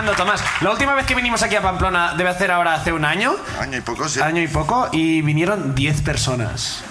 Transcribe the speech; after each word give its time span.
Flipando, 0.00 0.12
Tomás. 0.12 0.42
La 0.62 0.70
última 0.70 0.94
vez 0.94 1.04
que 1.04 1.14
vinimos 1.14 1.42
aquí 1.42 1.56
a 1.56 1.60
Pamplona 1.62 2.14
debe 2.16 2.30
hacer 2.30 2.50
ahora 2.50 2.72
hace 2.72 2.90
un 2.90 3.04
año, 3.04 3.34
Año 3.60 3.76
y 3.76 3.80
poco, 3.82 4.08
sí. 4.08 4.20
año 4.20 4.40
y 4.40 4.48
poco, 4.48 4.88
y 4.92 5.20
vinieron 5.20 5.74
10 5.74 6.00
personas. 6.00 6.82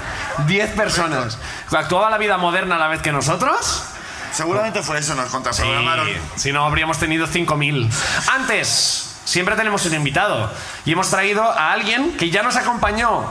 10 0.48 0.70
personas. 0.72 1.38
¿Actuaba 1.70 2.10
la 2.10 2.18
vida 2.18 2.38
moderna 2.38 2.74
a 2.74 2.78
la 2.78 2.88
vez 2.88 3.02
que 3.02 3.12
nosotros? 3.12 3.84
Seguramente 4.32 4.82
fue 4.82 4.98
eso, 4.98 5.14
nos 5.14 5.30
contraprogramaron. 5.30 6.06
Sí, 6.08 6.14
si 6.34 6.52
no, 6.52 6.64
habríamos 6.64 6.98
tenido 6.98 7.28
5.000. 7.28 7.88
Antes, 8.34 9.16
siempre 9.24 9.54
tenemos 9.54 9.86
un 9.86 9.94
invitado. 9.94 10.50
Y 10.84 10.92
hemos 10.92 11.08
traído 11.08 11.44
a 11.44 11.70
alguien 11.72 12.16
que 12.16 12.30
ya 12.30 12.42
nos 12.42 12.56
acompañó 12.56 13.24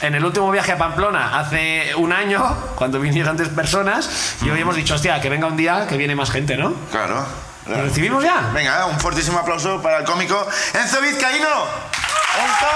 en 0.00 0.14
el 0.14 0.24
último 0.24 0.50
viaje 0.50 0.72
a 0.72 0.78
Pamplona 0.78 1.38
hace 1.38 1.94
un 1.96 2.12
año, 2.12 2.42
cuando 2.76 2.98
vinieron 3.00 3.36
tres 3.36 3.50
personas. 3.50 4.36
Y 4.42 4.48
hoy 4.48 4.60
hemos 4.60 4.76
dicho, 4.76 4.94
hostia, 4.94 5.20
que 5.20 5.28
venga 5.28 5.46
un 5.46 5.58
día 5.58 5.86
que 5.86 5.98
viene 5.98 6.16
más 6.16 6.30
gente, 6.30 6.56
¿no? 6.56 6.72
Claro. 6.90 7.26
¿Lo 7.68 7.82
recibimos 7.82 8.24
ya? 8.24 8.50
Venga, 8.54 8.86
un 8.86 8.98
fortísimo 8.98 9.38
aplauso 9.38 9.82
para 9.82 9.98
el 9.98 10.04
cómico 10.04 10.46
Enzo 10.72 11.02
Vizcaíno. 11.02 11.46
¡Enzo! 11.46 12.66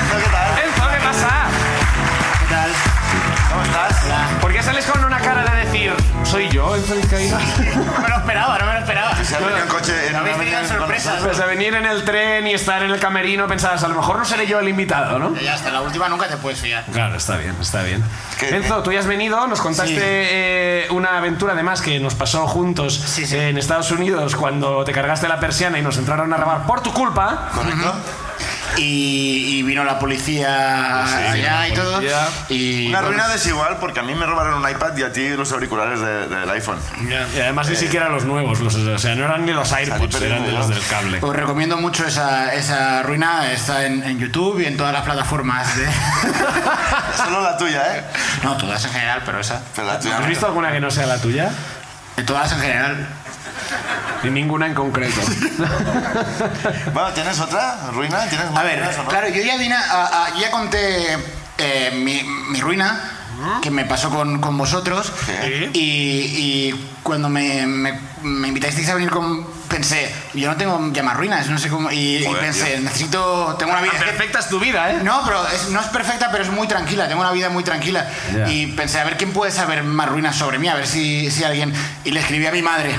Enzo, 0.00 0.16
¿qué 0.16 0.30
tal? 0.30 0.58
Enzo, 0.64 0.88
¿qué 0.90 1.04
pasa? 1.04 1.28
¿Qué 2.40 2.46
tal? 2.54 2.70
¿Cómo 3.50 3.62
estás? 3.64 3.96
¿Por 4.40 4.52
qué 4.52 4.62
sales 4.62 4.86
con 4.86 5.04
una 5.04 5.18
cara 5.20 5.44
de 5.44 5.66
decir, 5.66 5.94
soy 6.24 6.48
yo, 6.48 6.74
Enzo 6.74 6.94
Vizcaíno? 6.94 7.38
No 7.38 8.00
me 8.00 8.08
lo 8.08 8.16
esperaba, 8.16 8.55
Se 9.38 9.44
ha 9.44 9.46
venido 9.46 9.62
en 9.62 9.68
coche. 9.68 10.08
En 10.08 10.16
habéis 10.16 10.36
tenido 10.38 10.64
sorpresas. 10.66 11.22
Pues 11.22 11.40
a 11.40 11.46
venir 11.46 11.74
en 11.74 11.86
el 11.86 12.04
tren 12.04 12.46
y 12.46 12.54
estar 12.54 12.82
en 12.82 12.90
el 12.90 12.98
camerino 13.00 13.46
pensabas, 13.46 13.82
a 13.84 13.88
lo 13.88 13.94
mejor 13.96 14.18
no 14.18 14.24
seré 14.24 14.46
yo 14.46 14.58
el 14.60 14.68
invitado, 14.68 15.18
¿no? 15.18 15.34
Ya 15.40 15.54
hasta 15.54 15.70
la 15.70 15.80
última 15.82 16.08
nunca 16.08 16.28
te 16.28 16.36
puedes 16.36 16.60
fiar. 16.60 16.84
Claro, 16.92 17.16
está 17.16 17.36
bien, 17.36 17.54
está 17.60 17.82
bien. 17.82 18.02
Qué 18.38 18.48
Enzo, 18.56 18.82
tú 18.82 18.92
ya 18.92 19.00
has 19.00 19.06
venido, 19.06 19.46
nos 19.46 19.60
contaste 19.60 19.94
Sí. 19.94 19.98
eh, 20.02 20.86
una 20.90 21.16
aventura 21.18 21.52
además 21.52 21.80
que 21.80 21.98
nos 22.00 22.14
pasó 22.14 22.46
juntos 22.46 22.94
Sí, 22.94 23.26
sí. 23.26 23.36
en 23.36 23.58
Estados 23.58 23.90
Unidos 23.90 24.36
cuando 24.36 24.84
te 24.84 24.92
cargaste 24.92 25.28
la 25.28 25.40
persiana 25.40 25.78
y 25.78 25.82
nos 25.82 25.96
entraron 25.98 26.32
a 26.32 26.36
robar 26.36 26.66
por 26.66 26.82
tu 26.82 26.92
culpa. 26.92 27.48
¿Correcto? 27.54 27.94
Y, 28.78 29.58
y 29.58 29.62
vino 29.62 29.84
la 29.84 29.98
policía 29.98 31.30
allá 31.32 31.68
y 31.68 31.72
todo. 31.74 31.94
policía. 31.96 32.28
Y 32.48 32.88
Una 32.88 33.00
bueno, 33.00 33.08
ruina 33.16 33.28
desigual 33.28 33.78
porque 33.78 34.00
a 34.00 34.02
mí 34.02 34.14
me 34.14 34.26
robaron 34.26 34.62
un 34.62 34.68
iPad 34.70 34.96
y 34.96 35.02
a 35.02 35.12
ti 35.12 35.28
los 35.30 35.50
auriculares 35.52 36.00
de- 36.00 36.28
del 36.28 36.50
iPhone. 36.50 36.78
Y 37.34 37.40
además 37.40 37.68
ni 37.68 37.76
siquiera 37.76 38.08
los 38.08 38.24
nuevos, 38.24 38.60
los- 38.60 38.74
o 38.74 38.98
sea, 38.98 39.14
no 39.14 39.24
eran 39.24 39.46
ni 39.46 39.52
los 39.52 39.72
AirPods, 39.72 40.14
eran 40.16 40.38
perdiendo 40.38 40.50
los 40.58 40.68
del 40.68 40.86
cable. 40.86 41.18
Os 41.22 41.34
recomiendo 41.36 41.76
mucho 41.78 42.06
esa, 42.06 42.52
esa 42.54 43.02
ruina. 43.02 43.50
Está 43.52 43.86
en, 43.86 44.02
en 44.02 44.18
YouTube 44.18 44.60
y 44.60 44.66
en 44.66 44.76
todas 44.76 44.92
las 44.92 45.02
plataformas. 45.02 45.76
De... 45.76 45.86
Solo 47.16 47.42
la 47.42 47.56
tuya, 47.56 47.96
¿eh? 47.96 48.04
no, 48.42 48.56
todas 48.56 48.84
en 48.84 48.92
general, 48.92 49.22
pero 49.24 49.40
esa. 49.40 49.62
Pero 49.74 49.86
la 49.88 49.98
tuya 49.98 50.18
¿Has 50.18 50.26
visto 50.28 50.46
alguna 50.46 50.70
que 50.72 50.80
no 50.80 50.90
sea 50.90 51.06
la 51.06 51.18
tuya? 51.18 51.50
De 52.16 52.22
todas 52.24 52.52
en 52.52 52.60
general. 52.60 53.08
Y 54.26 54.30
ninguna 54.30 54.66
en 54.66 54.74
concreto. 54.74 55.20
Bueno, 56.92 57.12
¿tienes 57.12 57.38
otra 57.40 57.90
ruina? 57.92 58.26
¿Tienes 58.28 58.50
más 58.50 58.60
A 58.60 58.64
ver, 58.64 58.78
ruinas 58.78 58.98
o 58.98 59.02
no? 59.04 59.08
claro, 59.08 59.28
yo 59.28 59.42
ya, 59.42 59.56
vine 59.56 59.74
a- 59.74 60.24
a- 60.26 60.38
ya 60.40 60.50
conté 60.50 61.16
eh, 61.58 61.90
mi, 62.02 62.22
mi 62.50 62.60
ruina 62.60 63.12
que 63.62 63.70
me 63.70 63.84
pasó 63.84 64.08
con, 64.10 64.40
con 64.40 64.56
vosotros 64.56 65.12
Sí. 65.26 65.70
y, 65.74 65.80
y 65.80 66.90
cuando 67.02 67.28
me, 67.28 67.66
me, 67.66 68.00
me 68.22 68.48
invitasteis 68.48 68.88
a 68.88 68.94
venir 68.94 69.10
con 69.10 69.46
pensé 69.68 70.10
yo 70.32 70.48
no 70.48 70.56
tengo 70.56 70.80
ya 70.92 71.02
más 71.02 71.16
ruinas 71.18 71.48
no 71.50 71.58
sé 71.58 71.68
cómo 71.68 71.90
y, 71.92 72.16
y 72.16 72.24
Joder, 72.24 72.40
pensé 72.40 72.64
tío. 72.72 72.80
necesito 72.80 73.54
tengo 73.58 73.72
una 73.72 73.82
vida 73.82 73.92
Perfecta 73.98 74.38
es 74.38 74.48
tu 74.48 74.58
vida, 74.58 74.90
¿eh? 74.90 75.00
no 75.02 75.22
pero 75.24 75.46
es- 75.48 75.68
no 75.68 75.80
es 75.80 75.86
perfecta 75.88 76.30
pero 76.32 76.44
es 76.44 76.50
muy 76.50 76.66
tranquila 76.66 77.08
tengo 77.08 77.20
una 77.20 77.32
vida 77.32 77.50
muy 77.50 77.62
tranquila 77.62 78.08
Ya. 78.34 78.48
y 78.50 78.68
pensé 78.68 79.00
a 79.00 79.04
ver 79.04 79.16
quién 79.18 79.32
puede 79.32 79.52
saber 79.52 79.82
más 79.82 80.08
ruinas 80.08 80.34
sobre 80.34 80.58
mí 80.58 80.68
a 80.68 80.74
ver 80.74 80.86
si, 80.86 81.30
si 81.30 81.44
alguien 81.44 81.74
y 82.04 82.12
le 82.12 82.20
escribí 82.20 82.46
a 82.46 82.52
mi 82.52 82.62
madre 82.62 82.94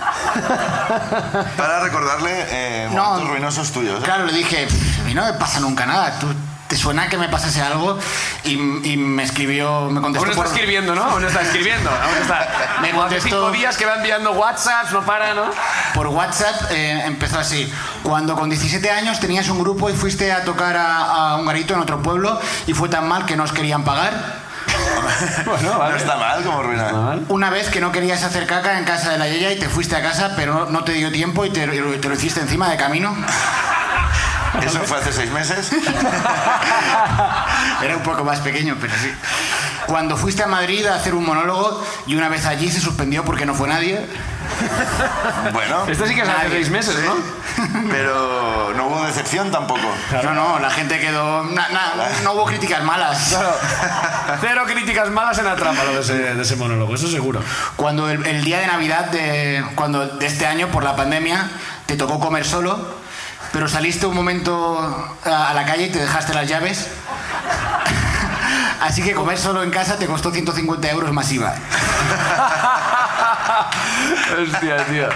Para 1.56 1.80
recordarle 1.80 2.30
eh, 2.50 2.88
No. 2.92 3.04
momentos 3.04 3.30
ruinosos 3.30 3.70
tuyos. 3.72 4.00
¿eh? 4.00 4.04
Claro, 4.04 4.26
le 4.26 4.32
dije, 4.32 4.66
"Pff, 4.66 5.00
a 5.00 5.04
mí 5.04 5.14
no 5.14 5.24
me 5.24 5.32
pasa 5.34 5.60
nunca 5.60 5.86
nada. 5.86 6.18
¿Tú, 6.18 6.26
¿Te 6.68 6.76
suena 6.76 7.08
que 7.08 7.18
me 7.18 7.28
pasase 7.28 7.60
algo? 7.60 7.98
Y, 8.44 8.52
y 8.92 8.96
me 8.96 9.24
escribió, 9.24 9.90
me 9.90 10.00
contestó 10.00 10.24
Aún 10.24 10.30
está 10.30 10.44
por... 10.44 10.52
escribiendo, 10.52 10.94
¿no? 10.94 11.02
Aún 11.02 11.24
está 11.24 11.42
escribiendo. 11.42 11.90
Aún 11.90 12.16
está. 12.22 12.48
Me 12.80 12.90
Como 12.92 13.02
hace 13.02 13.16
contestó- 13.16 13.28
cinco 13.46 13.50
días 13.50 13.76
que 13.76 13.86
va 13.86 13.96
enviando 13.96 14.30
WhatsApps, 14.32 14.92
no 14.92 15.02
para, 15.04 15.34
¿no? 15.34 15.46
Por 15.94 16.06
WhatsApp 16.06 16.70
eh, 16.70 17.02
empezó 17.06 17.40
así. 17.40 17.70
Cuando 18.04 18.36
con 18.36 18.48
17 18.50 18.88
años 18.88 19.18
tenías 19.18 19.48
un 19.48 19.58
grupo 19.58 19.90
y 19.90 19.94
fuiste 19.94 20.30
a 20.30 20.44
tocar 20.44 20.76
a, 20.76 21.32
a 21.32 21.36
un 21.36 21.46
garito 21.46 21.74
en 21.74 21.80
otro 21.80 22.00
pueblo 22.02 22.40
y 22.68 22.72
fue 22.72 22.88
tan 22.88 23.08
mal 23.08 23.26
que 23.26 23.34
no 23.36 23.42
os 23.42 23.52
querían 23.52 23.82
pagar. 23.82 24.48
Bueno, 25.44 25.72
No 25.72 25.78
vale. 25.78 25.96
está 25.96 26.16
mal 26.16 26.42
como 26.44 26.62
ruina. 26.62 27.18
Una 27.28 27.50
vez 27.50 27.68
que 27.68 27.80
no 27.80 27.92
querías 27.92 28.22
hacer 28.22 28.46
caca 28.46 28.78
en 28.78 28.84
casa 28.84 29.10
de 29.10 29.18
la 29.18 29.28
Yaya 29.28 29.52
y 29.52 29.58
te 29.58 29.68
fuiste 29.68 29.96
a 29.96 30.02
casa, 30.02 30.32
pero 30.36 30.54
no, 30.54 30.66
no 30.66 30.84
te 30.84 30.92
dio 30.92 31.10
tiempo 31.12 31.44
y 31.44 31.50
te, 31.50 31.66
te 31.66 32.08
lo 32.08 32.14
hiciste 32.14 32.40
encima 32.40 32.68
de 32.70 32.76
camino. 32.76 33.14
Eso 34.62 34.80
fue 34.80 34.98
hace 34.98 35.12
seis 35.12 35.30
meses. 35.30 35.70
Era 37.82 37.96
un 37.96 38.02
poco 38.02 38.24
más 38.24 38.40
pequeño, 38.40 38.76
pero 38.80 38.92
sí. 38.94 39.12
Cuando 39.86 40.16
fuiste 40.16 40.42
a 40.42 40.46
Madrid 40.46 40.86
a 40.86 40.94
hacer 40.96 41.14
un 41.14 41.24
monólogo 41.24 41.82
y 42.06 42.16
una 42.16 42.28
vez 42.28 42.46
allí 42.46 42.70
se 42.70 42.80
suspendió 42.80 43.24
porque 43.24 43.46
no 43.46 43.54
fue 43.54 43.68
nadie. 43.68 44.04
Bueno, 45.52 45.86
Este 45.88 46.06
sí 46.06 46.14
que 46.14 46.22
es 46.22 46.28
hace 46.28 46.50
seis 46.50 46.70
meses, 46.70 46.94
sí, 46.94 47.02
¿no? 47.06 47.14
pero 47.90 48.72
no 48.76 48.86
hubo 48.86 49.04
decepción 49.06 49.50
tampoco. 49.50 49.80
No, 50.22 50.32
no, 50.34 50.58
la 50.58 50.70
gente 50.70 50.98
quedó. 51.00 51.44
na- 51.44 51.68
na- 51.68 51.92
no 52.22 52.32
hubo 52.32 52.44
críticas 52.44 52.82
malas. 52.84 53.28
Claro. 53.30 53.52
Cero 54.40 54.62
críticas 54.66 55.10
malas 55.10 55.38
en 55.38 55.46
Atrápalo 55.46 55.92
de 55.94 56.00
ese, 56.00 56.14
de 56.34 56.42
ese 56.42 56.56
monólogo, 56.56 56.94
eso 56.94 57.08
seguro. 57.08 57.40
Cuando 57.76 58.08
el, 58.10 58.24
el 58.26 58.44
día 58.44 58.58
de 58.60 58.66
Navidad 58.66 59.06
de, 59.06 59.64
cuando, 59.74 60.06
de 60.06 60.26
este 60.26 60.46
año, 60.46 60.68
por 60.68 60.84
la 60.84 60.94
pandemia, 60.96 61.48
te 61.86 61.96
tocó 61.96 62.20
comer 62.20 62.44
solo, 62.46 62.78
pero 63.52 63.68
saliste 63.68 64.06
un 64.06 64.14
momento 64.14 65.16
a, 65.24 65.50
a 65.50 65.54
la 65.54 65.64
calle 65.64 65.86
y 65.86 65.90
te 65.90 65.98
dejaste 65.98 66.34
las 66.34 66.46
llaves. 66.48 66.88
Así 68.80 69.02
que 69.02 69.14
comer 69.14 69.38
solo 69.38 69.62
en 69.62 69.70
casa 69.70 69.96
te 69.98 70.06
costó 70.06 70.30
150 70.30 70.88
euros 70.90 71.12
masiva. 71.12 71.54
Hostia, 74.12 74.76
tío. 74.86 75.08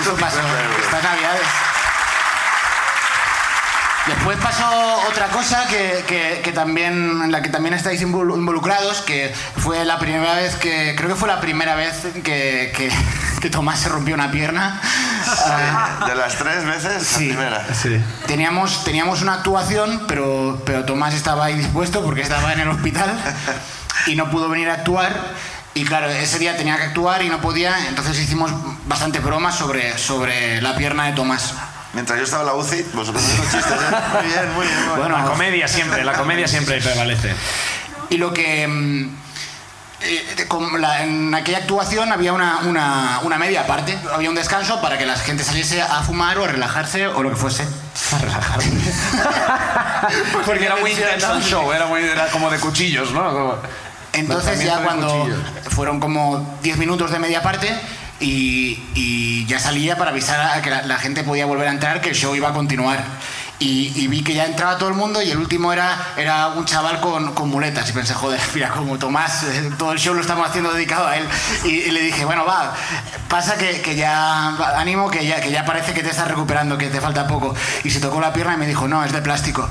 Eso 0.00 0.14
pasó 0.16 0.38
estas 0.82 1.02
navidades. 1.02 1.42
Después 4.06 4.38
pasó 4.38 4.66
otra 5.08 5.28
cosa 5.28 5.66
que, 5.68 6.04
que- 6.08 6.40
que 6.42 6.52
también, 6.52 7.20
en 7.22 7.30
la 7.30 7.42
que 7.42 7.48
también 7.50 7.74
estáis 7.74 8.02
invol- 8.02 8.34
involucrados, 8.34 9.02
que 9.02 9.32
fue 9.58 9.84
la 9.84 9.98
primera 9.98 10.34
vez 10.34 10.56
que, 10.56 10.94
creo 10.96 11.10
que 11.10 11.14
fue 11.14 11.28
la 11.28 11.40
primera 11.40 11.74
vez 11.76 11.94
que, 12.24 12.72
que- 12.76 12.90
que 13.40 13.50
Tomás 13.50 13.78
se 13.78 13.88
rompió 13.88 14.14
una 14.14 14.30
pierna. 14.30 14.80
Ah, 15.46 16.04
De 16.06 16.14
las 16.14 16.34
tres 16.36 16.64
veces, 16.64 17.06
Sí. 17.06 17.28
la 17.28 17.34
primera. 17.36 17.74
Sí. 17.74 18.02
teníamos, 18.26 18.84
teníamos 18.84 19.22
una 19.22 19.34
actuación, 19.34 20.04
pero, 20.08 20.60
pero 20.66 20.84
Tomás 20.84 21.14
estaba 21.14 21.44
ahí 21.44 21.54
dispuesto 21.56 22.02
porque 22.02 22.22
estaba 22.22 22.52
en 22.52 22.60
el 22.60 22.68
hospital 22.68 23.12
y 24.06 24.16
no 24.16 24.30
pudo 24.30 24.48
venir 24.48 24.70
a 24.70 24.74
actuar. 24.74 25.14
Y 25.74 25.84
claro, 25.84 26.08
ese 26.08 26.38
día 26.38 26.56
tenía 26.56 26.76
que 26.76 26.82
actuar 26.84 27.22
y 27.22 27.28
no 27.28 27.40
podía, 27.40 27.86
entonces 27.88 28.18
hicimos 28.18 28.50
bastante 28.86 29.20
bromas 29.20 29.54
sobre, 29.56 29.96
sobre 29.98 30.60
la 30.60 30.74
pierna 30.76 31.06
de 31.06 31.12
Tomás. 31.12 31.54
Mientras 31.92 32.18
yo 32.18 32.24
estaba 32.24 32.42
en 32.42 32.46
la 32.48 32.54
UCI, 32.54 32.82
vosotros 32.92 33.22
haciendo 33.22 33.44
chistes. 33.50 33.72
¿eh? 33.72 33.96
Muy 34.14 34.26
bien, 34.26 34.52
muy 34.54 34.66
bien. 34.66 34.76
muy 34.78 34.86
bien. 34.86 34.98
Bueno, 34.98 35.18
La 35.18 35.24
comedia 35.24 35.68
siempre, 35.68 36.04
la 36.04 36.12
comedia 36.14 36.48
siempre 36.48 36.80
prevalece. 36.80 37.34
Y 38.10 38.16
lo 38.18 38.32
que... 38.34 38.66
mm, 38.66 39.16
eh, 40.02 40.44
con 40.48 40.80
la- 40.80 41.02
en 41.04 41.34
aquella 41.34 41.58
actuación 41.58 42.10
había 42.10 42.32
una, 42.32 42.60
una, 42.64 43.20
una 43.22 43.38
media 43.38 43.66
parte, 43.66 43.96
había 44.14 44.30
un 44.30 44.34
descanso 44.34 44.80
para 44.80 44.96
que 44.98 45.04
la 45.06 45.14
gente 45.16 45.44
saliese 45.44 45.82
a 45.82 46.02
fumar 46.02 46.38
o 46.38 46.44
a 46.44 46.48
relajarse 46.48 47.06
o 47.08 47.22
lo 47.22 47.30
que 47.30 47.36
fuese. 47.36 47.64
A 48.14 48.18
relajarse. 48.18 48.70
Porque 50.46 50.64
era 50.64 50.76
muy 50.76 50.90
intenso 50.92 51.34
el 51.34 51.42
show, 51.42 51.72
era, 51.72 51.86
muy, 51.86 52.02
era 52.02 52.26
como 52.28 52.50
de 52.50 52.58
cuchillos, 52.58 53.12
¿no? 53.12 53.30
Como- 53.32 53.56
Entonces 54.12 54.62
ya 54.64 54.78
cuando 54.78 55.28
fueron 55.70 56.00
como 56.00 56.58
10 56.62 56.78
minutos 56.78 57.10
de 57.10 57.18
media 57.18 57.42
parte 57.42 57.74
y, 58.18 58.82
y 58.94 59.46
ya 59.46 59.58
salía 59.58 59.96
para 59.96 60.10
avisar 60.10 60.58
a 60.58 60.62
que 60.62 60.70
la, 60.70 60.82
la 60.82 60.98
gente 60.98 61.22
podía 61.24 61.46
volver 61.46 61.68
a 61.68 61.70
entrar, 61.70 62.00
que 62.00 62.10
el 62.10 62.14
show 62.14 62.34
iba 62.34 62.48
a 62.48 62.52
continuar. 62.52 63.02
Y, 63.58 63.92
y 63.94 64.08
vi 64.08 64.22
que 64.22 64.32
ya 64.32 64.46
entraba 64.46 64.78
todo 64.78 64.88
el 64.88 64.94
mundo 64.94 65.20
y 65.20 65.30
el 65.30 65.36
último 65.36 65.70
era, 65.70 65.94
era 66.16 66.48
un 66.48 66.64
chaval 66.64 66.98
con, 67.00 67.34
con 67.34 67.50
muletas. 67.50 67.88
Y 67.90 67.92
pensé, 67.92 68.14
joder, 68.14 68.40
mira, 68.54 68.70
como 68.70 68.98
Tomás, 68.98 69.42
eh, 69.44 69.70
todo 69.78 69.92
el 69.92 69.98
show 69.98 70.14
lo 70.14 70.22
estamos 70.22 70.48
haciendo 70.48 70.72
dedicado 70.72 71.06
a 71.06 71.18
él. 71.18 71.28
Y, 71.64 71.68
y 71.68 71.90
le 71.90 72.00
dije, 72.00 72.24
bueno, 72.24 72.46
va, 72.46 72.74
pasa 73.28 73.58
que, 73.58 73.82
que 73.82 73.96
ya, 73.96 74.56
ánimo, 74.78 75.10
que 75.10 75.26
ya, 75.26 75.42
que 75.42 75.50
ya 75.50 75.66
parece 75.66 75.92
que 75.92 76.02
te 76.02 76.08
estás 76.08 76.28
recuperando, 76.28 76.78
que 76.78 76.88
te 76.88 77.02
falta 77.02 77.26
poco. 77.26 77.54
Y 77.84 77.90
se 77.90 78.00
tocó 78.00 78.18
la 78.20 78.32
pierna 78.32 78.54
y 78.54 78.56
me 78.56 78.66
dijo, 78.66 78.88
no, 78.88 79.04
es 79.04 79.12
de 79.12 79.20
plástico. 79.20 79.68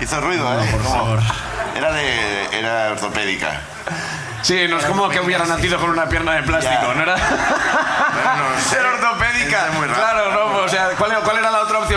Hizo 0.00 0.20
ruido, 0.20 0.62
¿eh? 0.62 0.66
por 0.70 0.82
favor. 0.84 1.20
Era 1.76 1.92
de. 1.92 2.58
Era 2.58 2.90
ortopédica. 2.92 3.60
Sí, 4.42 4.66
no 4.68 4.78
es 4.78 4.84
como 4.84 5.08
que 5.08 5.20
hubiera 5.20 5.44
nacido 5.46 5.78
con 5.80 5.90
una 5.90 6.06
pierna 6.08 6.32
de 6.32 6.42
plástico, 6.44 6.80
Ya. 6.88 6.94
¿no 6.94 7.02
era? 7.02 7.14
Pero 7.16 8.34
no. 8.36 8.78
Era 8.80 8.90
ortopédica. 8.94 9.66
Muy. 9.76 9.88
Claro, 9.88 10.27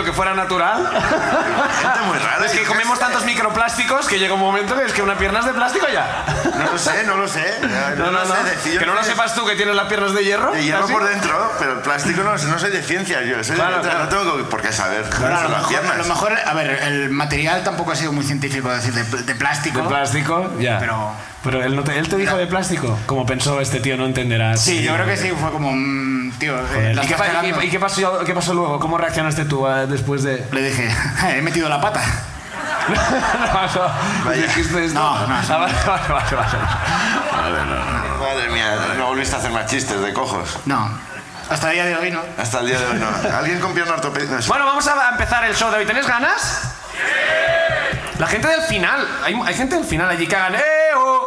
¿Que 0.04 0.12
fuera 0.12 0.34
natural? 0.34 0.88
Gente 1.82 2.00
muy 2.06 2.18
rara. 2.18 2.44
Es 2.46 2.52
que 2.52 2.64
comemos 2.64 2.98
tantos 2.98 3.24
microplásticos 3.24 4.06
que 4.06 4.18
llega 4.18 4.34
un 4.34 4.40
momento 4.40 4.76
que 4.76 4.84
es 4.86 4.92
que 4.92 5.02
una 5.02 5.16
pierna 5.16 5.40
es 5.40 5.46
de 5.46 5.52
plástico 5.52 5.86
ya. 5.92 6.24
No 6.58 6.72
lo 6.72 6.78
sé, 6.78 7.04
no 7.04 7.16
lo 7.16 7.28
sé. 7.28 7.42
No, 7.96 8.10
no, 8.10 8.24
no. 8.24 8.26
sé, 8.34 8.42
decir- 8.44 8.78
Que 8.78 8.86
no 8.86 8.94
lo 8.94 9.02
sepas 9.04 9.34
tú 9.34 9.44
que 9.46 9.54
tienes 9.54 9.74
las 9.74 9.86
piernas 9.86 10.12
de 10.14 10.24
hierro. 10.24 10.52
De 10.52 10.62
hierro 10.64 10.84
¿Así? 10.84 10.92
por 10.92 11.04
dentro, 11.08 11.52
pero 11.58 11.72
el 11.74 11.78
plástico 11.80 12.22
no, 12.22 12.32
no 12.36 12.58
soy 12.58 12.70
de 12.70 12.82
ciencias, 12.82 13.24
yo 13.26 13.42
soy 13.44 13.56
Claro, 13.56 13.76
de 13.76 13.82
claro. 13.82 14.04
no 14.04 14.08
tengo 14.08 14.48
por 14.48 14.60
qué 14.62 14.72
saber. 14.72 15.04
Claro, 15.10 15.36
a, 15.38 15.42
lo 15.42 15.48
las 15.50 15.58
mejor, 15.58 15.64
a 15.76 15.80
piernas. 15.80 15.98
lo 15.98 16.04
mejor, 16.14 16.32
a 16.46 16.54
ver, 16.54 16.70
el 16.82 17.10
material 17.10 17.62
tampoco 17.64 17.92
ha 17.92 17.96
sido 17.96 18.12
muy 18.12 18.24
científico, 18.24 18.70
es 18.72 18.84
decir, 18.84 18.94
de, 18.94 19.22
de 19.22 19.34
plástico. 19.34 19.82
De 19.82 19.88
plástico, 19.88 20.50
ya. 20.58 20.78
Pero- 20.78 21.12
Pero 21.44 21.62
él, 21.64 21.74
no 21.74 21.82
te, 21.82 21.98
él 21.98 22.08
te 22.08 22.16
dijo 22.16 22.36
de 22.36 22.46
plástico. 22.46 22.98
Como 23.06 23.26
pensó 23.26 23.60
este 23.60 23.80
tío, 23.80 23.96
no 23.96 24.06
entenderás. 24.06 24.60
Sí, 24.60 24.82
yo 24.82 24.94
creo 24.94 25.06
que 25.06 25.16
sí, 25.16 25.32
fue 25.38 25.50
como, 25.50 25.72
mm, 25.72 26.32
tío, 26.38 26.56
eh, 26.76 26.94
¿Y, 27.02 27.06
qué, 27.06 27.16
y- 27.62 27.66
y 27.66 27.70
qué 27.70 27.80
pasó, 27.80 28.20
qué 28.24 28.32
pasó 28.34 28.54
luego? 28.54 28.78
¿Cómo 28.78 28.96
reaccionaste 28.98 29.44
tú 29.44 29.66
después 29.92 30.22
de.? 30.22 30.46
Le 30.52 30.62
dije, 30.62 30.88
he 31.36 31.42
metido 31.42 31.68
la 31.68 31.80
pata. 31.80 32.00
Vaya. 33.54 34.42
Dijiste 34.46 34.84
esto. 34.86 34.98
No, 34.98 35.26
no, 35.28 35.34
Ah, 35.34 35.56
vale, 35.58 35.74
vale, 35.86 36.08
vale, 36.08 36.36
vale. 36.36 36.58
Madre 38.20 38.48
mía, 38.50 38.76
no 38.98 39.06
volviste 39.06 39.36
a 39.36 39.38
hacer 39.38 39.50
más 39.52 39.66
chistes 39.66 40.00
de 40.00 40.12
cojos. 40.12 40.58
No, 40.64 40.90
hasta 41.48 41.68
el 41.68 41.74
día 41.74 41.84
de 41.86 41.96
hoy 41.96 42.10
no. 42.10 42.20
Hasta 42.38 42.60
el 42.60 42.66
día 42.66 42.78
de 42.80 42.86
hoy 42.86 42.98
no. 42.98 43.08
¿Alguien 43.38 43.60
con 43.60 43.72
pierna 43.74 43.94
ortopédica? 43.94 44.36
No, 44.38 44.46
Bueno, 44.46 44.66
vamos 44.66 44.86
a 44.88 45.10
empezar 45.10 45.44
el 45.44 45.54
show 45.54 45.70
de 45.70 45.78
hoy. 45.78 45.86
¿Tenéis 45.86 46.06
ganas? 46.08 46.62
La 48.18 48.26
gente 48.26 48.48
del 48.48 48.62
final. 48.62 49.06
Hay, 49.24 49.34
hay 49.46 49.54
gente 49.54 49.74
del 49.76 49.84
final 49.84 50.08
allí 50.08 50.26
que 50.26 50.36
hagan. 50.36 50.54
¡Eh! 50.56 50.60
oh". 50.96 51.21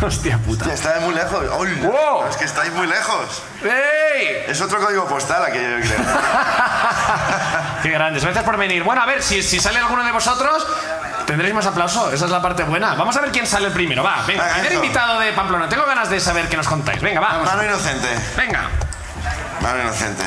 Hostia 0.06 0.38
puta. 0.38 0.64
Hostia, 0.64 0.74
está 0.74 1.00
muy 1.00 1.14
lejos. 1.14 1.44
¡Hola! 1.52 1.74
Wow. 1.82 2.26
Es 2.28 2.36
que 2.36 2.44
estáis 2.44 2.72
muy 2.72 2.86
lejos. 2.86 3.42
¡Ey! 3.62 4.44
Es 4.48 4.60
otro 4.60 4.80
código 4.80 5.06
postal 5.06 5.44
aquello, 5.44 5.78
yo 5.78 5.86
creo. 5.86 5.98
Qué 7.82 7.90
grandes. 7.90 8.22
Gracias 8.22 8.44
por 8.44 8.56
venir. 8.56 8.82
Bueno, 8.82 9.02
a 9.02 9.06
ver, 9.06 9.22
si, 9.22 9.42
si 9.42 9.60
sale 9.60 9.78
alguno 9.78 10.04
de 10.04 10.12
vosotros, 10.12 10.66
tendréis 11.26 11.54
más 11.54 11.66
aplauso. 11.66 12.10
Esa 12.12 12.24
es 12.24 12.30
la 12.30 12.40
parte 12.42 12.64
buena. 12.64 12.94
Vamos 12.94 13.16
a 13.16 13.20
ver 13.20 13.30
quién 13.30 13.46
sale 13.46 13.68
el 13.68 13.72
primero. 13.72 14.02
Va, 14.02 14.22
venga. 14.26 14.44
Venga, 14.44 14.54
Primer 14.56 14.72
invitado 14.72 15.20
de 15.20 15.32
Pamplona. 15.32 15.68
Tengo 15.68 15.84
ganas 15.86 16.08
de 16.10 16.20
saber 16.20 16.48
qué 16.48 16.56
nos 16.56 16.68
contáis. 16.68 17.00
Venga, 17.00 17.20
va. 17.20 17.38
Mano 17.38 17.64
inocente. 17.64 18.08
Venga. 18.36 18.68
Mano 19.60 19.82
inocente. 19.82 20.24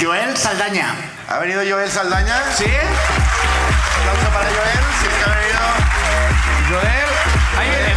Joel 0.00 0.36
Saldaña. 0.36 0.94
¿Ha 1.28 1.38
venido 1.38 1.62
Joel 1.68 1.90
Saldaña? 1.90 2.36
¿Sí? 2.54 2.64
Aplauso 2.64 4.28
para 4.32 4.44
Joel. 4.46 4.80
Si 5.00 5.06
es 5.06 5.14
que 5.14 5.24
ha 5.24 5.34
venido. 5.34 5.58
Joel. 6.68 7.10
Ahí 7.58 7.68
viene, 7.68 7.89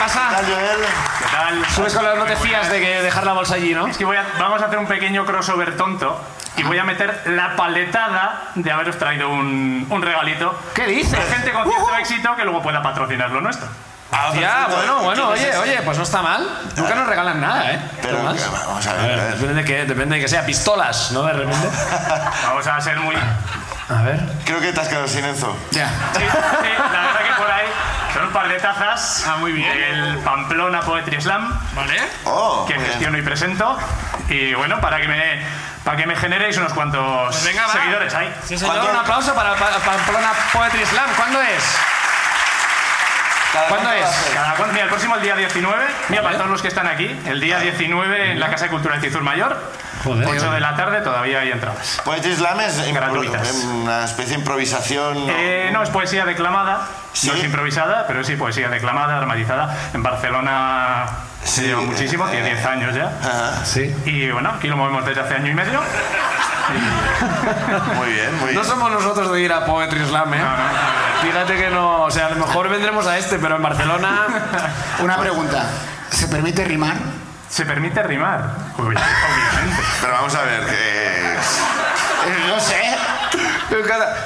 pasa? 0.00 0.28
¿Qué 0.30 0.34
tal, 0.36 0.44
Joel? 0.46 0.78
¿Qué 1.18 1.24
tal? 1.36 1.66
Subes 1.74 1.94
con 1.94 2.04
las 2.04 2.16
no 2.16 2.24
te 2.24 2.36
fías 2.36 2.68
de 2.70 2.80
que 2.80 3.02
dejar 3.02 3.24
la 3.24 3.32
bolsa 3.32 3.54
allí, 3.54 3.74
¿no? 3.74 3.86
Es 3.86 3.96
que 3.96 4.04
voy 4.04 4.16
a- 4.16 4.24
vamos 4.38 4.60
a 4.62 4.66
hacer 4.66 4.78
un 4.78 4.86
pequeño 4.86 5.24
crossover 5.24 5.76
tonto 5.76 6.20
y 6.56 6.62
voy 6.62 6.78
a 6.78 6.84
meter 6.84 7.22
la 7.26 7.54
paletada 7.56 8.42
de 8.54 8.70
haberos 8.72 8.98
traído 8.98 9.28
un, 9.28 9.86
un 9.88 10.02
regalito. 10.02 10.58
¿Qué 10.74 10.86
dices? 10.86 11.12
De 11.12 11.34
gente 11.34 11.52
con 11.52 11.68
cierto 11.68 11.94
éxito 11.96 12.34
que 12.36 12.44
luego 12.44 12.62
pueda 12.62 12.82
patrocinar 12.82 13.30
lo 13.30 13.40
nuestro. 13.40 13.68
Ah, 14.12 14.30
Ya, 14.34 14.66
bueno, 14.68 14.98
bueno, 15.04 15.32
¿Quién 15.34 15.50
es 15.50 15.56
oye, 15.56 15.70
oye, 15.74 15.82
pues 15.82 15.96
no 15.96 16.02
está 16.02 16.20
mal. 16.20 16.44
Nunca 16.76 16.94
nos 16.96 17.06
regalan 17.06 17.40
nada, 17.40 17.70
¿eh? 17.70 17.80
Pero, 18.02 18.16
vamos 18.24 18.86
a 18.86 18.90
A 18.90 18.94
ver, 18.94 19.02
a 19.04 19.06
ver, 19.06 19.16
ver. 19.18 19.34
depende 19.34 19.54
de 19.54 19.64
que, 19.64 19.84
depende 19.84 20.16
de 20.16 20.22
que 20.22 20.28
sea 20.28 20.44
pistolas, 20.44 21.12
¿no? 21.12 21.22
De 21.22 21.32
repente. 21.32 21.68
Vamos 22.48 22.66
a 22.66 22.80
ser 22.80 22.98
muy... 22.98 23.14
A 23.16 24.02
ver. 24.02 24.20
Creo 24.44 24.60
que 24.60 24.72
te 24.72 24.80
has 24.80 24.88
quedado 24.88 25.06
sin 25.06 25.24
Enzo. 25.24 25.56
Ya. 25.70 25.88
Sí, 26.16 26.22
sí, 26.22 26.68
la 26.92 27.09
son 28.14 28.24
un 28.24 28.32
par 28.32 28.48
de 28.48 28.58
tazas 28.58 29.24
Ah, 29.28 29.36
muy 29.36 29.52
bien. 29.52 29.72
del 29.72 30.18
Pamplona 30.18 30.80
Poetry 30.80 31.20
Slam 31.20 31.58
Vale. 31.74 32.00
Oh, 32.24 32.64
que 32.66 32.74
muy 32.74 32.82
bien. 32.82 32.90
gestiono 32.92 33.18
y 33.18 33.22
presento. 33.22 33.78
Y 34.28 34.54
bueno, 34.54 34.80
para 34.80 35.00
que 35.00 35.08
me, 35.08 35.42
para 35.84 35.96
que 35.96 36.06
me 36.06 36.16
generéis 36.16 36.56
unos 36.58 36.72
cuantos 36.72 37.26
Pues 37.28 37.44
venga, 37.44 37.68
seguidores 37.68 38.14
ahí. 38.14 38.34
Sí, 38.46 38.58
señor, 38.58 38.74
¿Cuánto- 38.76 38.92
un 38.92 38.96
aplauso 38.98 39.34
para 39.34 39.54
Pa- 39.54 39.78
Pamplona 39.84 40.30
Poetry 40.52 40.84
Slam. 40.86 41.10
¿Cuándo 41.16 41.40
es? 41.42 41.76
¿Cada 43.52 43.66
¿Cuándo 43.66 43.90
es? 43.90 44.30
Cada 44.32 44.54
mira, 44.72 44.84
el 44.84 44.88
próximo 44.88 45.16
el 45.16 45.22
día 45.22 45.34
19, 45.34 45.84
mira, 46.08 46.22
para 46.22 46.36
todos 46.36 46.50
los 46.50 46.62
que 46.62 46.68
están 46.68 46.86
aquí, 46.86 47.20
el 47.26 47.40
día 47.40 47.58
19 47.58 48.32
en 48.32 48.38
la 48.40 48.48
Casa 48.48 48.64
de 48.66 48.70
Cultura 48.70 48.96
de 48.96 49.00
Cizur 49.08 49.22
Mayor, 49.22 49.58
Joder. 50.04 50.26
8 50.28 50.50
de 50.52 50.60
la 50.60 50.74
tarde, 50.76 51.00
todavía 51.02 51.40
hay 51.40 51.50
entradas. 51.50 52.00
Poetry 52.04 52.34
Slam 52.34 52.60
es 52.60 52.92
Gratuitas. 52.92 53.54
una 53.64 54.04
especie 54.04 54.32
de 54.34 54.38
improvisación. 54.40 55.26
¿no? 55.26 55.32
Eh, 55.36 55.70
no, 55.72 55.82
es 55.82 55.90
poesía 55.90 56.24
declamada, 56.24 56.86
¿Sí? 57.12 57.28
no 57.28 57.34
es 57.34 57.44
improvisada, 57.44 58.06
pero 58.06 58.24
sí 58.24 58.36
poesía 58.36 58.68
declamada, 58.68 59.16
dramatizada. 59.18 59.76
En 59.92 60.02
Barcelona 60.02 61.06
se 61.44 61.60
Sí, 61.62 61.66
lleva 61.66 61.82
muchísimo, 61.82 62.26
eh, 62.28 62.30
tiene 62.32 62.54
10 62.54 62.64
años 62.66 62.94
ya. 62.94 63.12
Ajá. 63.20 63.64
Sí. 63.64 63.94
Y 64.06 64.30
bueno, 64.30 64.50
aquí 64.56 64.68
lo 64.68 64.76
movemos 64.76 65.04
desde 65.04 65.20
hace 65.20 65.34
año 65.34 65.50
y 65.50 65.54
medio. 65.54 65.80
Muy 67.96 68.12
bien, 68.12 68.30
muy 68.38 68.54
No 68.54 68.60
bien. 68.60 68.64
somos 68.64 68.92
nosotros 68.92 69.32
de 69.32 69.40
ir 69.40 69.52
a 69.52 69.64
Poetry 69.66 70.06
Slam, 70.06 70.32
¿eh? 70.34 70.38
No, 70.38 70.44
no. 70.44 70.62
Fíjate 71.22 71.56
que 71.56 71.68
no, 71.70 72.02
o 72.04 72.10
sea, 72.12 72.26
a 72.26 72.30
lo 72.30 72.36
mejor 72.46 72.68
vendremos 72.68 73.06
a 73.08 73.18
este, 73.18 73.38
pero 73.40 73.56
en 73.56 73.62
Barcelona... 73.62 74.26
Una 75.00 75.16
pregunta. 75.18 75.64
¿Se 76.10 76.28
permite 76.28 76.64
rimar? 76.64 76.94
¿Se 77.50 77.66
permite 77.66 78.02
rimar? 78.02 78.44
Obviamente. 78.78 79.02
Pero 80.00 80.12
vamos 80.12 80.34
a 80.34 80.42
ver, 80.42 80.66
que. 80.66 81.34
Eh, 81.34 82.46
No 82.48 82.60
sé. 82.60 82.80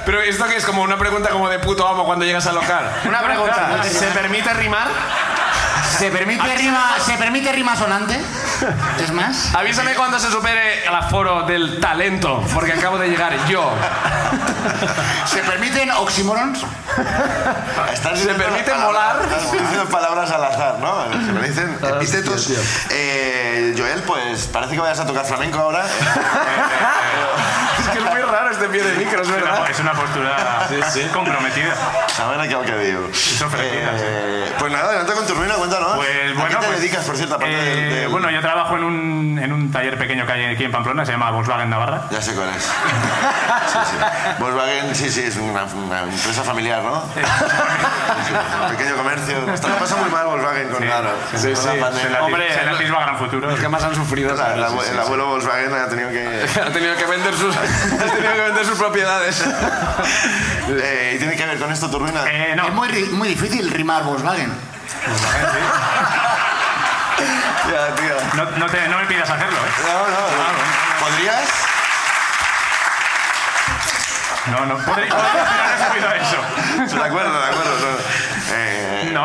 Pero 0.05 0.21
esto 0.23 0.47
que 0.47 0.57
es 0.57 0.65
como 0.65 0.83
una 0.83 0.99
pregunta 0.99 1.31
como 1.31 1.49
de 1.49 1.59
puto 1.59 1.87
amo 1.87 2.05
cuando 2.05 2.25
llegas 2.25 2.47
al 2.47 2.55
local. 2.55 2.91
Una 3.07 3.23
pregunta, 3.23 3.83
¿se 3.83 4.07
permite 4.09 4.53
rimar? 4.55 4.89
¿Se 5.99 6.11
permite 6.11 6.55
rima, 6.57 6.95
¿se 7.05 7.13
permite 7.15 7.53
rima 7.53 7.77
sonante? 7.77 8.21
¿Es 9.03 9.13
más? 9.13 9.55
Avísame 9.55 9.95
cuando 9.95 10.19
se 10.19 10.31
supere 10.31 10.87
el 10.87 10.95
aforo 10.95 11.43
del 11.43 11.81
talento, 11.81 12.43
porque 12.53 12.73
acabo 12.73 12.99
de 12.99 13.09
llegar 13.09 13.33
yo. 13.47 13.71
¿Se 15.27 15.39
permiten 15.43 15.91
oxímorons? 15.93 16.61
Estás 17.93 18.19
¿Se 18.21 18.35
permite 18.35 18.65
palabras- 18.71 18.85
molar? 18.87 19.17
Estás 19.23 19.53
diciendo 19.53 19.85
palabras 19.91 20.31
al 20.31 20.45
azar, 20.45 20.79
¿no? 20.81 21.05
Se 21.27 21.33
me 21.33 21.49
dicen 21.49 21.75
Hostia, 21.75 21.97
epítetos. 21.97 22.51
Eh, 22.91 23.75
Joel, 23.77 24.03
pues 24.03 24.47
parece 24.47 24.75
que 24.75 24.81
vayas 24.81 25.01
a 25.01 25.07
tocar 25.07 25.25
flamenco 25.25 25.59
ahora. 25.59 25.85
Es 27.81 27.89
que 27.91 27.99
es 27.99 28.05
muy 28.05 28.21
raro 28.23 28.51
este 28.65 28.69
pie 28.69 28.83
de 28.83 28.97
micro, 29.05 29.23
es 29.23 29.29
Es 29.29 29.35
una, 29.35 29.45
verdad. 29.45 29.71
es 29.71 29.81
una 29.81 29.93
postura 29.93 30.37
comprometida. 31.13 31.75
Saben 32.09 32.41
a 32.41 32.49
qué 32.49 32.55
que 32.65 32.79
digo. 32.79 33.09
Fresquitas, 33.13 34.01
Eh, 34.01 34.53
pues 34.59 34.73
nada, 34.73 34.87
adelante 34.89 35.13
con 35.13 35.27
tu 35.27 35.35
ruina, 35.35 35.55
cuéntanos. 35.55 35.97
Pues 35.97 36.09
¿A 36.31 36.35
bueno, 36.41 36.49
qué 36.49 36.57
te 36.57 36.67
pues, 36.67 36.79
dedicas, 36.81 37.05
por 37.05 37.17
cierto, 37.17 37.35
aparte 37.35 37.55
eh, 37.55 37.75
del- 37.75 37.95
del- 37.95 38.09
Bueno, 38.09 38.31
yo 38.31 38.41
trabajo 38.41 38.77
en 38.77 38.85
un, 38.85 39.39
en 39.43 39.53
un 39.53 39.71
taller 39.71 39.99
pequeño 39.99 40.25
que 40.27 40.33
hay 40.33 40.45
aquí 40.55 40.65
en 40.65 40.73
Pamplona, 40.73 41.05
se 41.05 41.13
llama 41.13 41.31
Volkswagen 41.31 41.69
Navarra. 41.69 42.03
Ya 42.11 42.23
sé 42.23 42.35
cuál 42.35 42.49
es. 42.51 42.63
Sí, 42.63 42.71
sí. 43.91 43.97
Volkswagen, 44.39 44.95
sí, 44.95 45.11
sí, 45.11 45.23
es 45.25 45.37
una, 45.37 45.65
una 45.65 46.03
empresa 46.03 46.43
familiar, 46.43 46.83
¿no? 46.83 47.03
Sí, 47.15 47.21
sí, 47.21 48.33
un 48.63 48.77
pequeño 48.77 48.97
comercio. 48.97 49.53
Está 49.53 49.69
lo 49.69 49.77
pasa 49.77 49.97
muy 49.97 50.11
mal 50.11 50.27
Volkswagen 50.27 50.69
con, 50.69 50.79
Sí. 50.81 50.85
claro, 50.87 51.11
Sí, 51.35 51.49
con 51.53 51.57
sí. 51.57 51.79
la 51.79 51.93
Se 51.93 52.21
Hombre, 52.21 52.53
se 52.53 52.61
le 52.65 52.71
lo- 52.71 52.77
atisba 52.77 53.01
gran 53.03 53.19
futuro. 53.19 53.51
Los 53.51 53.61
que 53.61 53.69
más 53.69 53.83
han 53.85 53.95
sufrido. 53.95 54.35
La- 54.35 54.55
el, 54.55 54.65
Sí, 54.65 54.91
sí, 54.93 54.99
abuelo 54.99 55.27
Volkswagen 55.27 55.75
ha 55.75 55.89
tenido 55.89 56.09
que... 56.11 56.47
sí. 56.49 56.61
Ha 56.65 56.71
tenido 56.73 56.97
que 56.97 57.05
vender 57.05 57.35
sus, 57.35 57.55
ha 57.57 57.61
tenido 57.61 58.33
que 58.35 58.41
vender 58.41 58.54
sus 58.65 58.79
propiedades. 58.79 59.43
Eh, 60.67 61.13
¿Y 61.15 61.19
tiene 61.19 61.37
que 61.37 61.45
ver 61.45 61.59
con 61.59 61.71
esto 61.71 61.91
tu 61.91 61.99
ruina? 61.99 62.25
Eh, 62.27 62.55
no, 62.57 62.67
Es 62.69 62.73
muy, 62.73 62.89
ri- 62.89 63.11
muy 63.11 63.29
difícil 63.29 63.71
rimar 63.71 64.03
Volkswagen. 64.03 64.51
Ya, 67.71 67.95
tío. 67.95 68.15
no, 68.35 68.51
no 68.59 68.67
te- 68.67 68.89
no 68.89 68.99
me 68.99 69.05
pidas 69.05 69.29
hacerlo, 69.29 69.59
¿eh? 69.59 69.71
No, 69.87 70.09
no. 70.09 71.07
¿Podrías? 71.07 71.49
No, 74.47 74.67
no. 74.67 74.77
Podría, 74.85 75.09
podría 75.09 75.65
haber 75.65 75.89
subido 75.91 76.13
eso. 76.15 76.97
De 76.97 77.05
acuerdo, 77.05 77.41
de 77.41 77.47
acuerdo. 77.47 77.99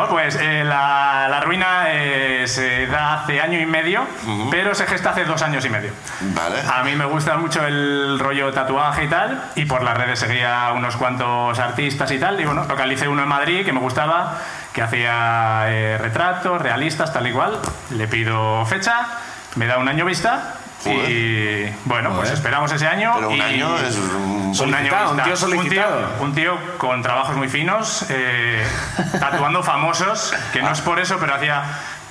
Pues 0.08 0.36
eh, 0.40 0.64
la, 0.64 1.26
la 1.28 1.40
ruina 1.40 1.84
eh, 1.88 2.44
se 2.46 2.86
da 2.86 3.14
hace 3.14 3.40
año 3.40 3.58
y 3.58 3.66
medio, 3.66 4.06
pero 4.50 4.74
se 4.74 4.86
gesta 4.86 5.10
hace 5.10 5.24
dos 5.24 5.42
años 5.42 5.64
y 5.64 5.70
medio. 5.70 5.92
vale. 6.20 6.56
A 6.72 6.82
mí 6.84 6.94
me 6.96 7.04
gusta 7.04 7.36
mucho 7.36 7.64
el 7.66 8.18
rollo 8.18 8.52
tatuaje 8.52 9.04
y 9.04 9.08
tal, 9.08 9.42
y 9.56 9.64
por 9.64 9.82
las 9.82 9.96
redes 9.96 10.18
seguía 10.18 10.70
unos 10.74 10.96
cuantos 10.96 11.58
artistas 11.58 12.10
y 12.10 12.18
tal, 12.18 12.40
y 12.40 12.44
bueno, 12.44 12.64
localicé 12.64 13.08
uno 13.08 13.22
en 13.22 13.28
Madrid 13.28 13.64
que 13.64 13.72
me 13.72 13.80
gustaba, 13.80 14.38
que 14.72 14.82
hacía 14.82 15.64
eh, 15.66 15.98
retratos 15.98 16.60
realistas, 16.60 17.12
tal 17.12 17.26
y 17.26 17.32
cual. 17.32 17.58
Le 17.90 18.06
pido 18.08 18.64
fecha, 18.66 19.06
me 19.56 19.66
da 19.66 19.78
un 19.78 19.88
año 19.88 20.04
vista. 20.04 20.54
Y 20.86 21.66
bueno, 21.84 22.08
pues 22.10 22.20
Joder. 22.20 22.32
esperamos 22.34 22.72
ese 22.72 22.86
año. 22.86 23.12
Pero 23.16 23.28
un 23.30 23.36
y- 23.36 23.40
año 23.40 23.76
es 23.78 23.96
un... 23.96 24.54
un 24.58 24.74
año 24.74 24.92
un 25.10 25.22
tío 25.22 25.36
solicitado. 25.36 25.98
Un 26.20 26.32
tío, 26.34 26.54
un 26.54 26.58
tío 26.58 26.78
con 26.78 27.02
trabajos 27.02 27.36
muy 27.36 27.48
finos, 27.48 28.06
eh, 28.08 28.66
tatuando 29.20 29.62
famosos, 29.62 30.32
que 30.52 30.62
no 30.62 30.70
es 30.72 30.80
por 30.80 30.98
eso, 31.00 31.18
pero 31.20 31.34
hacía. 31.34 31.62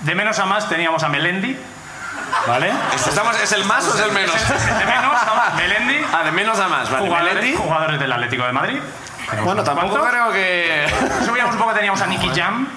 De 0.01 0.15
menos 0.15 0.37
a 0.39 0.45
más 0.45 0.69
teníamos 0.69 1.03
a 1.03 1.09
Melendi. 1.09 1.57
¿Vale? 2.47 2.71
Estamos, 2.93 3.35
¿Es 3.41 3.51
el 3.53 3.65
más 3.65 3.85
o 3.87 3.95
es 3.97 4.01
el 4.05 4.11
menos? 4.11 4.35
De 4.79 4.85
menos, 4.85 5.13
a 5.13 5.53
Melendi, 5.57 5.97
Ah, 6.13 6.23
de 6.23 6.31
menos 6.31 6.59
a 6.59 6.67
más, 6.67 6.89
vale. 6.91 7.07
jugadores, 7.07 7.35
Melendi. 7.35 7.57
jugadores 7.57 7.99
del 7.99 8.11
Atlético 8.11 8.45
de 8.45 8.51
Madrid. 8.51 8.79
Bueno, 9.43 9.63
tampoco 9.63 9.99
creo 10.07 10.31
que... 10.31 10.87
Subíamos 11.25 11.53
un 11.55 11.59
poco, 11.61 11.73
teníamos 11.73 12.01
a 12.01 12.07
Nicky 12.07 12.29
Jam, 12.39 12.67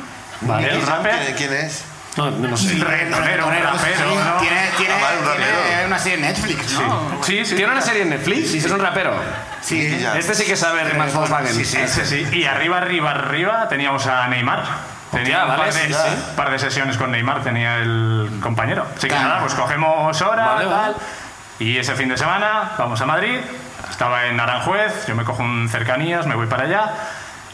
Vale. 0.43 0.69
el 0.71 0.77
¿Quién, 0.79 0.87
rapper. 0.87 1.35
quién 1.37 1.53
es? 1.53 1.85
No, 2.17 2.31
no 2.31 2.57
sé. 2.57 2.75
Reggaetonero, 2.75 3.47
rapero, 3.51 3.79
Sí, 3.79 4.15
¿no? 4.15 4.37
Tiene, 4.41 4.69
tiene, 4.77 4.95
un 4.95 5.37
tiene 5.69 5.87
una 5.87 5.99
serie 5.99 6.15
en 6.17 6.21
Netflix, 6.23 6.73
¿no? 6.79 7.23
Sí, 7.23 7.45
sí. 7.47 7.57
Tiene 7.57 7.73
una 7.73 7.81
serie 7.81 8.03
en 8.03 8.11
Netflix 8.11 8.55
y 8.55 8.59
es 8.59 8.71
un 8.71 8.81
rapero. 8.81 9.15
Sí, 9.63 9.99
Ya. 9.99 10.19
Este 10.19 10.35
sí 10.35 10.45
que 10.45 10.57
sabe 10.57 10.85
de 10.85 10.95
más 10.95 11.15
Volkswagen. 11.15 11.55
Sí, 11.55 11.65
sí. 11.65 11.79
Ese 11.79 12.05
sí. 12.05 12.29
Y 12.37 12.45
arriba, 12.45 12.79
arriba, 12.79 13.11
arriba 13.13 13.69
teníamos 13.69 14.07
a 14.07 14.29
Neymar. 14.29 14.63
Tenía 15.11 15.43
un 15.45 15.49
vale, 15.49 15.65
par 15.65 15.73
de, 15.75 15.81
sí, 15.89 15.93
sí. 15.95 16.25
par 16.37 16.51
de 16.51 16.59
sesiones 16.59 16.97
con 16.97 17.11
Neymar, 17.11 17.43
tenía 17.43 17.79
el 17.79 18.31
compañero. 18.43 18.87
Así 18.91 19.03
que 19.03 19.09
Claro. 19.09 19.29
nada, 19.29 19.41
pues 19.41 19.55
cogemos 19.55 20.23
hora, 20.23 20.45
Vale, 20.47 20.65
tal. 20.65 20.71
vale. 20.75 20.95
Y 21.59 21.77
ese 21.79 21.95
fin 21.95 22.09
de 22.09 22.17
semana 22.17 22.73
vamos 22.79 23.01
a 23.01 23.07
Madrid. 23.07 23.39
Estaba 23.91 24.27
en 24.27 24.41
Aranjuez, 24.41 25.07
yo 25.07 25.15
me 25.15 25.25
cojo 25.25 25.43
un 25.43 25.69
cercanías, 25.69 26.27
me 26.27 26.35
voy 26.35 26.47
para 26.47 26.65
allá. 26.65 26.93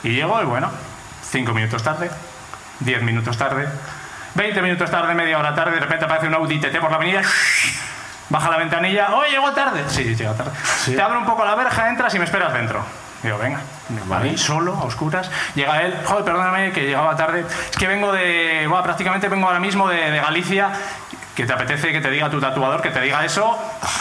Y 0.04 0.10
llego 0.10 0.40
y 0.40 0.44
bueno, 0.44 0.70
cinco 1.28 1.52
minutos 1.52 1.82
tarde, 1.82 2.10
diez 2.78 3.02
minutos 3.02 3.36
tarde, 3.36 3.66
20 4.38 4.62
minutos 4.62 4.88
tarde, 4.88 5.14
media 5.16 5.36
hora 5.36 5.52
tarde, 5.52 5.72
de 5.72 5.80
repente 5.80 6.04
aparece 6.04 6.28
un 6.28 6.34
Audi 6.34 6.60
TT 6.60 6.78
por 6.78 6.90
la 6.90 6.96
avenida. 6.96 7.22
Baja 8.28 8.48
la 8.50 8.58
ventanilla, 8.58 9.08
¡oh, 9.16 9.24
llegó 9.24 9.50
tarde! 9.50 9.82
Sí, 9.88 10.14
llega 10.14 10.32
tarde. 10.34 10.52
Te 10.86 11.02
abro 11.02 11.18
un 11.18 11.26
poco 11.26 11.44
la 11.44 11.56
verja, 11.56 11.88
entras 11.88 12.14
y 12.14 12.20
me 12.20 12.24
esperas 12.24 12.52
dentro. 12.52 12.84
Digo, 13.20 13.36
venga, 13.36 13.58
vale. 14.06 14.38
solo, 14.38 14.74
a 14.74 14.84
oscuras. 14.84 15.28
Llega 15.56 15.82
él, 15.82 15.98
joder, 16.04 16.24
perdóname 16.24 16.70
que 16.70 16.82
llegaba 16.84 17.16
tarde. 17.16 17.44
Es 17.68 17.76
que 17.76 17.88
vengo 17.88 18.12
de, 18.12 18.66
bueno, 18.68 18.84
prácticamente 18.84 19.28
vengo 19.28 19.48
ahora 19.48 19.58
mismo 19.58 19.88
de, 19.88 20.08
de 20.08 20.20
Galicia. 20.20 20.70
Que 21.38 21.46
te 21.46 21.52
apetece 21.52 21.92
que 21.92 22.00
te 22.00 22.10
diga 22.10 22.28
tu 22.28 22.40
tatuador, 22.40 22.82
que 22.82 22.90
te 22.90 23.00
diga 23.00 23.24
eso, 23.24 23.56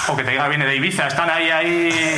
o 0.07 0.15
que 0.15 0.23
te 0.23 0.31
diga 0.31 0.47
viene 0.47 0.65
de 0.65 0.75
Ibiza. 0.75 1.05
Están 1.05 1.29
ahí, 1.29 1.51
ahí. 1.51 2.15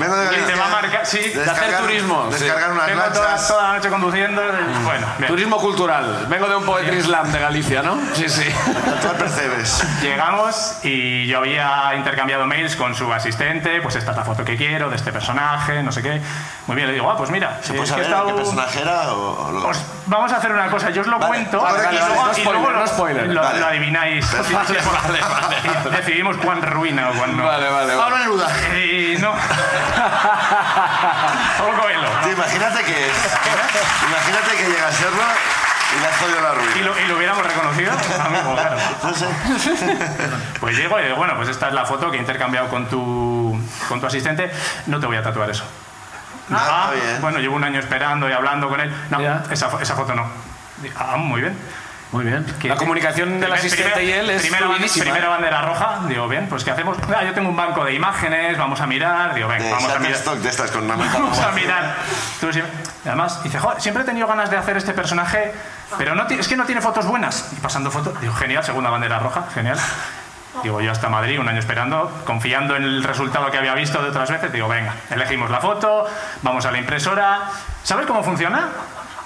Vengo 0.00 0.16
de 0.16 0.24
Y 0.24 0.28
te 0.30 0.34
Galicia. 0.40 0.56
va 0.56 0.66
a 0.66 0.82
marcar, 0.82 1.06
sí, 1.06 1.18
de 1.18 1.42
hacer 1.42 1.44
Descargar- 1.46 1.80
turismo, 1.82 2.26
sí. 2.32 2.42
Descargar 2.42 2.72
unas 2.72 2.86
Vengo 2.86 3.02
toda, 3.02 3.24
lanchas. 3.28 3.46
toda 3.48 3.62
la 3.68 3.72
noche 3.74 3.88
conduciendo. 3.88 4.42
Bueno, 4.82 5.06
bien. 5.18 5.28
Turismo 5.28 5.58
cultural. 5.58 6.26
Vengo 6.28 6.48
de 6.48 6.56
un 6.56 6.64
poetry 6.64 7.00
slam 7.02 7.30
de 7.30 7.38
Galicia, 7.38 7.82
¿no? 7.84 7.96
Sí, 8.14 8.28
sí. 8.28 8.42
Tatuar 8.84 9.14
percebes. 9.16 9.84
Llegamos 10.02 10.78
y 10.82 11.24
yo 11.28 11.38
había 11.38 11.94
intercambiado 11.94 12.44
mails 12.44 12.74
con 12.74 12.96
su 12.96 13.12
asistente, 13.12 13.80
pues 13.80 13.94
esta 13.94 14.10
es 14.10 14.16
la 14.16 14.24
foto 14.24 14.44
que 14.44 14.56
quiero 14.56 14.90
de 14.90 14.96
este 14.96 15.12
personaje, 15.12 15.84
no 15.84 15.92
sé 15.92 16.02
qué. 16.02 16.20
Muy 16.66 16.74
bien, 16.74 16.88
le 16.88 16.94
digo, 16.94 17.08
ah, 17.08 17.16
pues 17.16 17.30
mira, 17.30 17.60
¿Se 17.62 17.72
eh, 17.72 17.76
puede 17.76 17.88
saber 17.88 18.06
estado- 18.06 18.26
qué 18.26 18.32
personaje 18.34 18.80
era 18.82 19.12
o, 19.12 19.68
Os- 19.68 19.84
vamos 20.06 20.32
a 20.32 20.36
hacer 20.38 20.50
una 20.50 20.66
cosa, 20.68 20.90
yo 20.90 21.02
os 21.02 21.06
lo 21.06 21.18
Vale, 21.20 21.28
cuento 21.28 21.60
vale, 21.62 21.78
y 21.78 21.84
vale, 21.84 21.98
luego, 22.00 22.24
no 22.24 22.30
y 22.32 22.34
spoiler, 22.34 22.52
luego 22.60 22.70
lo, 22.70 22.78
no 22.80 22.86
spoiler. 22.88 23.26
lo- 23.28 23.40
Vale. 23.42 23.60
lo 23.60 23.66
adivináis. 23.66 24.31
Vale, 24.32 24.78
vale, 24.80 25.20
vale. 25.20 25.90
Decidimos 25.96 26.36
cuán 26.38 26.62
ruina 26.62 27.10
o 27.10 27.14
cuán 27.14 27.36
no. 27.36 27.44
Vale, 27.44 27.68
vale, 27.68 27.94
vale. 27.94 27.98
Pablo 28.02 28.18
Neruda. 28.18 28.48
Y 28.76 29.16
no. 29.20 29.32
Pablo 31.58 31.80
Coelho. 31.82 32.08
Tío, 32.22 32.32
imagínate 32.32 32.84
que 32.84 33.06
es. 33.08 33.16
Imagínate 34.08 34.56
que 34.56 34.64
llega 34.70 34.88
a 34.88 34.92
serlo 34.92 35.22
y 35.96 36.00
le 36.00 36.06
has 36.06 36.16
jodido 36.16 36.40
la 36.40 36.52
¿Y 36.52 36.54
ruina. 36.56 36.86
lo, 36.86 37.00
y 37.00 37.06
lo 37.08 37.16
hubiéramos 37.16 37.46
reconocido? 37.46 37.92
Amigo, 38.24 38.54
claro. 38.54 38.76
No 39.02 39.14
sé. 39.14 39.26
Pues 40.60 40.76
llego 40.76 40.98
y 41.00 41.04
digo, 41.04 41.16
bueno, 41.16 41.34
pues 41.36 41.48
esta 41.48 41.68
es 41.68 41.74
la 41.74 41.84
foto 41.84 42.10
que 42.10 42.16
he 42.16 42.20
intercambiado 42.20 42.68
con 42.68 42.86
tu, 42.86 43.58
con 43.88 44.00
tu 44.00 44.06
asistente. 44.06 44.50
No 44.86 45.00
te 45.00 45.06
voy 45.06 45.16
a 45.16 45.22
tatuar 45.22 45.50
eso. 45.50 45.64
Ah, 46.50 46.88
Ah, 46.88 46.90
bien. 46.92 47.20
bueno, 47.20 47.38
llevo 47.38 47.56
un 47.56 47.64
año 47.64 47.78
esperando 47.80 48.28
y 48.28 48.32
hablando 48.32 48.68
con 48.68 48.80
él. 48.80 48.92
No, 49.10 49.18
esa, 49.50 49.70
esa 49.80 49.94
foto 49.96 50.14
no. 50.14 50.26
Ah, 50.96 51.16
muy 51.16 51.40
bien. 51.40 51.56
Muy 52.12 52.24
bien. 52.26 52.44
Que- 52.60 52.68
La 52.68 52.76
comunicación 52.76 53.30
del 53.30 53.40
Primer- 53.40 53.58
asistente 53.58 53.90
primera- 53.92 54.02
y 54.02 54.12
él 54.20 54.30
es 54.30 54.42
primera, 54.42 54.66
bande- 54.66 54.74
fluidísima. 54.76 55.04
primera 55.06 55.28
bandera 55.30 55.62
roja. 55.62 56.00
Digo, 56.08 56.28
bien, 56.28 56.46
pues 56.48 56.62
¿qué 56.62 56.70
hacemos? 56.70 56.98
Ah, 57.08 57.24
yo 57.24 57.32
tengo 57.32 57.48
un 57.48 57.56
banco 57.56 57.84
de 57.84 57.94
imágenes, 57.94 58.58
vamos 58.58 58.80
a 58.82 58.86
mirar. 58.86 59.34
Digo, 59.34 59.48
venga, 59.48 59.64
vamos 59.70 59.84
a 59.90 59.98
mirar. 59.98 60.02
Shutterstock 60.12 60.38
de 60.40 60.48
estas 60.50 60.70
con 60.70 60.84
una 60.84 60.96
Vamos 61.12 61.38
a 61.38 61.50
mirar. 61.52 61.94
Además, 63.06 63.42
dice, 63.42 63.58
joder, 63.58 63.80
siempre 63.80 64.02
he 64.02 64.06
tenido 64.06 64.26
ganas 64.26 64.50
de 64.50 64.56
hacer 64.58 64.76
este 64.76 64.92
personaje, 64.92 65.52
pero 65.98 66.14
no 66.14 66.26
es 66.28 66.46
que 66.48 66.56
no 66.56 66.64
tiene 66.66 66.80
fotos 66.82 67.06
buenas. 67.06 67.48
Y 67.56 67.60
pasando 67.60 67.90
fotos, 67.90 68.20
digo, 68.20 68.34
genial, 68.34 68.62
segunda 68.62 68.90
bandera 68.90 69.18
roja, 69.18 69.44
genial. 69.54 69.78
Digo, 70.62 70.82
yo 70.82 70.92
hasta 70.92 71.08
Madrid, 71.08 71.40
un 71.40 71.48
año 71.48 71.58
esperando, 71.60 72.12
confiando 72.26 72.76
en 72.76 72.82
el 72.82 73.02
resultado 73.04 73.50
que 73.50 73.56
había 73.56 73.74
visto 73.74 74.02
de 74.02 74.10
otras 74.10 74.30
veces. 74.30 74.52
Digo, 74.52 74.68
venga, 74.68 74.94
elegimos 75.10 75.50
la 75.50 75.60
foto, 75.60 76.04
vamos 76.42 76.66
a 76.66 76.70
la 76.70 76.76
impresora. 76.78 77.40
¿Sabes 77.82 78.06
cómo 78.06 78.22
funciona? 78.22 78.68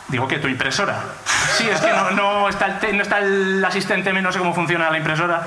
Digo, 0.08 0.28
¿qué? 0.28 0.38
¿Tu 0.38 0.46
impresora? 0.46 1.00
Sí, 1.56 1.68
es 1.68 1.80
que 1.80 1.90
no, 1.92 2.10
no 2.12 2.48
está, 2.48 2.66
el 2.66 2.78
te- 2.78 2.92
no 2.92 3.02
está 3.02 3.18
el 3.18 3.64
asistente, 3.64 4.12
no 4.12 4.32
sé 4.32 4.38
cómo 4.38 4.54
funciona 4.54 4.90
la 4.90 4.98
impresora. 4.98 5.42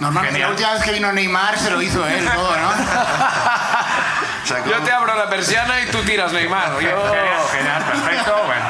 Normalmente 0.00 0.38
la 0.40 0.46
Genial. 0.46 0.50
última 0.50 0.72
vez 0.74 0.82
que 0.82 0.92
vino 0.92 1.12
Neymar 1.12 1.58
se 1.58 1.70
lo 1.70 1.80
hizo 1.82 2.06
él 2.06 2.24
todo, 2.34 2.56
¿no? 2.56 2.72
Yo 4.70 4.78
te 4.82 4.92
abro 4.92 5.14
la 5.16 5.28
persiana 5.30 5.80
y 5.80 5.86
tú 5.86 5.98
tiras, 6.02 6.32
Neymar. 6.32 6.72
Yo... 6.72 6.78
Genial, 6.80 7.38
genial, 7.52 7.82
perfecto. 7.84 8.34
Bueno, 8.46 8.64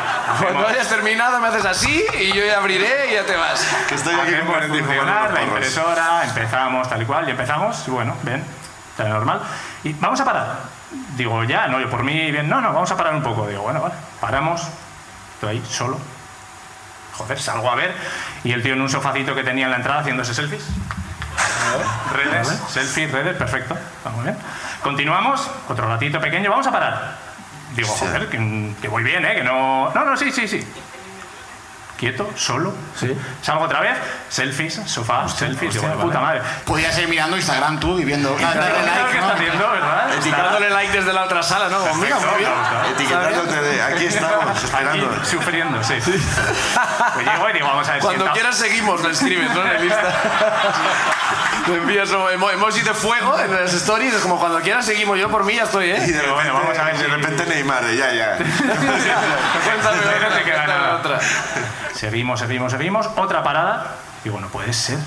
Cuando 0.52 0.68
hayas 0.68 0.88
terminado 0.88 1.40
me 1.40 1.48
haces 1.48 1.64
así 1.64 2.04
y 2.20 2.32
yo 2.32 2.44
ya 2.44 2.58
abriré 2.58 3.10
y 3.10 3.14
ya 3.14 3.24
te 3.24 3.34
vas. 3.36 3.66
que 3.88 3.94
estoy 3.94 4.14
aquí 4.14 4.32
con 4.46 4.62
funcionar 4.68 5.32
la 5.32 5.42
impresora, 5.42 6.24
empezamos 6.24 6.88
tal 6.88 7.02
y 7.02 7.04
cual, 7.06 7.26
y 7.28 7.30
empezamos, 7.32 7.86
y 7.88 7.90
bueno, 7.90 8.14
bien, 8.22 8.44
está 8.90 9.04
normal. 9.08 9.40
Y 9.84 9.92
vamos 9.94 10.20
a 10.20 10.24
parar. 10.24 10.46
Digo, 11.16 11.42
ya, 11.44 11.66
no, 11.68 11.80
yo 11.80 11.88
por 11.90 12.02
mí, 12.04 12.30
bien, 12.30 12.48
no, 12.48 12.60
no, 12.60 12.72
vamos 12.72 12.90
a 12.90 12.96
parar 12.96 13.14
un 13.14 13.22
poco. 13.22 13.46
Digo, 13.46 13.62
bueno, 13.62 13.80
vale, 13.80 13.94
paramos, 14.20 14.62
estoy 15.34 15.56
ahí 15.56 15.64
solo. 15.68 15.98
Joder, 17.12 17.38
salgo 17.40 17.70
a 17.70 17.74
ver, 17.74 17.94
y 18.44 18.52
el 18.52 18.62
tío 18.62 18.74
en 18.74 18.80
un 18.80 18.88
sofacito 18.88 19.34
que 19.34 19.42
tenía 19.42 19.66
en 19.66 19.70
la 19.70 19.76
entrada 19.76 20.00
haciéndose 20.00 20.34
selfies. 20.34 20.64
Redes, 22.12 22.48
selfies, 22.68 23.10
redes, 23.10 23.36
perfecto, 23.36 23.76
muy 24.14 24.24
bien. 24.24 24.36
Continuamos, 24.82 25.48
otro 25.68 25.88
ratito 25.88 26.20
pequeño, 26.20 26.50
vamos 26.50 26.66
a 26.66 26.72
parar. 26.72 27.16
Digo, 27.74 27.88
joder, 27.88 28.28
que, 28.28 28.74
que 28.80 28.88
voy 28.88 29.02
bien, 29.02 29.24
¿eh? 29.24 29.34
Que 29.34 29.44
no... 29.44 29.90
No, 29.94 30.04
no, 30.04 30.16
sí, 30.16 30.30
sí, 30.30 30.46
sí 30.46 30.66
quieto, 32.02 32.28
solo. 32.34 32.74
Sí. 32.98 33.16
Salgo 33.42 33.62
otra 33.64 33.78
vez, 33.78 33.96
selfies, 34.28 34.80
sofá, 34.86 35.28
selfies, 35.28 35.72
digo, 35.74 35.86
hostia, 35.86 36.02
puta 36.02 36.18
vale. 36.18 36.40
madre. 36.40 36.52
Podías 36.66 36.98
ir 36.98 37.06
mirando 37.06 37.36
Instagram 37.36 37.78
tú 37.78 37.96
y 38.00 38.04
viendo. 38.04 38.34
Claro, 38.34 38.58
darle 38.60 38.74
¿qué 38.80 38.86
like, 38.90 39.14
está 39.18 39.20
¿no? 39.28 39.32
haciendo, 39.34 39.70
verdad? 39.70 40.08
Dándole 40.42 40.70
like 40.70 40.92
desde 40.98 41.12
la 41.12 41.22
otra 41.24 41.42
sala, 41.44 41.68
¿no? 41.68 41.94
Mira, 41.94 42.16
muy 42.18 42.38
bien. 42.38 42.50
Etiquetándote 42.96 43.62
de 43.62 43.82
aquí 43.82 44.04
estamos, 44.06 44.44
Aquí, 44.56 44.64
esperando. 44.64 45.24
sufriendo, 45.24 45.84
sí. 45.84 45.94
Pues 47.14 47.26
llego 47.26 47.50
y 47.50 47.52
digo, 47.52 47.66
vamos 47.68 47.88
a 47.88 47.92
ver 47.92 48.00
Cuando 48.00 48.24
sienta- 48.24 48.32
quieras 48.32 48.56
seguimos, 48.56 49.00
lo 49.00 49.10
escribes, 49.10 49.50
¿no? 49.54 49.62
En 49.62 49.68
el 49.76 49.84
Insta. 49.84 50.12
Le 51.68 51.74
envías 51.82 52.10
un 52.10 52.22
emo- 52.30 52.50
emoji 52.50 52.80
de 52.80 52.94
fuego 52.94 53.38
en 53.38 53.54
las 53.54 53.72
stories. 53.74 54.14
Es 54.14 54.20
como 54.22 54.38
cuando 54.40 54.60
quieras 54.60 54.84
seguimos. 54.86 55.18
Yo 55.20 55.28
por 55.30 55.44
mí 55.44 55.54
ya 55.54 55.64
estoy, 55.64 55.86
Y 55.86 55.90
¿eh? 55.90 56.00
de 56.00 56.06
Digo, 56.06 56.18
repente, 56.18 56.32
bueno, 56.34 56.54
vamos 56.54 56.78
a 56.78 56.84
ver 56.84 56.96
de 56.98 57.04
si- 57.04 57.10
repente 57.10 57.46
Neymar, 57.46 57.84
de 57.84 57.96
ya, 57.96 58.12
ya. 58.12 58.36
Cuéntame, 59.64 59.98
No 60.28 60.36
te 60.36 60.42
queda 60.44 60.66
nada. 60.66 60.96
otra. 60.96 61.18
Seguimos, 62.02 62.40
seguimos, 62.40 62.72
seguimos. 62.72 63.08
Otra 63.14 63.44
parada. 63.44 63.94
Digo, 64.24 64.40
no 64.40 64.48
puede 64.48 64.72
ser. 64.72 64.98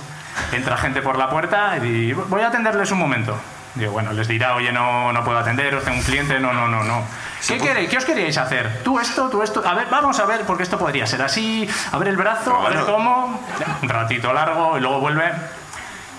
Entra 0.54 0.78
gente 0.78 1.02
por 1.02 1.18
la 1.18 1.30
puerta 1.30 1.76
y 1.84 2.14
voy 2.14 2.42
a 2.42 2.48
atenderles 2.48 2.90
un 2.92 3.00
momento. 3.00 3.38
Digo, 3.74 3.92
bueno, 3.92 4.14
les 4.14 4.30
dirá, 4.30 4.56
oye, 4.56 4.72
no, 4.72 5.12
no 5.12 5.22
puedo 5.26 5.38
atenderos, 5.38 5.84
tengo 5.84 5.98
un 5.98 6.04
cliente, 6.06 6.40
no, 6.40 6.54
no, 6.54 6.70
no, 6.70 6.86
no. 6.86 7.04
¿Qué 7.46 7.58
queréis? 7.58 7.90
¿Qué 7.90 7.98
os 7.98 8.06
queríais 8.06 8.38
hacer? 8.38 8.82
Tú 8.82 8.98
esto, 8.98 9.28
tú 9.28 9.44
esto. 9.44 9.62
A 9.68 9.74
ver, 9.74 9.90
vamos 9.92 10.18
a 10.22 10.26
ver, 10.26 10.46
porque 10.48 10.64
esto 10.64 10.78
podría 10.78 11.06
ser 11.06 11.22
así. 11.22 11.70
A 11.92 11.98
ver 11.98 12.08
el 12.08 12.16
brazo, 12.16 12.44
Pero 12.46 12.66
a 12.66 12.70
ver 12.70 12.78
bueno. 12.84 12.94
cómo. 12.94 13.46
Un 13.82 13.90
ratito 13.90 14.32
largo 14.32 14.78
y 14.78 14.80
luego 14.80 15.02
vuelve. 15.02 15.34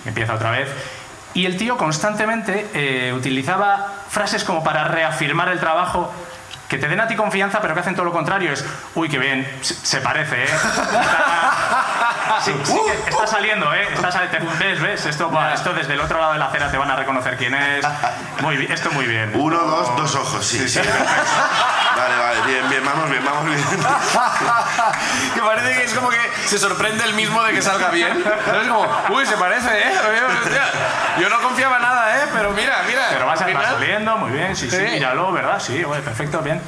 Empieza 0.05 0.35
otra 0.35 0.51
vez. 0.51 0.69
Y 1.33 1.47
el 1.47 1.57
tío 1.57 1.75
constantemente 1.75 2.69
eh, 2.75 3.13
utilizaba 3.13 3.93
frases 4.09 4.43
como 4.43 4.63
para 4.63 4.83
reafirmar 4.83 5.49
el 5.49 5.59
trabajo 5.59 6.13
que 6.67 6.77
te 6.77 6.87
den 6.87 6.99
a 6.99 7.07
ti 7.07 7.15
confianza, 7.15 7.61
pero 7.61 7.73
que 7.73 7.79
hacen 7.79 7.95
todo 7.95 8.05
lo 8.05 8.11
contrario. 8.11 8.51
Es, 8.51 8.65
uy, 8.95 9.09
qué 9.09 9.19
bien, 9.19 9.47
se, 9.61 9.73
se 9.75 10.01
parece, 10.01 10.43
¿eh? 10.43 10.47
Está, 12.51 12.65
sí, 12.65 12.73
sí 12.73 12.79
que 13.03 13.09
está 13.09 13.27
saliendo, 13.27 13.73
¿eh? 13.73 13.87
Está 13.93 14.11
sali- 14.11 14.27
te- 14.29 14.39
¿Ves, 14.39 14.81
ves? 14.81 15.05
Esto, 15.05 15.31
va- 15.31 15.53
esto 15.53 15.73
desde 15.73 15.93
el 15.93 16.01
otro 16.01 16.19
lado 16.19 16.33
de 16.33 16.39
la 16.39 16.45
acera 16.45 16.69
te 16.71 16.77
van 16.77 16.89
a 16.91 16.95
reconocer 16.95 17.37
quién 17.37 17.53
es. 17.55 17.85
Muy 18.41 18.57
bien, 18.57 18.71
esto 18.71 18.91
muy 18.91 19.05
bien. 19.05 19.31
Uno, 19.35 19.57
dos, 19.57 19.95
dos 19.97 20.15
ojos, 20.15 20.45
sí, 20.45 20.67
sí. 20.67 20.79
Vale, 20.79 22.15
vale, 22.17 22.41
bien, 22.45 22.69
bien, 22.69 22.83
vamos 22.85 23.09
bien, 23.09 23.23
vamos 23.25 23.45
bien. 23.45 23.57
Que 25.33 25.41
parece 25.41 25.73
que 25.75 25.83
es 25.85 25.93
como 25.93 26.09
que 26.09 26.17
se 26.45 26.57
sorprende 26.57 27.03
el 27.03 27.13
mismo 27.13 27.41
de 27.43 27.53
que 27.53 27.61
salga 27.61 27.89
bien. 27.89 28.23
¿No? 28.23 28.61
Es 28.61 28.67
como, 28.67 28.87
uy, 29.17 29.25
se 29.25 29.37
parece, 29.37 29.67
¿eh? 29.87 29.93
Yo 31.19 31.29
no 31.29 31.39
confiaba 31.41 31.79
nada, 31.79 32.17
¿eh? 32.17 32.27
Pero 32.33 32.51
mira, 32.51 32.77
mira. 32.87 33.07
Pero 33.11 33.25
vas, 33.25 33.41
a- 33.41 33.47
vas 33.53 33.65
saliendo, 33.65 34.17
muy 34.17 34.31
bien, 34.31 34.55
sí, 34.55 34.69
sí, 34.69 34.75
Sí. 34.77 34.83
míralo, 34.93 35.31
¿verdad? 35.31 35.59
Sí, 35.59 35.83
bueno, 35.83 36.03
perfecto, 36.03 36.39
bien. 36.41 36.61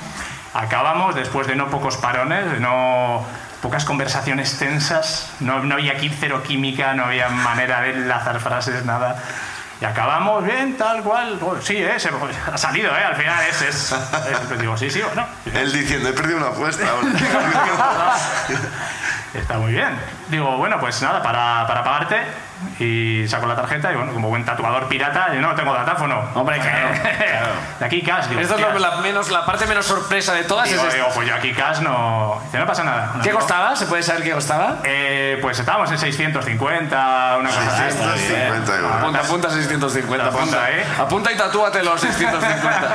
Acabamos 0.53 1.13
después 1.15 1.45
de 1.47 1.55
no 1.55 1.67
pocos 1.67 1.97
parones, 1.97 2.51
de 2.51 2.59
no 2.59 3.23
pocas 3.61 3.85
conversaciones 3.85 4.57
tensas, 4.57 5.29
no, 5.39 5.59
no 5.63 5.75
había 5.75 5.93
aquí 5.93 6.09
cero 6.09 6.43
química, 6.45 6.93
no 6.93 7.05
había 7.05 7.29
manera 7.29 7.81
de 7.81 7.91
enlazar 7.91 8.39
frases, 8.39 8.85
nada. 8.85 9.17
Y 9.81 9.85
acabamos 9.85 10.43
bien, 10.43 10.75
tal 10.77 11.03
cual. 11.03 11.37
Bueno, 11.39 11.61
sí, 11.61 11.77
¿eh? 11.77 11.97
Se- 11.99 12.09
ha 12.51 12.57
salido, 12.57 12.91
¿eh? 12.97 13.03
Al 13.05 13.15
final 13.15 13.43
es... 13.49 13.61
es, 13.61 13.91
es- 14.51 14.59
digo, 14.59 14.77
sí, 14.77 14.89
sí, 14.89 15.01
bueno. 15.01 15.25
Él 15.53 15.71
diciendo, 15.71 16.09
he 16.09 16.13
perdido 16.13 16.37
una 16.37 16.47
apuesta. 16.47 16.83
Está 19.33 19.57
muy 19.57 19.71
bien. 19.73 19.89
Digo, 20.27 20.57
bueno, 20.57 20.79
pues 20.79 21.01
nada, 21.01 21.21
para, 21.23 21.65
para 21.67 21.83
pagarte, 21.83 22.17
y 22.79 23.25
saco 23.27 23.45
la 23.47 23.55
tarjeta 23.55 23.91
y 23.91 23.95
bueno, 23.95 24.13
como 24.13 24.29
buen 24.29 24.45
tatuador 24.45 24.87
pirata, 24.87 25.33
yo 25.33 25.41
no 25.41 25.53
tengo 25.55 25.73
datáfono. 25.73 26.21
Hombre, 26.33 26.59
claro, 26.59 26.89
claro. 27.01 27.53
De 27.79 27.85
aquí 27.85 28.01
cash, 28.01 28.27
digo, 28.27 28.41
Esto 28.41 28.55
es 28.55 28.81
la, 28.81 28.97
menos, 28.97 29.29
la 29.31 29.45
parte 29.45 29.65
menos 29.65 29.85
sorpresa 29.85 30.33
de 30.33 30.43
todas. 30.43 30.69
Digo, 30.69 30.83
es 30.85 30.93
digo, 30.93 31.05
esta. 31.07 31.15
pues 31.15 31.27
yo 31.27 31.35
aquí 31.35 31.53
cash 31.53 31.79
no... 31.79 32.39
Dice, 32.45 32.59
no 32.59 32.65
pasa 32.65 32.83
nada. 32.83 33.13
¿Qué 33.21 33.29
Digo, 33.29 33.39
costaba? 33.39 33.75
¿Se 33.75 33.85
puede 33.85 34.03
saber 34.03 34.23
qué 34.23 34.31
costaba? 34.31 34.79
Eh, 34.83 35.37
pues 35.41 35.59
estábamos 35.59 35.91
en 35.91 35.97
650, 35.97 37.37
una 37.39 37.49
cosa 37.49 37.67
así. 37.67 37.97
650 37.97 38.75
euros. 38.75 38.91
Apunta, 38.91 39.19
apunta 39.19 39.49
650. 39.49 40.25
Apunta, 40.25 40.39
Apunta, 40.39 40.71
¿eh? 40.71 40.85
Apunta 40.99 41.31
y 41.31 41.37
tatúate 41.37 41.83
los 41.83 41.99
650. 42.01 42.89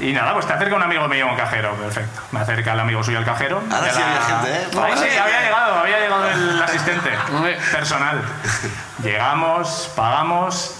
Y 0.00 0.12
nada, 0.12 0.34
pues 0.34 0.46
te 0.46 0.52
acerca 0.52 0.74
un 0.74 0.82
amigo 0.82 1.08
mío, 1.08 1.26
un 1.28 1.36
cajero, 1.36 1.74
perfecto. 1.76 2.20
Me 2.32 2.40
acerca 2.40 2.72
el 2.72 2.80
amigo 2.80 3.02
suyo 3.02 3.18
al 3.18 3.24
cajero. 3.24 3.62
Ahora 3.70 3.92
sí 3.92 4.02
había 4.02 4.20
gente, 4.20 4.52
¿eh? 4.52 4.80
Ahí 4.82 4.92
sí, 4.96 5.16
había 5.16 5.42
llegado, 5.42 5.74
había 5.78 5.98
llegado 6.00 6.28
el 6.28 6.62
asistente. 6.62 7.10
Personal. 7.72 8.22
Llegamos, 9.02 9.90
pagamos 9.96 10.76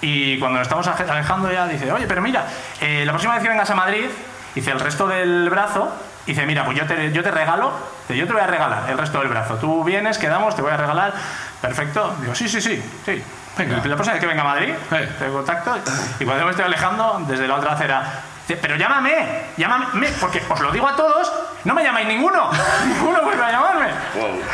y 0.00 0.38
cuando 0.38 0.58
nos 0.58 0.66
estamos 0.68 0.86
alejando 0.86 1.50
ya 1.50 1.66
dice, 1.66 1.90
oye, 1.92 2.06
pero 2.06 2.22
mira, 2.22 2.44
eh, 2.80 3.04
la 3.04 3.12
próxima 3.12 3.34
vez 3.34 3.42
que 3.42 3.48
vengas 3.48 3.70
a 3.70 3.74
Madrid, 3.74 4.06
dice 4.54 4.70
el 4.70 4.80
resto 4.80 5.06
del 5.08 5.48
brazo, 5.50 5.92
dice, 6.26 6.44
mira, 6.46 6.64
pues 6.64 6.76
yo 6.78 6.86
te, 6.86 7.12
yo 7.12 7.22
te 7.22 7.30
regalo, 7.30 7.72
dice, 8.08 8.18
yo 8.18 8.26
te 8.26 8.32
voy 8.32 8.42
a 8.42 8.46
regalar 8.46 8.90
el 8.90 8.98
resto 8.98 9.18
del 9.20 9.28
brazo. 9.28 9.54
Tú 9.56 9.84
vienes, 9.84 10.18
quedamos, 10.18 10.54
te 10.54 10.62
voy 10.62 10.72
a 10.72 10.76
regalar. 10.76 11.12
Perfecto. 11.60 12.14
Digo, 12.20 12.34
sí, 12.34 12.48
sí, 12.48 12.60
sí, 12.60 12.82
sí. 13.04 13.22
Venga. 13.56 13.76
La 13.76 13.82
próxima 13.82 14.12
vez 14.12 14.20
que 14.20 14.26
venga 14.26 14.42
a 14.42 14.44
Madrid, 14.44 14.74
Eh. 14.92 15.08
te 15.18 15.28
contacto. 15.28 15.74
Y 16.20 16.24
cuando 16.26 16.44
me 16.44 16.50
estoy 16.50 16.66
alejando, 16.66 17.22
desde 17.26 17.48
la 17.48 17.54
otra 17.56 17.72
acera, 17.72 18.04
dice, 18.46 18.60
pero 18.60 18.76
llámame, 18.76 19.42
llámame, 19.56 20.08
porque 20.20 20.42
os 20.48 20.60
lo 20.60 20.70
digo 20.72 20.88
a 20.88 20.94
todos, 20.96 21.32
no 21.64 21.74
me 21.74 21.82
llamáis 21.82 22.06
ninguno. 22.08 22.50
ninguno 22.86 23.22
vuelve 23.22 23.44
a 23.44 23.50
llamarme. 23.52 23.86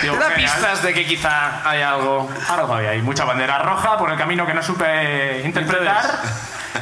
Digo, 0.00 0.14
Te 0.14 0.20
da 0.20 0.30
"Genial". 0.30 0.34
pistas 0.34 0.82
de 0.82 0.94
que 0.94 1.04
quizá 1.06 1.68
hay 1.68 1.82
algo. 1.82 2.30
Algo 2.48 2.74
había 2.74 2.90
ahí, 2.90 3.02
mucha 3.02 3.24
bandera 3.24 3.58
roja 3.58 3.96
por 3.98 4.10
el 4.10 4.18
camino 4.18 4.46
que 4.46 4.54
no 4.54 4.62
supe 4.62 5.42
interpretar. 5.44 6.02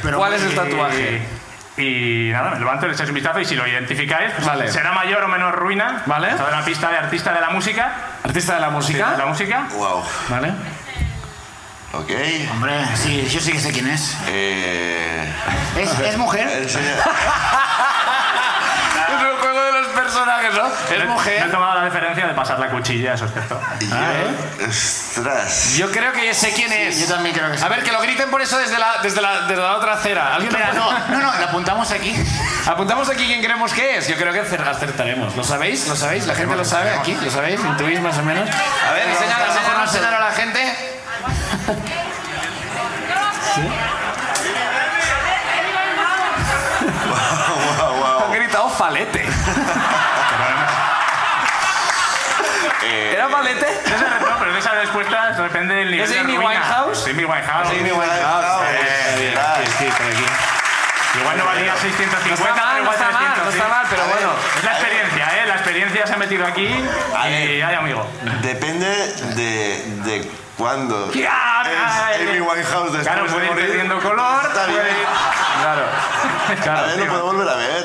Pero 0.01 0.17
¿Cuál 0.17 0.33
es 0.33 0.41
el 0.43 0.55
tatuaje? 0.55 1.21
Y 1.77 2.29
nada, 2.31 2.51
me 2.51 2.59
levanto, 2.59 2.85
le 2.85 2.93
echáis 2.93 3.09
un 3.09 3.15
vistazo 3.15 3.39
y 3.39 3.45
si 3.45 3.55
lo 3.55 3.65
identificáis, 3.65 4.31
pues 4.33 4.45
Vale. 4.45 4.69
será 4.71 4.91
mayor 4.91 5.23
o 5.23 5.27
menor 5.29 5.55
ruina. 5.55 6.03
Vale. 6.05 6.27
De 6.35 6.43
una 6.43 6.63
pista 6.65 6.89
de 6.89 6.97
artista 6.97 7.31
de 7.33 7.39
la 7.41 7.49
música. 7.49 7.91
Artista 8.23 8.55
de 8.55 8.59
la 8.59 8.67
De 8.67 8.71
la 8.71 8.77
música. 8.77 9.25
música. 9.25 9.63
Wow. 9.73 10.03
Vale. 10.29 10.53
Ok. 11.93 12.09
Hombre, 12.51 12.73
sí, 12.95 13.27
yo 13.29 13.39
sí 13.41 13.51
que 13.51 13.59
sé 13.59 13.71
quién 13.71 13.87
es. 13.89 14.15
Eh, 14.27 15.25
¿Es, 15.77 15.99
es 15.99 16.17
mujer? 16.17 16.47
Es 19.11 19.21
el 19.21 19.37
juego 19.39 19.61
de 19.63 19.71
los 19.73 19.87
personajes, 19.89 20.53
¿no? 20.53 20.67
Es 20.67 20.89
Me 20.89 21.03
he 21.03 21.05
mujer. 21.05 21.51
tomado 21.51 21.75
la 21.75 21.83
deferencia 21.85 22.25
de 22.27 22.33
pasar 22.33 22.59
la 22.59 22.69
cuchilla, 22.69 23.13
eso 23.15 23.25
es 23.25 23.33
cierto. 23.33 23.59
y 23.81 23.87
yo- 23.87 24.67
Ostras. 24.67 25.73
Yo 25.75 25.91
creo 25.91 26.13
que 26.13 26.33
sé 26.33 26.53
quién 26.53 26.71
es. 26.71 26.99
Yo 26.99 27.07
también 27.13 27.35
creo 27.35 27.51
que 27.51 27.57
sí. 27.57 27.63
A 27.63 27.67
ver, 27.69 27.83
que 27.83 27.91
lo 27.91 27.99
griten 28.01 28.29
por 28.29 28.41
eso 28.41 28.57
desde 28.57 28.79
la, 28.79 28.99
desde 29.03 29.21
la, 29.21 29.41
desde 29.47 29.61
la 29.61 29.75
otra 29.75 29.93
acera. 29.93 30.33
¿Alguien 30.35 30.53
lo 30.53 30.59
no, 30.73 30.91
no, 31.09 31.19
no, 31.19 31.39
la 31.39 31.45
apuntamos 31.47 31.91
aquí. 31.91 32.15
Apuntamos 32.67 33.09
aquí 33.09 33.25
quién 33.25 33.41
creemos 33.43 33.73
que 33.73 33.97
es. 33.97 34.07
Yo 34.07 34.15
creo 34.15 34.31
que 34.31 34.41
acer- 34.41 34.65
acertaremos. 34.65 35.35
¿Lo 35.35 35.43
sabéis? 35.43 35.87
¿Lo 35.87 35.95
sabéis? 35.95 36.25
¿La 36.27 36.35
gente 36.35 36.55
lo 36.55 36.63
sabe 36.63 36.91
aquí? 36.91 37.17
¿Lo 37.21 37.29
sabéis? 37.31 37.59
¿Intuís 37.59 37.99
más 37.99 38.17
o 38.17 38.23
menos? 38.23 38.47
A 38.49 38.91
ver, 38.93 39.09
enseñar, 39.09 39.41
a 39.41 40.17
a 40.17 40.19
la 40.19 40.31
gente. 40.31 40.90
Wow, 47.79 47.97
wow. 47.99 48.25
Han 48.25 48.31
gritado 48.33 48.69
falete. 48.69 49.25
Eh, 52.83 53.13
¿Era 53.13 53.29
falete? 53.29 53.65
De 53.65 53.95
esa, 53.95 54.19
no, 54.19 54.39
pero 54.39 54.53
de 54.53 54.59
esa 54.59 54.71
respuesta 54.71 55.31
depende 55.33 55.75
del 55.75 55.91
nivel 55.91 56.11
¿Es 56.11 56.19
Amy. 56.19 56.37
Winehouse? 56.37 56.99
Es 57.07 57.13
Amy 57.13 57.25
Winehouse. 57.25 57.69
Amy 57.69 57.91
Winehouse. 57.91 58.65
Eh, 58.69 59.33
Eh, 59.33 59.67
sí, 59.77 59.85
por 59.85 60.05
aquí. 60.07 60.25
Igual 61.19 61.37
no 61.37 61.45
valía 61.45 61.73
No 61.73 61.77
650, 61.77 62.33
está 62.33 62.55
mal, 62.55 62.55
pero 62.55 62.73
no 62.73 62.81
igual 62.81 62.95
está 62.95 63.11
mal, 63.11 63.33
300, 63.33 63.45
no 63.45 63.51
sí. 63.51 63.57
está 63.57 63.67
mal, 63.67 63.85
pero 63.89 64.03
bueno. 64.07 64.29
Es 64.57 64.63
la 64.63 64.71
experiencia, 64.71 65.25
¿eh? 65.37 65.45
La 65.45 65.53
experiencia 65.55 66.07
se 66.07 66.13
ha 66.13 66.17
metido 66.17 66.45
aquí 66.45 66.67
y 66.67 67.61
hay 67.61 67.75
amigo. 67.75 68.07
Depende 68.41 68.87
de, 69.35 69.83
de 70.05 70.31
cuándo. 70.61 71.11
Ya, 71.13 71.63
es 72.13 72.29
Amy 72.29 72.39
Winehouse 72.39 72.93
después 72.93 73.03
Claro, 73.07 73.23
de 73.23 73.29
puede 73.31 73.45
ir 73.45 73.51
morir. 73.51 73.65
perdiendo 73.67 73.99
color, 73.99 74.45
Está 74.45 74.65
bien. 74.67 74.77
puede 74.79 74.91
ir- 74.91 75.07
Claro. 75.61 75.83
A 75.85 76.55
Claro, 76.63 76.87
ver, 76.87 76.97
lo 76.97 77.03
tío. 77.03 77.11
puedo 77.11 77.25
volver 77.25 77.49
a 77.49 77.55
ver. 77.55 77.83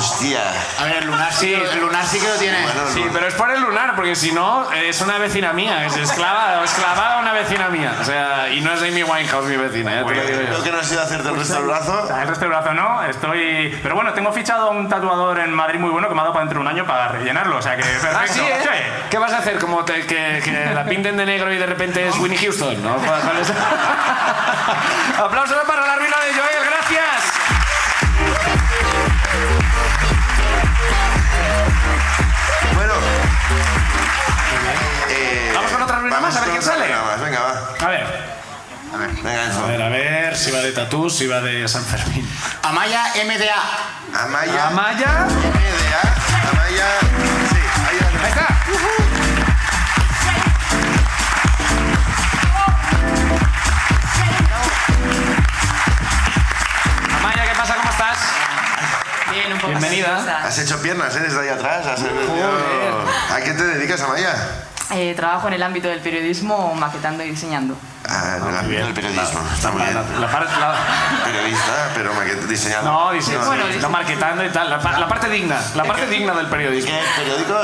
Hostia. 0.00 0.40
A 0.78 0.84
ver, 0.84 0.96
el 0.96 1.06
lunar 1.06 1.32
sí, 1.32 1.52
el 1.52 1.80
lunar 1.80 2.04
sí 2.06 2.18
que 2.18 2.26
lo 2.28 2.34
tiene. 2.36 2.62
Bueno, 2.62 2.80
Sí, 2.92 3.04
pero 3.12 3.26
es 3.26 3.34
por 3.34 3.50
el 3.50 3.60
lunar, 3.60 3.94
porque 3.94 4.14
si 4.16 4.32
no, 4.32 4.70
es 4.72 5.00
una 5.02 5.18
vecina 5.18 5.52
mía, 5.52 5.84
es 5.84 5.96
esclava, 5.96 6.62
esclavada 6.64 7.16
a 7.18 7.20
una 7.20 7.32
vecina 7.32 7.68
mía. 7.68 7.92
O 8.00 8.04
sea, 8.04 8.48
y 8.50 8.60
no 8.62 8.72
es 8.72 8.80
Amy 8.82 9.02
Winehouse 9.02 9.44
mi 9.46 9.56
vecina, 9.56 9.92
ya 10.00 10.04
te 10.06 10.14
lo 10.14 10.22
digo 10.24 10.40
yo. 10.40 10.46
Creo 10.48 10.62
que 10.62 10.72
no 10.72 10.78
ha 10.78 10.84
sido 10.84 11.02
hacerte 11.02 11.28
el 11.28 11.36
resto 11.36 11.54
del 11.54 11.64
brazo. 11.64 12.00
O 12.02 12.06
sea, 12.06 12.22
el 12.22 12.28
resto 12.28 12.40
del 12.46 12.50
brazo 12.50 12.72
no, 12.74 13.02
estoy... 13.04 13.78
Pero 13.82 13.94
bueno, 13.94 14.12
tengo 14.14 14.32
fichado 14.32 14.68
a 14.68 14.70
un 14.70 14.88
tatuador 14.88 15.38
en 15.40 15.52
Madrid 15.52 15.78
muy 15.78 15.90
bueno 15.90 16.08
que 16.08 16.14
me 16.14 16.20
ha 16.20 16.24
dado 16.24 16.32
para 16.34 16.44
dentro 16.46 16.60
de 16.60 16.66
un 16.66 16.72
año 16.74 16.86
para 16.86 17.08
rellenarlo, 17.08 17.58
o 17.58 17.62
sea 17.62 17.76
que 17.76 17.82
perfecto. 17.82 18.16
Ah, 18.18 18.26
sí, 18.26 18.40
¿eh? 18.40 18.58
Sí. 18.62 18.68
¿Qué 19.10 19.18
vas 19.18 19.32
a 19.32 19.38
hacer? 19.38 19.58
¿Como 19.58 19.84
te- 19.84 20.06
que, 20.06 20.40
que 20.44 20.70
la 20.74 20.84
pinten 20.84 21.16
de 21.16 21.26
negro 21.26 21.52
y 21.52 21.58
de 21.58 21.66
repente 21.66 22.06
es 22.08 22.16
Winnie 22.18 22.38
Houston? 22.38 22.82
¿no? 22.82 22.94
¿Cuál- 22.96 23.20
cuál 23.20 23.36
es? 23.38 23.52
Aplausos 25.18 25.58
para 25.66 25.86
la 25.86 25.96
Venga, 39.22 39.44
Enzo. 39.44 39.64
A 39.64 39.66
ver, 39.66 39.82
a 39.82 39.88
ver, 39.90 40.36
si 40.36 40.50
va 40.50 40.60
de 40.60 40.72
tatús, 40.72 41.14
si 41.16 41.26
va 41.26 41.42
de 41.42 41.68
San 41.68 41.84
Fermín. 41.84 42.26
Amaya 42.62 43.04
MDA. 43.22 44.24
Amaya. 44.24 44.68
Amaya. 44.68 45.26
MDA. 45.26 46.02
Amaya. 46.50 46.86
Sí, 47.50 47.60
ahí 47.86 47.98
Ahí 48.22 48.30
está. 48.30 48.46
Amaya, 57.18 57.44
¿qué 57.44 57.58
pasa? 57.58 57.74
¿Cómo 57.76 57.90
estás? 57.90 58.18
Bien, 59.32 59.52
un 59.52 59.58
poco 59.58 59.68
Bienvenida. 59.68 60.46
Has 60.46 60.58
hecho 60.58 60.80
piernas, 60.80 61.14
¿eh? 61.16 61.20
Desde 61.20 61.40
ahí 61.40 61.48
atrás. 61.48 61.86
Has 61.86 62.00
¿A 62.02 63.40
qué 63.44 63.52
te 63.52 63.64
dedicas, 63.64 64.00
Amaya? 64.00 64.34
Eh, 64.92 65.14
trabajo 65.14 65.46
en 65.48 65.54
el 65.54 65.62
ámbito 65.62 65.88
del 65.88 66.00
periodismo, 66.00 66.74
maquetando 66.74 67.22
y 67.22 67.30
diseñando. 67.30 67.76
Ah, 68.22 68.36
en 68.36 68.48
el 68.48 68.56
ámbito 68.56 68.84
del 68.84 68.94
periodismo. 68.94 69.40
Está 69.54 69.70
muy 69.70 69.80
La, 69.80 69.86
bien. 70.02 70.20
la 70.20 70.26
la- 70.28 70.76
Periodista, 71.24 71.90
pero 71.94 72.12
diseñador. 72.48 72.84
no, 72.84 73.12
dice, 73.12 73.36
Bueno, 73.38 73.62
sí, 73.62 73.68
dice- 73.68 73.80
no 73.80 73.90
marketando 73.90 74.44
y 74.44 74.50
tal. 74.50 74.68
La, 74.68 74.78
pa- 74.78 74.98
la 74.98 75.08
parte 75.08 75.28
digna, 75.30 75.58
la 75.74 75.84
parte 75.84 76.06
digna 76.06 76.34
del 76.34 76.46
periodismo. 76.46 76.90
¿Qué 76.90 77.22
periódico? 77.22 77.58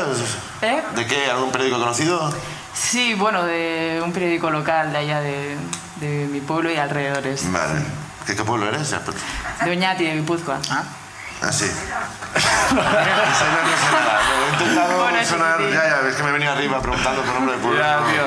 ¿Eh? 0.62 0.82
¿De 0.94 1.06
qué? 1.06 1.30
¿Algún 1.30 1.50
periódico 1.52 1.78
conocido? 1.78 2.32
Sí, 2.74 3.14
bueno, 3.14 3.44
de 3.44 4.00
un 4.04 4.12
periódico 4.12 4.50
local 4.50 4.92
de 4.92 4.98
allá 4.98 5.20
de, 5.20 5.56
de 5.96 6.26
mi 6.30 6.40
pueblo 6.40 6.70
y 6.70 6.76
alrededores. 6.76 7.50
Vale. 7.52 7.80
¿Qué, 8.26 8.34
qué 8.34 8.42
pueblo 8.44 8.68
eres? 8.68 8.94
De 9.64 9.70
Oñati, 9.70 10.04
de 10.04 10.14
Guipúzcoa. 10.16 10.58
Ah, 10.70 10.82
sí. 11.53 11.64
Ese 11.64 12.49
no, 12.75 12.83
no 12.83 13.77
sé 13.77 13.92
nada. 13.92 14.20
He 14.49 14.53
intentado 14.62 14.99
Bueno, 15.03 15.18
eso 15.18 15.31
sonar... 15.35 15.59
sí. 15.59 15.64
Ya, 15.72 15.85
ya, 16.03 16.09
es 16.09 16.14
que 16.16 16.22
me 16.22 16.29
he 16.31 16.33
venido 16.33 16.53
arriba 16.53 16.81
preguntando 16.83 17.22
por 17.22 17.35
nombre 17.35 17.57
de 17.57 17.62
pueblo. 17.62 17.79
Ya, 17.81 17.96
no. 18.01 18.07
tío. 18.07 18.22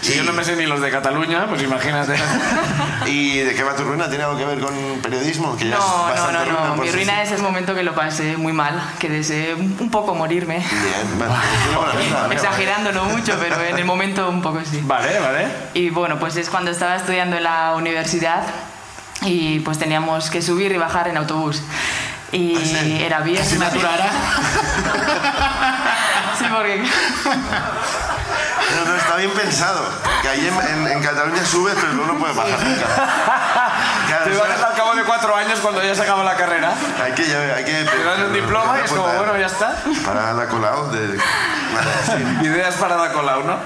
Si 0.00 0.12
Y- 0.12 0.16
yo 0.16 0.24
no 0.24 0.32
me 0.32 0.44
sé 0.44 0.56
ni 0.56 0.66
los 0.66 0.80
de 0.80 0.90
Cataluña, 0.90 1.46
pues 1.48 1.62
imagínate. 1.62 2.14
¿Y 3.06 3.38
de 3.38 3.54
qué 3.54 3.62
va 3.62 3.74
tu 3.76 3.84
ruina? 3.84 4.08
¿Tiene 4.08 4.24
algo 4.24 4.36
que 4.38 4.44
ver 4.44 4.60
con 4.60 4.74
periodismo? 5.02 5.56
Que 5.56 5.68
ya 5.68 5.76
es 5.76 5.80
No, 5.80 5.98
no, 5.98 6.04
bastante 6.04 6.32
no, 6.32 6.44
ruina 6.44 6.60
no. 6.68 6.74
por 6.76 6.84
Mi 6.84 6.90
sí 6.90 6.96
ruina 6.96 7.22
es 7.22 7.32
el 7.32 7.42
momento 7.42 7.74
que 7.74 7.82
lo 7.82 7.94
pasé 7.94 8.36
muy 8.36 8.52
mal, 8.52 8.80
que 8.98 9.08
deseé 9.08 9.54
un 9.54 9.90
poco 9.90 10.14
morirme. 10.14 10.58
Bien, 10.58 11.18
vale. 11.18 11.34
Buena 11.76 11.92
pinta. 12.00 12.34
Exagerándolo 12.34 13.04
mucho, 13.04 13.36
pero 13.40 13.60
en 13.62 13.78
el 13.78 13.84
momento 13.84 14.28
un 14.28 14.42
poco 14.42 14.60
sí. 14.68 14.80
Vale, 14.84 15.18
vale. 15.20 15.46
Y 15.74 15.90
bueno, 15.90 16.18
pues 16.18 16.36
es 16.36 16.48
cuando 16.50 16.70
estaba 16.70 16.96
estudiando 16.96 17.36
en 17.36 17.44
la 17.44 17.74
universidad 17.76 18.42
y 19.22 19.60
pues 19.60 19.78
teníamos 19.78 20.28
que 20.30 20.42
subir 20.42 20.72
y 20.72 20.76
bajar 20.78 21.08
en 21.08 21.16
autobús. 21.16 21.62
Y 22.34 23.02
era 23.02 23.20
bien. 23.20 23.40
asignatura 23.42 23.94
era? 23.94 24.10
Sí, 26.38 26.44
porque 26.50 26.84
Pero 27.22 28.84
no, 28.86 28.96
está 28.96 29.16
bien 29.16 29.30
pensado. 29.30 29.88
Que 30.22 30.28
ahí 30.28 30.48
en, 30.48 30.68
en- 30.86 30.88
en 30.96 31.02
Cataluña 31.02 31.44
subes, 31.44 31.74
pero 31.80 31.92
luego 31.92 32.12
no 32.12 32.18
puedes 32.18 32.36
bajar 32.36 32.58
nunca. 32.60 32.86
Claro, 34.08 34.24
Te 34.30 34.36
bajas 34.36 34.62
al 34.62 34.74
cabo 34.74 34.94
de 34.94 35.02
cuatro 35.04 35.34
años 35.34 35.58
cuando 35.60 35.82
ya 35.82 35.94
se 35.94 36.02
acaba 36.02 36.22
la 36.24 36.36
carrera. 36.36 36.72
hay 37.02 37.12
que... 37.12 37.22
Hay 37.24 37.64
que 37.64 37.84
Te 37.84 38.04
dan 38.04 38.24
un 38.24 38.32
diploma 38.32 38.78
y 38.80 38.84
es 38.84 38.90
como, 38.90 39.06
bueno, 39.06 39.36
ya 39.38 39.46
está. 39.46 39.76
Para 40.04 40.32
la 40.34 40.46
colado 40.46 40.90
de... 40.90 41.16
Vale, 41.16 41.90
sí. 42.40 42.46
Ideas 42.46 42.74
para 42.74 42.96
la 42.96 43.12
cola, 43.12 43.36
¿no? 43.44 43.58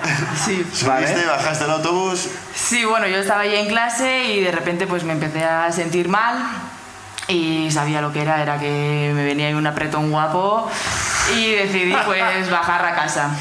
sí. 0.44 0.64
Subiste, 0.72 1.26
bajaste 1.26 1.64
el 1.64 1.70
autobús... 1.72 2.28
Sí, 2.54 2.84
bueno, 2.84 3.06
yo 3.08 3.16
estaba 3.18 3.40
ahí 3.42 3.56
en 3.56 3.66
clase 3.68 4.24
y 4.26 4.40
de 4.44 4.52
repente 4.52 4.86
pues 4.86 5.02
me 5.04 5.12
empecé 5.14 5.44
a 5.44 5.70
sentir 5.72 6.08
mal 6.08 6.36
y 7.28 7.70
sabía 7.70 8.00
lo 8.00 8.12
que 8.12 8.22
era, 8.22 8.42
era 8.42 8.58
que 8.58 9.12
me 9.14 9.22
venía 9.22 9.48
ahí 9.48 9.54
un 9.54 9.66
apretón 9.66 10.10
guapo 10.10 10.68
y 11.36 11.52
decidí 11.52 11.94
pues 12.06 12.50
bajar 12.50 12.84
a 12.86 12.94
casa. 12.94 13.36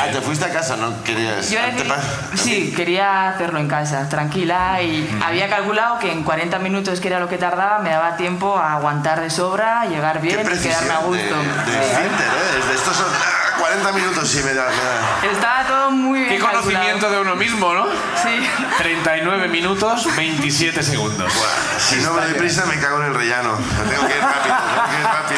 Ah, 0.00 0.06
te 0.12 0.20
fuiste 0.20 0.44
a 0.44 0.52
casa, 0.52 0.76
¿no? 0.76 1.02
Querías... 1.02 1.50
Yo 1.50 1.58
Ah, 1.60 1.96
sí, 2.34 2.72
quería 2.76 3.28
hacerlo 3.28 3.58
en 3.58 3.68
casa, 3.68 4.08
tranquila, 4.08 4.80
y 4.82 5.08
había 5.24 5.48
calculado 5.48 5.98
que 5.98 6.12
en 6.12 6.22
40 6.22 6.58
minutos, 6.60 7.00
que 7.00 7.08
era 7.08 7.20
lo 7.20 7.28
que 7.28 7.38
tardaba, 7.38 7.78
me 7.78 7.90
daba 7.90 8.16
tiempo 8.16 8.56
a 8.56 8.74
aguantar 8.74 9.20
de 9.20 9.30
sobra, 9.30 9.86
llegar 9.86 10.20
bien 10.20 10.34
y 10.34 10.42
quedarme 10.42 10.56
a 10.56 10.60
precisión 10.60 10.88
de, 10.88 11.06
gusto. 11.06 11.70
de 11.70 11.84
esfínter, 11.84 12.26
¿eh? 12.26 12.58
Desde 12.58 12.74
estos 12.74 12.96
son 12.96 13.06
ah, 13.06 13.58
40 13.58 13.92
minutos, 13.92 14.28
sí, 14.28 14.40
me 14.44 14.54
da... 14.54 14.66
Me 14.68 15.28
da. 15.28 15.32
Estaba 15.32 15.66
todo 15.66 15.90
muy 15.90 16.20
bien 16.20 16.30
Qué 16.30 16.38
conocimiento 16.38 17.10
de 17.10 17.20
uno 17.20 17.36
mismo, 17.36 17.72
¿no? 17.72 17.84
calculado. 17.84 18.04
Sí. 18.22 18.48
39 18.78 19.48
minutos, 19.48 20.16
27 20.16 20.82
segundos. 20.82 21.32
Si 21.78 21.96
no 21.96 22.12
me 22.14 22.22
doy 22.22 22.34
prisa, 22.34 22.64
me 22.66 22.78
cago 22.78 23.00
en 23.00 23.06
el 23.08 23.14
rellano. 23.14 23.56
Tengo 23.88 24.06
que 24.08 24.16
ir 24.16 24.22
rápido, 24.22 24.56
tengo 24.56 24.90
que 24.90 25.00
ir 25.00 25.04
rápido. 25.04 25.33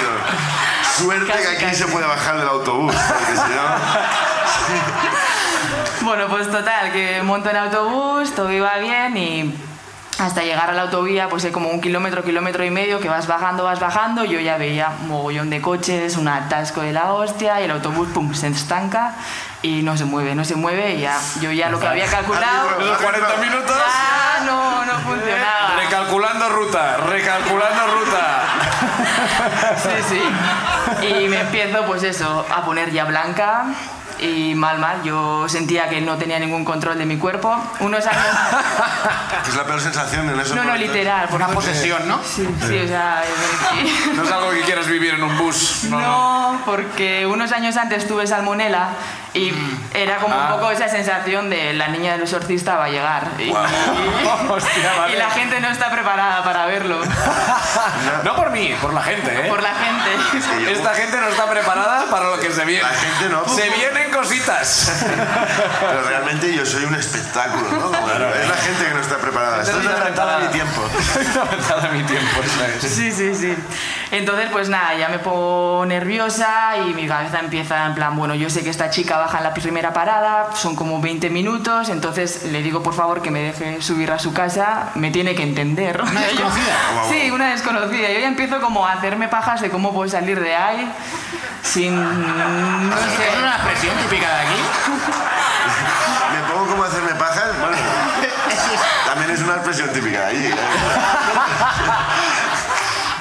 Suerte 0.97 1.27
Casi, 1.27 1.43
que 1.43 1.49
aquí 1.49 1.65
casi. 1.65 1.77
se 1.77 1.87
puede 1.87 2.07
bajar 2.07 2.39
del 2.39 2.49
autobús, 2.49 2.95
porque 2.95 3.33
si 3.33 3.55
no... 3.55 3.63
Bueno, 6.07 6.27
pues 6.29 6.51
total, 6.51 6.93
que 6.93 7.21
monto 7.23 7.51
en 7.51 7.57
autobús, 7.57 8.35
todo 8.35 8.51
iba 8.53 8.77
bien 8.79 9.17
y 9.17 9.55
hasta 10.19 10.43
llegar 10.43 10.71
a 10.71 10.73
la 10.73 10.83
autovía, 10.83 11.29
pues 11.29 11.45
hay 11.45 11.51
como 11.53 11.69
un 11.69 11.81
kilómetro, 11.81 12.25
kilómetro 12.25 12.65
y 12.65 12.71
medio 12.71 13.01
que 13.01 13.09
vas 13.09 13.27
bajando, 13.27 13.65
vas 13.65 13.81
bajando. 13.81 14.25
Yo 14.25 14.41
ya 14.41 14.57
veía 14.57 14.93
un 15.03 15.09
mogollón 15.09 15.51
de 15.51 15.61
coches, 15.61 16.17
un 16.17 16.29
atasco 16.29 16.81
de 16.81 16.93
la 16.93 17.13
hostia 17.13 17.61
y 17.61 17.65
el 17.65 17.71
autobús, 17.73 18.09
pum, 18.15 18.33
se 18.33 18.49
estanca 18.49 19.15
y 19.67 19.83
no 19.83 19.97
se 19.97 20.05
mueve, 20.05 20.35
no 20.35 20.45
se 20.45 20.55
mueve 20.55 20.95
y 20.95 21.01
ya, 21.01 21.19
yo 21.41 21.51
ya 21.51 21.69
lo 21.71 21.81
que 21.81 21.87
había 21.89 22.07
calculado, 22.07 22.79
Los 22.81 22.99
40 22.99 23.37
minutos. 23.39 23.77
ya 23.77 24.45
no, 24.45 24.85
no 24.85 24.93
funcionaba. 25.01 25.77
Recalculando 25.77 26.49
ruta, 26.51 26.97
recalculando 26.99 27.87
ruta. 27.99 28.43
Sí, 29.77 29.91
sí. 30.09 31.07
Y 31.07 31.29
me 31.29 31.41
empiezo, 31.41 31.85
pues 31.87 32.03
eso, 32.03 32.47
a 32.55 32.65
poner 32.65 32.91
ya 32.93 33.05
blanca 33.05 33.67
y 34.19 34.55
mal, 34.55 34.79
mal. 34.79 35.03
Yo 35.03 35.49
sentía 35.49 35.89
que 35.89 36.01
no 36.01 36.17
tenía 36.17 36.39
ningún 36.39 36.65
control 36.65 36.99
de 36.99 37.07
mi 37.07 37.17
cuerpo. 37.19 37.57
Unos 37.81 38.07
años... 38.07 38.23
Es 39.49 39.55
la 39.55 39.65
peor 39.65 39.81
sensación 39.81 40.29
en 40.29 40.41
esos 40.41 40.57
No, 40.57 40.65
no, 40.65 40.75
literal. 40.77 41.29
Una 41.31 41.47
posesión, 41.49 42.09
¿no? 42.09 42.21
Sí, 42.25 42.47
sí, 42.67 42.79
o 42.79 42.89
sea... 42.89 43.23
No 44.15 44.23
es 44.25 44.33
algo 44.33 44.51
que 44.51 44.61
quieras 44.63 44.87
vivir 44.89 45.15
en 45.15 45.23
un 45.23 45.37
bus. 45.39 45.85
No, 45.91 46.01
no. 46.01 46.07
No, 46.53 46.61
porque 46.65 47.27
unos 47.27 47.53
años 47.53 47.77
antes 47.77 48.07
tuve 48.09 48.27
salmonela 48.27 48.89
y 49.35 49.53
era 49.95 50.17
como 50.19 50.35
Ah. 50.35 50.49
un 50.55 50.59
poco 50.61 50.71
esa 50.71 50.89
sensación 50.89 51.49
de 51.51 51.73
la 51.75 51.89
niña 51.89 52.13
del 52.13 52.23
exorcista 52.23 52.77
va 52.77 52.85
a 52.87 52.89
llegar. 52.89 53.29
Y, 53.39 53.51
Hostia, 53.51 54.93
vale. 54.99 55.15
y 55.15 55.19
la 55.19 55.31
gente 55.31 55.61
no 55.61 55.69
está 55.69 55.91
preparada 55.91 56.43
para 56.43 56.67
verlo. 56.67 57.01
No 58.25 58.35
por 58.37 58.51
mí, 58.51 58.75
por 58.81 58.93
la 58.95 59.03
gente, 59.03 59.31
¿eh? 59.47 59.49
Por 59.49 59.63
la 59.63 59.75
gente. 59.75 60.73
Esta 60.73 60.95
gente 60.95 61.17
no 61.21 61.29
está 61.29 61.49
preparada 61.49 62.07
para 62.11 62.31
lo 62.31 62.41
que 62.41 62.51
se 62.51 62.65
viene. 62.65 62.83
La 62.83 62.89
gente 62.91 63.29
no. 63.29 63.47
Se 63.49 63.69
vienen 63.71 64.06
cositas. 64.17 64.93
Pero 65.81 66.03
realmente 66.03 66.55
yo 66.55 66.65
soy 66.65 66.85
un 66.85 66.95
espectáculo, 66.95 67.71
¿no? 67.71 67.93
Como 67.93 68.11
Es 68.11 68.49
la 68.49 68.57
gente 68.57 68.85
que 68.87 68.95
no 68.95 69.01
está 69.01 69.19
preparada. 69.19 69.63
Esto 69.63 69.79
es 69.79 69.85
no 69.85 69.91
la 69.91 69.97
está 69.97 70.05
ventana 70.05 70.39
de 70.39 70.47
mi 70.47 70.53
tiempo. 70.53 70.83
Una 71.33 71.43
avanzada 71.43 71.89
mi 71.91 72.03
tiempo, 72.05 72.43
esa 72.43 72.69
es. 72.69 72.93
Sí, 72.93 73.13
sí, 73.13 73.35
sí. 73.35 73.57
Entonces, 74.13 74.49
pues 74.53 74.69
nada, 74.69 74.95
ya 74.95 75.09
me 75.09 75.19
pongo 75.19 75.85
nerviosa 75.85 76.77
y 76.87 76.95
mi 76.95 77.09
cabeza 77.09 77.41
empieza 77.41 77.87
en 77.87 77.95
plan, 77.95 78.15
bueno, 78.17 78.35
yo 78.37 78.49
sé 78.49 78.63
que 78.63 78.71
esta 78.71 78.89
chica 78.89 79.19
baja 79.19 79.39
en 79.39 79.45
la 79.45 79.53
primera 79.53 79.93
parada, 79.93 80.51
son 80.55 80.77
como 80.77 81.01
20 81.01 81.29
minutos, 81.31 81.89
entonces 81.89 82.45
le 82.45 82.63
digo 82.63 82.83
por 82.85 82.95
favor 82.95 83.21
que 83.21 83.31
me 83.33 83.41
deje 83.41 83.83
subir 83.83 84.13
a 84.13 84.19
su 84.21 84.33
casa, 84.33 84.91
me 84.95 85.11
tiene 85.11 85.35
que 85.35 85.43
entender. 85.43 86.01
¿Una 86.01 86.21
desconocida? 86.23 86.75
Sí, 87.11 87.31
una 87.31 87.51
desconocida. 87.51 88.09
Yo 88.13 88.21
ya 88.21 88.29
empiezo 88.29 88.61
como 88.61 88.87
a 88.87 88.93
hacerme 88.93 89.29
pajas 89.29 89.61
de 89.61 89.71
cómo 89.71 89.93
puedo 89.93 90.09
salir 90.11 90.41
de 90.41 90.55
ahí 90.55 90.91
sin... 91.63 91.95
No 91.97 92.95
¿Es 92.97 93.01
sé. 93.17 93.39
una 93.39 93.57
expresión 93.57 93.97
típica 93.99 94.29
de 94.29 94.41
aquí? 94.43 94.61
Me 96.35 96.53
pongo 96.53 96.67
como 96.71 96.85
a 96.85 96.87
hacerme 96.87 97.13
pajas. 97.15 97.59
Bueno, 97.61 97.77
también 99.07 99.31
es 99.31 99.41
una 99.41 99.55
expresión 99.55 99.89
típica 99.93 100.21
de 100.21 100.27
allí. 100.27 100.51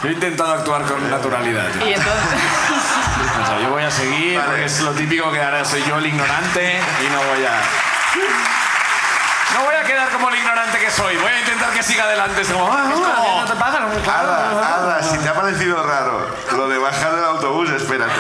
Yo 0.04 0.10
he 0.10 0.14
intentado 0.14 0.54
actuar 0.54 0.84
con 0.84 1.10
naturalidad. 1.10 1.68
Y 1.86 1.94
entonces... 1.94 2.40
O 3.42 3.46
sea, 3.46 3.60
yo 3.62 3.70
voy 3.70 3.84
a 3.84 3.92
seguir 3.92 4.38
Vale. 4.38 4.50
porque 4.50 4.66
es 4.66 4.82
lo 4.82 4.92
típico 4.92 5.32
que 5.32 5.42
ahora 5.42 5.64
soy 5.64 5.84
yo 5.84 5.98
el 5.98 6.06
ignorante 6.06 6.80
y 7.06 7.10
no 7.10 7.18
voy 7.24 7.46
a. 7.46 7.54
No 9.54 9.64
voy 9.66 9.76
a 9.76 9.84
quedar 9.84 10.10
como 10.10 10.30
el 10.30 10.36
ignorante 10.36 10.78
que 10.80 10.90
soy. 10.92 11.16
Voy 11.18 11.32
a 11.32 11.40
intentar 11.40 11.70
que 11.72 11.82
siga 11.84 12.04
adelante. 12.04 12.42
Es 12.42 12.50
como, 12.50 12.68
ah, 12.72 12.84
no, 12.90 13.42
no 13.42 13.46
te 13.46 13.56
pagan. 13.56 13.84
no 13.84 13.90
me 13.90 13.96
pagan. 14.02 14.26
Ada, 14.26 14.76
Ada, 14.76 15.04
si 15.04 15.18
te 15.18 15.30
ha 15.30 15.34
parecido 15.34 15.82
raro 15.84 16.28
lo 16.56 16.68
de 16.68 16.78
bajar 16.78 17.16
del 17.16 17.26
autobús, 17.26 17.70
espérate. 17.70 18.20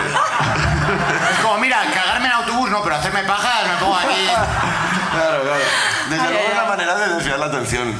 Es 1.31 1.39
como, 1.41 1.57
mira, 1.57 1.79
cagarme 1.93 2.27
en 2.27 2.33
autobús, 2.33 2.69
no, 2.69 2.81
pero 2.83 2.95
hacerme 2.95 3.23
pajas, 3.23 3.67
me 3.67 3.75
pongo 3.75 3.97
aquí. 3.97 4.29
Claro, 5.15 5.43
claro. 5.43 5.63
Desde 6.09 6.29
luego 6.29 6.47
es 6.49 6.55
la 6.55 6.61
ay. 6.61 6.67
manera 6.67 6.95
de 6.95 7.13
desviar 7.15 7.39
la 7.39 7.45
atención. 7.47 7.93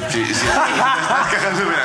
Cagando, 1.30 1.64
mira. 1.64 1.82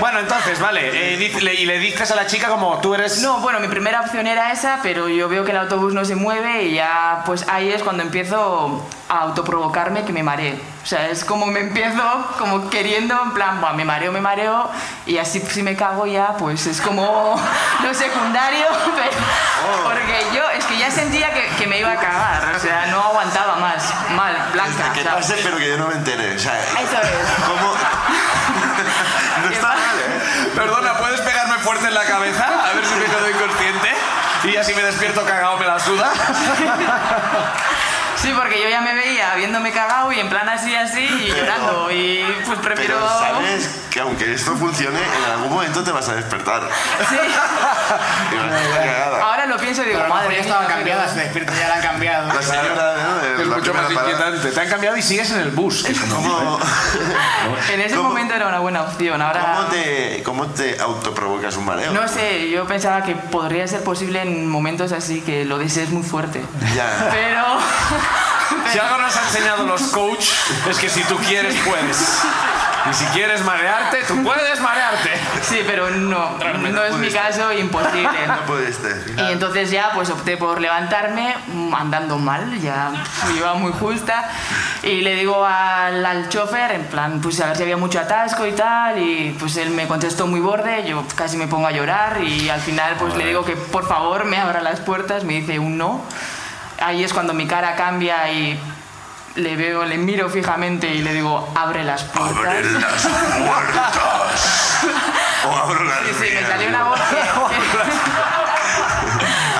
Bueno, 0.00 0.18
entonces, 0.20 0.58
vale. 0.60 1.14
eh, 1.14 1.32
le- 1.40 1.54
y 1.54 1.66
le 1.66 1.78
dices 1.78 2.10
a 2.10 2.14
la 2.16 2.26
chica 2.26 2.48
como 2.48 2.78
tú 2.78 2.94
eres. 2.94 3.20
No, 3.22 3.38
bueno, 3.38 3.60
mi 3.60 3.68
primera 3.68 4.00
opción 4.00 4.26
era 4.26 4.50
esa, 4.52 4.80
pero 4.82 5.08
yo 5.08 5.28
veo 5.28 5.44
que 5.44 5.50
el 5.52 5.58
autobús 5.58 5.92
no 5.94 6.04
se 6.04 6.14
mueve 6.16 6.64
y 6.64 6.74
ya, 6.74 7.22
pues 7.26 7.46
ahí 7.48 7.70
es 7.70 7.82
cuando 7.82 8.02
empiezo 8.02 8.82
a 9.08 9.20
autoprovocarme 9.20 10.04
que 10.04 10.12
me 10.12 10.22
mareé. 10.22 10.58
O 10.82 10.86
sea, 10.86 11.08
es 11.08 11.24
como 11.24 11.46
me 11.46 11.60
empiezo 11.60 12.02
como 12.38 12.68
queriendo, 12.68 13.16
en 13.22 13.32
plan, 13.32 13.60
"Buah, 13.60 13.72
me 13.74 13.84
mareo, 13.84 14.10
me 14.10 14.20
mareo, 14.20 14.68
y 15.06 15.18
así 15.18 15.38
si 15.40 15.62
me 15.62 15.76
cago 15.76 16.06
ya, 16.06 16.34
pues 16.38 16.66
es 16.66 16.80
como 16.80 17.40
lo 17.84 17.94
secundario, 17.94 18.66
pero, 18.96 19.84
porque 19.84 20.26
yo 20.34 20.42
es 20.58 20.64
que 20.64 20.78
ya 20.78 20.90
sentía 20.90 21.32
que, 21.32 21.46
que 21.58 21.66
me 21.68 21.78
iba 21.78 21.92
a 21.92 21.96
cagar, 21.96 22.52
o 22.56 22.58
sea, 22.58 22.86
no 22.86 23.00
aguantaba 23.00 23.56
más, 23.56 23.84
mal, 24.16 24.34
blanca. 24.66 24.92
Que 24.92 25.04
pase, 25.04 25.36
pero 25.42 25.56
que 25.56 25.68
yo 25.68 25.76
no 25.78 25.88
me 25.88 25.94
entere. 25.94 26.36
O 26.36 26.38
sea, 26.38 26.58
Eso 26.60 27.00
es. 27.02 27.46
¿cómo? 27.46 27.74
No 29.42 29.48
¿Qué 29.48 29.54
está 29.54 29.68
mal, 29.68 29.98
¿eh? 29.98 30.50
Perdona, 30.54 30.98
¿puedes 30.98 31.20
pegarme 31.22 31.54
fuerte 31.58 31.88
en 31.88 31.94
la 31.94 32.04
cabeza? 32.04 32.46
A 32.46 32.72
ver 32.74 32.84
si 32.84 32.94
me 32.94 33.06
quedo 33.06 33.28
inconsciente. 33.30 33.94
Y 34.44 34.56
así 34.56 34.74
me 34.74 34.82
despierto 34.82 35.24
cagado, 35.24 35.56
me 35.56 35.66
la 35.66 35.78
suda. 35.78 36.12
Sí, 38.22 38.32
porque 38.36 38.62
yo 38.62 38.68
ya 38.68 38.80
me 38.80 38.94
veía 38.94 39.32
habiéndome 39.32 39.72
cagado 39.72 40.12
y 40.12 40.20
en 40.20 40.28
plan 40.28 40.48
así, 40.48 40.74
así, 40.74 41.00
y 41.02 41.30
Pero- 41.32 41.44
llorando, 41.44 41.90
y 41.90 42.24
pues 42.46 42.58
prefiero... 42.60 42.94
Pero 42.96 43.08
sabes 43.08 43.80
que 43.90 44.00
aunque 44.00 44.32
esto 44.32 44.56
funcione, 44.56 44.98
en 44.98 45.30
algún 45.32 45.50
momento 45.52 45.82
te 45.82 45.90
vas 45.90 46.08
a 46.08 46.14
despertar. 46.14 46.62
Sí. 47.10 47.16
Y 48.32 48.36
vas 48.36 48.52
a 48.52 48.62
estar 48.62 48.84
cagada. 48.84 49.22
Ahora 49.22 49.46
lo 49.46 49.56
pienso 49.58 49.82
y 49.82 49.86
digo, 49.86 49.98
Pero 49.98 50.14
madre 50.14 50.36
ya 50.36 50.40
estaba 50.40 50.66
cambiada, 50.66 51.08
se 51.08 51.20
despierta 51.20 51.52
ya 51.58 51.68
la 51.68 51.74
han 51.74 51.82
cambiado. 51.82 52.28
La 52.32 52.42
señora 52.42 52.94
¿no? 52.96 53.42
Es 53.42 53.46
la 53.46 53.56
mucho 53.56 53.74
más 53.74 53.82
parada. 53.92 54.02
inquietante. 54.02 54.50
Te 54.50 54.60
han 54.60 54.68
cambiado 54.68 54.96
y 54.96 55.02
sigues 55.02 55.30
en 55.32 55.40
el 55.40 55.50
bus. 55.50 55.84
¿Cómo, 56.10 56.58
En 57.72 57.80
ese 57.82 57.96
¿Cómo? 57.96 58.08
momento 58.08 58.34
era 58.34 58.46
una 58.48 58.60
buena 58.60 58.82
opción. 58.82 59.20
Ahora 59.20 59.54
cómo 59.56 59.68
te, 59.68 60.22
¿Cómo 60.24 60.46
te 60.46 60.80
autoprovocas 60.80 61.56
un 61.56 61.66
mareo? 61.66 61.92
no 61.92 62.08
sé, 62.08 62.48
yo 62.50 62.64
pensaba 62.66 63.02
que 63.02 63.14
podría 63.14 63.66
ser 63.68 63.82
posible 63.84 64.22
en 64.22 64.48
momentos 64.48 64.92
así 64.92 65.20
que 65.20 65.44
lo 65.44 65.58
desees 65.58 65.90
muy 65.90 66.02
fuerte. 66.02 66.40
Ya. 66.74 67.08
Pero 67.10 67.42
Si 68.72 68.78
algo 68.78 68.98
nos 68.98 69.16
han 69.16 69.24
enseñado 69.26 69.66
los 69.66 69.82
coach 69.82 70.26
es 70.68 70.78
que 70.78 70.88
si 70.88 71.02
tú 71.04 71.16
quieres, 71.18 71.54
puedes. 71.64 72.22
Y 72.90 72.94
si 72.94 73.04
quieres 73.06 73.44
marearte, 73.44 73.98
tú 74.08 74.22
puedes 74.24 74.60
marearte. 74.60 75.10
sí, 75.42 75.60
pero 75.66 75.90
no, 75.90 76.36
no 76.58 76.84
es 76.84 76.94
mi 76.96 77.10
caso, 77.10 77.52
imposible. 77.52 78.26
No 78.26 78.40
pudiste. 78.46 78.88
Y 79.18 79.32
entonces 79.32 79.70
ya 79.70 79.92
pues 79.94 80.10
opté 80.10 80.36
por 80.36 80.60
levantarme 80.60 81.36
andando 81.76 82.18
mal, 82.18 82.60
ya 82.60 82.92
iba 83.36 83.54
muy 83.54 83.72
justa 83.72 84.28
y 84.82 85.00
le 85.02 85.14
digo 85.14 85.44
al, 85.44 86.04
al 86.04 86.28
chofer 86.28 86.72
en 86.72 86.84
plan 86.86 87.20
pues 87.20 87.40
a 87.40 87.48
ver 87.48 87.56
si 87.56 87.62
había 87.62 87.76
mucho 87.76 88.00
atasco 88.00 88.46
y 88.46 88.52
tal 88.52 88.98
y 88.98 89.36
pues 89.38 89.56
él 89.56 89.70
me 89.70 89.86
contestó 89.86 90.26
muy 90.26 90.40
borde, 90.40 90.84
yo 90.86 91.04
casi 91.14 91.36
me 91.36 91.46
pongo 91.46 91.68
a 91.68 91.72
llorar 91.72 92.22
y 92.22 92.48
al 92.48 92.60
final 92.60 92.96
pues 92.98 93.14
le 93.16 93.26
digo 93.26 93.44
que 93.44 93.56
por 93.56 93.86
favor 93.86 94.24
me 94.24 94.38
abra 94.38 94.60
las 94.60 94.80
puertas, 94.80 95.24
me 95.24 95.34
dice 95.34 95.58
un 95.58 95.78
no. 95.78 96.04
Ahí 96.84 97.04
es 97.04 97.12
cuando 97.12 97.32
mi 97.34 97.46
cara 97.46 97.74
cambia 97.76 98.30
y 98.30 98.58
le 99.36 99.56
veo, 99.56 99.84
le 99.84 99.96
miro 99.98 100.28
fijamente 100.28 100.88
y 100.88 101.02
le 101.02 101.14
digo 101.14 101.48
abre 101.54 101.84
las 101.84 102.02
puertas. 102.04 102.36
Abre 102.38 102.70
las 102.72 103.06
puertas. 103.46 103.98
O 105.44 105.56
abro 105.56 105.82
las 105.84 105.98
Sí, 106.00 106.14
sí, 106.20 106.28
me 106.34 106.46
salió 106.46 106.68
una 106.68 106.84
voz 106.84 107.00
que- 107.00 107.16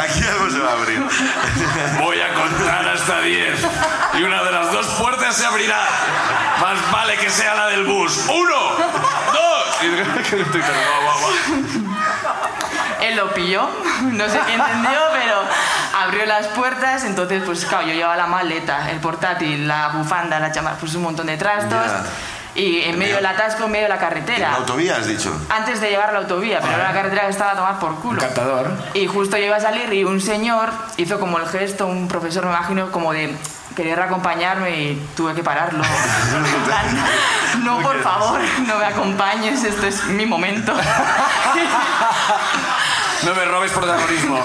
Aquí 0.00 0.22
algo 0.28 0.48
se 0.50 0.58
va 0.60 0.70
a 0.70 0.72
abrir. 0.74 1.02
Voy 2.00 2.20
a 2.20 2.34
contar 2.34 2.88
hasta 2.88 3.20
10. 3.20 3.66
Y 4.14 4.22
una 4.22 4.42
de 4.44 4.52
las 4.52 4.70
dos 4.72 4.86
puertas 5.00 5.34
se 5.36 5.44
abrirá. 5.44 5.80
Más 6.60 6.78
vale 6.92 7.16
que 7.16 7.28
sea 7.30 7.54
la 7.54 7.66
del 7.68 7.84
bus. 7.84 8.26
¡Uno! 8.28 8.60
¡Dos! 9.32 9.62
Y 9.82 9.86
estoy 9.86 10.44
pero, 10.52 10.62
guau, 10.62 11.02
guau, 11.02 11.18
guau. 11.18 11.32
Él 13.02 13.16
lo 13.16 13.32
pilló, 13.34 13.68
no 14.02 14.28
sé 14.28 14.38
qué 14.46 14.54
entendió, 14.54 15.00
pero 15.12 15.36
abrió 16.02 16.26
las 16.26 16.46
puertas, 16.48 17.04
entonces 17.04 17.42
pues 17.44 17.64
claro, 17.64 17.86
yo 17.86 17.94
llevaba 17.94 18.16
la 18.16 18.26
maleta, 18.26 18.90
el 18.90 18.98
portátil, 19.00 19.66
la 19.68 19.88
bufanda, 19.88 20.38
la 20.40 20.52
chamarra, 20.52 20.76
pues 20.78 20.94
un 20.94 21.02
montón 21.02 21.26
de 21.26 21.36
trastos. 21.36 21.86
Ya. 21.86 22.04
Y 22.54 22.82
en 22.82 22.98
medio 22.98 23.16
del 23.16 23.24
atasco, 23.24 23.64
en 23.64 23.70
medio 23.70 23.84
de 23.84 23.88
la 23.88 23.94
En 23.94 24.00
la 24.02 24.08
carretera. 24.08 24.54
autovía 24.56 24.96
has 24.96 25.06
dicho. 25.06 25.34
Antes 25.48 25.80
de 25.80 25.88
llegar 25.88 26.10
a 26.10 26.12
la 26.12 26.18
autovía, 26.18 26.60
pero 26.60 26.74
era 26.74 26.84
la 26.88 26.92
carretera 26.92 27.22
que 27.22 27.30
estaba 27.30 27.52
a 27.52 27.56
tomar 27.56 27.78
por 27.78 27.94
culo. 28.00 28.20
Encantador. 28.20 28.70
Y 28.92 29.06
justo 29.06 29.38
yo 29.38 29.46
iba 29.46 29.56
a 29.56 29.60
salir 29.60 29.90
y 29.90 30.04
un 30.04 30.20
señor 30.20 30.68
hizo 30.98 31.18
como 31.18 31.38
el 31.38 31.46
gesto, 31.48 31.86
un 31.86 32.08
profesor 32.08 32.44
me 32.44 32.50
imagino, 32.50 32.92
como 32.92 33.14
de 33.14 33.34
querer 33.74 33.98
acompañarme 34.02 34.70
y 34.76 35.08
tuve 35.16 35.34
que 35.34 35.42
pararlo. 35.42 35.82
No, 37.62 37.80
por 37.80 38.02
favor, 38.02 38.40
no 38.66 38.76
me 38.78 38.84
acompañes, 38.86 39.62
esto 39.62 39.86
es 39.86 40.04
mi 40.06 40.26
momento. 40.26 40.72
No 43.24 43.34
me 43.34 43.44
robes 43.44 43.72
protagonismo. 43.72 44.38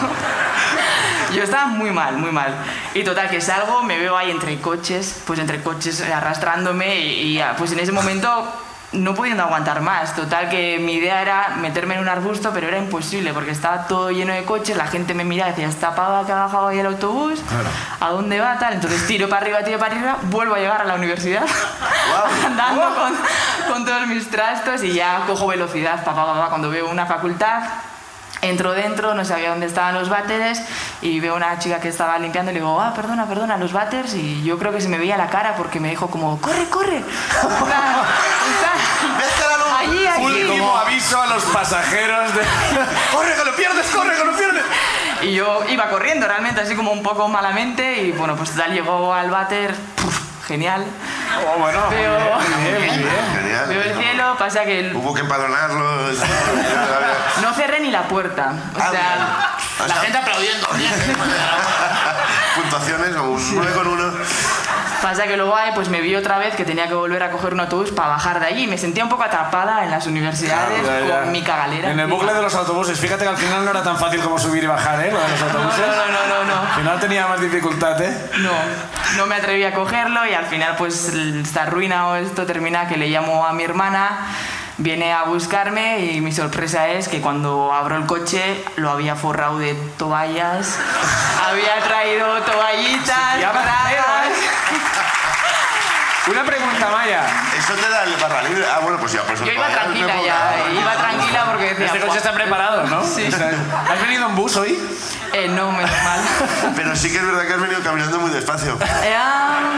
Yo 1.34 1.44
estaba 1.44 1.68
muy 1.68 1.92
mal, 1.92 2.18
muy 2.18 2.32
mal. 2.32 2.56
Y 2.94 3.04
total, 3.04 3.30
que 3.30 3.42
salgo, 3.42 3.84
me 3.84 3.98
veo 3.98 4.16
ahí 4.16 4.32
entre 4.32 4.60
coches, 4.60 5.22
pues 5.26 5.40
entre 5.40 5.62
coches 5.62 6.02
arrastrándome 6.02 7.00
y, 7.00 7.38
y 7.38 7.44
pues 7.58 7.72
en 7.72 7.80
ese 7.80 7.92
momento 7.92 8.48
no 8.94 9.14
pudiendo 9.16 9.44
aguantar 9.44 9.82
más. 9.82 10.16
Total, 10.16 10.50
que 10.50 10.80
mi 10.80 10.94
idea 10.94 11.22
era 11.22 11.56
meterme 11.60 11.96
en 11.96 12.02
un 12.02 12.08
arbusto, 12.08 12.52
pero 12.54 12.68
era 12.68 12.78
imposible 12.78 13.34
porque 13.34 13.52
estaba 13.52 13.88
todo 13.88 14.12
lleno 14.12 14.34
de 14.34 14.44
coches, 14.46 14.78
la 14.78 14.88
gente 14.88 15.14
me 15.14 15.26
miraba 15.26 15.50
y 15.50 15.54
decía, 15.54 15.68
¿está 15.68 15.96
pava 15.96 16.26
que 16.26 16.32
ha 16.32 16.44
bajado 16.44 16.68
ahí 16.68 16.80
el 16.80 16.86
autobús? 16.86 17.42
¿A 18.00 18.10
dónde 18.10 18.40
va? 18.40 18.58
Tal. 18.58 18.74
Entonces 18.74 19.06
tiro 19.06 19.28
para 19.28 19.42
arriba, 19.42 19.64
tiro 19.64 19.80
para 19.80 19.96
arriba, 19.96 20.18
vuelvo 20.24 20.56
a 20.56 20.60
llegar 20.60 20.82
a 20.82 20.86
la 20.86 20.96
universidad 20.96 21.46
andando 22.46 22.96
con, 22.96 23.14
con 23.74 23.86
todos 23.86 24.08
mis 24.08 24.30
trastos 24.30 24.84
y 24.84 24.94
ya 24.94 25.24
cojo 25.28 25.48
velocidad, 25.48 26.04
pa, 26.04 26.16
pa, 26.16 26.26
pa, 26.26 26.42
pa, 26.42 26.50
cuando 26.50 26.70
veo 26.70 26.90
una 26.90 27.06
facultad. 27.06 27.64
Entro 28.48 28.72
dentro, 28.72 29.14
no 29.14 29.26
sabía 29.26 29.50
dónde 29.50 29.66
estaban 29.66 29.94
los 29.94 30.08
váteres 30.08 30.62
y 31.02 31.20
veo 31.20 31.36
una 31.36 31.60
chica 31.60 31.82
que 31.82 31.90
estaba 31.90 32.18
limpiando 32.18 32.52
y 32.52 32.54
le 32.54 32.62
digo, 32.62 32.80
ah, 32.80 32.94
perdona, 32.96 33.26
perdona, 33.28 33.58
los 33.58 33.74
váteres. 33.74 34.14
Y 34.14 34.44
yo 34.44 34.58
creo 34.58 34.72
que 34.72 34.80
se 34.80 34.88
me 34.88 34.98
veía 34.98 35.18
la 35.18 35.30
cara 35.30 35.56
porque 35.58 35.80
me 35.82 35.90
dijo 35.90 36.08
como, 36.08 36.40
corre, 36.40 36.66
corre. 36.70 36.98
En 36.98 37.04
plan, 37.66 37.96
está 39.22 39.80
allí, 39.80 40.08
allí. 40.08 40.24
Último 40.24 40.78
aviso 40.78 41.22
a 41.22 41.28
los 41.28 41.44
pasajeros 41.54 42.34
de... 42.34 42.42
¡Corre, 43.12 43.36
que 43.36 43.46
lo 43.46 43.56
pierdes! 43.56 43.88
¡Corre, 43.88 44.16
que 44.16 44.26
lo 44.26 44.36
pierdes! 44.36 44.64
Y 45.24 45.34
yo 45.34 45.64
iba 45.68 45.90
corriendo 45.90 46.28
realmente, 46.28 46.62
así 46.62 46.76
como 46.76 46.92
un 46.92 47.04
poco 47.04 47.28
malamente. 47.28 48.04
Y 48.04 48.12
bueno, 48.12 48.36
pues 48.36 48.52
tal, 48.52 48.74
llegó 48.74 49.14
al 49.14 49.30
váter, 49.30 49.76
puf, 49.96 50.27
genial. 50.48 50.86
Oh, 51.46 51.60
bueno, 51.60 51.90
Veo, 51.90 52.18
bien, 52.64 52.82
bien. 52.82 53.10
Genial. 53.36 53.66
veo 53.68 53.82
el 53.82 53.98
cielo, 53.98 54.36
pasa 54.40 54.64
que 54.64 54.80
el- 54.80 54.96
Hubo 54.96 55.14
que 55.14 55.22
empadronarlo. 55.22 56.08
no 57.42 57.54
cerré 57.54 57.80
ni 57.82 57.92
la 57.92 58.08
puerta. 58.08 58.54
O 58.76 58.80
Ah, 58.80 58.90
sea, 58.92 59.88
La 59.88 59.96
gente 59.96 60.18
aplaudiendo. 60.18 60.68
Puntuaciones, 62.56 63.16
como 63.16 63.32
un 63.32 63.56
9 63.56 63.72
con 63.74 63.88
1. 63.88 64.04
Pasa 65.02 65.28
que 65.28 65.38
luego 65.38 65.56
ahí 65.56 65.72
pues 65.76 65.90
me 65.90 66.02
vi 66.02 66.16
otra 66.16 66.38
vez 66.38 66.56
que 66.56 66.66
tenía 66.66 66.88
que 66.88 66.94
volver 66.94 67.22
a 67.24 67.32
coger 67.32 67.54
un 67.54 67.60
autobús 67.60 67.92
para 67.92 68.10
bajar 68.10 68.40
de 68.40 68.48
allí. 68.48 68.68
Me 68.68 68.78
sentía 68.78 69.04
un 69.04 69.10
poco 69.10 69.24
atrapada 69.24 69.84
en 69.84 69.92
las 69.92 70.08
universidades 70.08 70.86
Ya, 70.86 71.00
ya. 71.08 71.22
con 71.22 71.32
mi 71.32 71.44
cagalera. 71.44 71.92
En 71.92 72.00
el 72.00 72.08
bucle 72.08 72.34
de 72.34 72.42
los 72.42 72.54
autobuses. 72.56 73.00
Fíjate 73.00 73.24
que 73.24 73.30
al 73.30 73.38
final 73.38 73.64
no 73.64 73.72
era 73.72 73.84
tan 73.84 73.98
fácil 73.98 74.22
como 74.22 74.40
subir 74.40 74.64
y 74.64 74.68
bajar, 74.68 75.00
¿eh? 75.06 75.12
Lo 75.12 75.20
de 75.20 75.28
los 75.30 75.40
No, 75.40 75.46
autobuses. 75.48 75.86
no, 75.88 75.96
no, 75.96 76.44
no, 76.46 76.56
no. 76.56 76.62
Al 76.70 76.80
final 76.80 77.00
tenía 77.00 77.28
más 77.28 77.40
dificultad, 77.40 78.02
¿eh? 78.02 78.30
No, 78.40 78.52
no 79.18 79.26
me 79.28 79.36
atreví 79.36 79.64
a 79.64 79.74
cogerlo 79.74 80.26
y 80.26 80.34
al 80.34 80.46
final 80.46 80.76
pues 80.78 81.10
esta 81.14 81.66
ruina 81.66 82.08
o 82.08 82.16
esto 82.16 82.46
termina 82.46 82.88
que 82.88 82.98
le 82.98 83.08
llamo 83.10 83.46
a 83.46 83.54
mi 83.54 83.64
hermana, 83.64 84.18
viene 84.78 85.14
a 85.14 85.24
buscarme 85.24 86.06
y 86.06 86.22
mi 86.22 86.32
sorpresa 86.32 86.90
es 86.90 87.08
que 87.08 87.22
cuando 87.22 87.74
abro 87.74 87.98
el 87.98 88.06
coche 88.06 88.64
lo 88.76 88.90
había 88.92 89.16
forrado 89.16 89.58
de 89.60 89.74
toallas, 89.98 90.80
había 91.48 91.80
traído 91.84 92.42
toallitas. 92.42 93.38
Una 96.30 96.44
pregunta, 96.44 96.90
Maya. 96.92 97.24
Eso 97.58 97.74
te 97.74 97.90
da 97.90 98.04
el 98.04 98.14
barra 98.22 98.42
libre. 98.44 98.66
Ah, 98.70 98.80
bueno, 98.82 98.98
pues 99.00 99.14
ya, 99.14 99.22
pues 99.24 99.40
Yo 99.40 99.52
iba 99.52 99.68
tranquila 99.70 100.14
ya, 100.26 100.56
iba 100.74 100.96
tranquila 100.98 101.46
porque 101.46 101.70
decía... 101.70 101.86
Este 101.86 102.00
coche 102.00 102.08
"Buah". 102.10 102.18
está 102.18 102.34
preparado, 102.34 102.84
¿no? 102.88 103.04
Sí. 103.06 103.26
O 103.28 103.32
sea, 103.32 103.52
¿Has 103.90 104.02
venido 104.02 104.28
en 104.28 104.36
bus 104.36 104.56
hoy? 104.58 104.78
Eh, 105.34 105.48
no, 105.50 105.72
menos 105.72 105.92
mal. 106.04 106.20
Pero 106.76 106.96
sí 106.96 107.12
que 107.12 107.18
es 107.18 107.26
verdad 107.26 107.46
que 107.48 107.54
has 107.54 107.62
venido 107.62 107.82
caminando 107.82 108.20
muy 108.20 108.32
despacio. 108.32 108.78
Eh, 109.04 109.16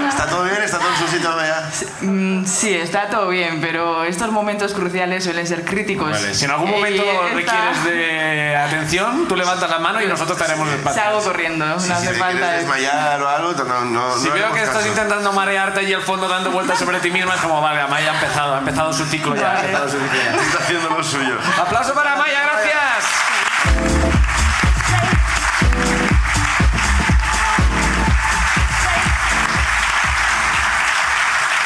¿Está 0.08 0.26
todo 0.28 0.44
bien? 0.44 0.62
¿Está 0.62 0.78
todo 0.80 0.90
en 0.90 0.98
su 0.98 1.08
sitio 1.08 1.30
ya? 1.40 1.70
mm, 2.02 2.46
sí, 2.46 2.74
está 2.76 3.10
todo 3.10 3.30
bien, 3.30 3.62
pero 3.62 4.04
estos 4.04 4.32
momentos 4.32 4.74
cruciales 4.74 5.24
suelen 5.24 5.46
ser 5.48 5.64
críticos. 5.66 6.12
Vale, 6.12 6.34
si 6.34 6.46
en 6.46 6.52
algún 6.52 6.70
Y 6.70 6.72
momento 6.72 7.04
esta- 7.04 7.36
requieres 7.36 7.84
de 7.84 8.56
atención, 8.58 9.28
tú 9.28 9.36
levantas 9.36 9.70
la 9.70 9.80
mano 9.80 10.02
y 10.02 10.08
nosotros 10.08 10.38
te 10.38 10.44
haremos 10.44 10.68
el 10.70 10.80
patio. 10.80 11.02
Salgo 11.02 11.22
corriendo, 11.22 11.66
no 11.66 11.80
si 11.80 11.92
hace 11.92 12.08
te 12.10 12.14
falta... 12.16 12.38
quieres 12.38 12.58
desmayar 12.62 13.22
o 13.22 13.28
algo, 13.30 13.54
no, 13.64 13.86
no, 13.86 14.18
Si 14.18 14.28
no 14.28 14.34
veo 14.34 14.46
haremos 14.46 14.54
que 14.58 14.64
estás 14.64 14.78
caso. 14.78 14.88
intentando 14.88 15.32
marearte 15.34 15.80
allí 15.82 15.94
al 15.94 16.02
fondo 16.02 16.28
dando 16.40 16.52
vueltas 16.52 16.80
sobre 16.80 17.00
ti 17.02 17.12
misma, 17.12 17.36
es 17.36 17.42
como, 17.42 17.60
vale, 17.62 17.82
Amaya 17.82 18.12
ha 18.12 18.14
empezado, 18.14 18.56
ha 18.56 18.60
empezado 18.60 18.94
su 18.94 19.06
ciclo 19.06 19.36
ya. 19.36 19.52
ha 19.52 19.54
Vale. 19.56 19.66
empezado 19.68 19.90
su 19.90 20.00
ciclo 20.00 20.22
ya. 20.24 20.42
Está 20.42 20.58
haciendo 20.64 20.90
lo 20.90 21.04
suyo. 21.04 21.38
Aplauso 21.62 21.94
para 21.94 22.14
Amaya, 22.14 22.42
gracias. 22.44 24.10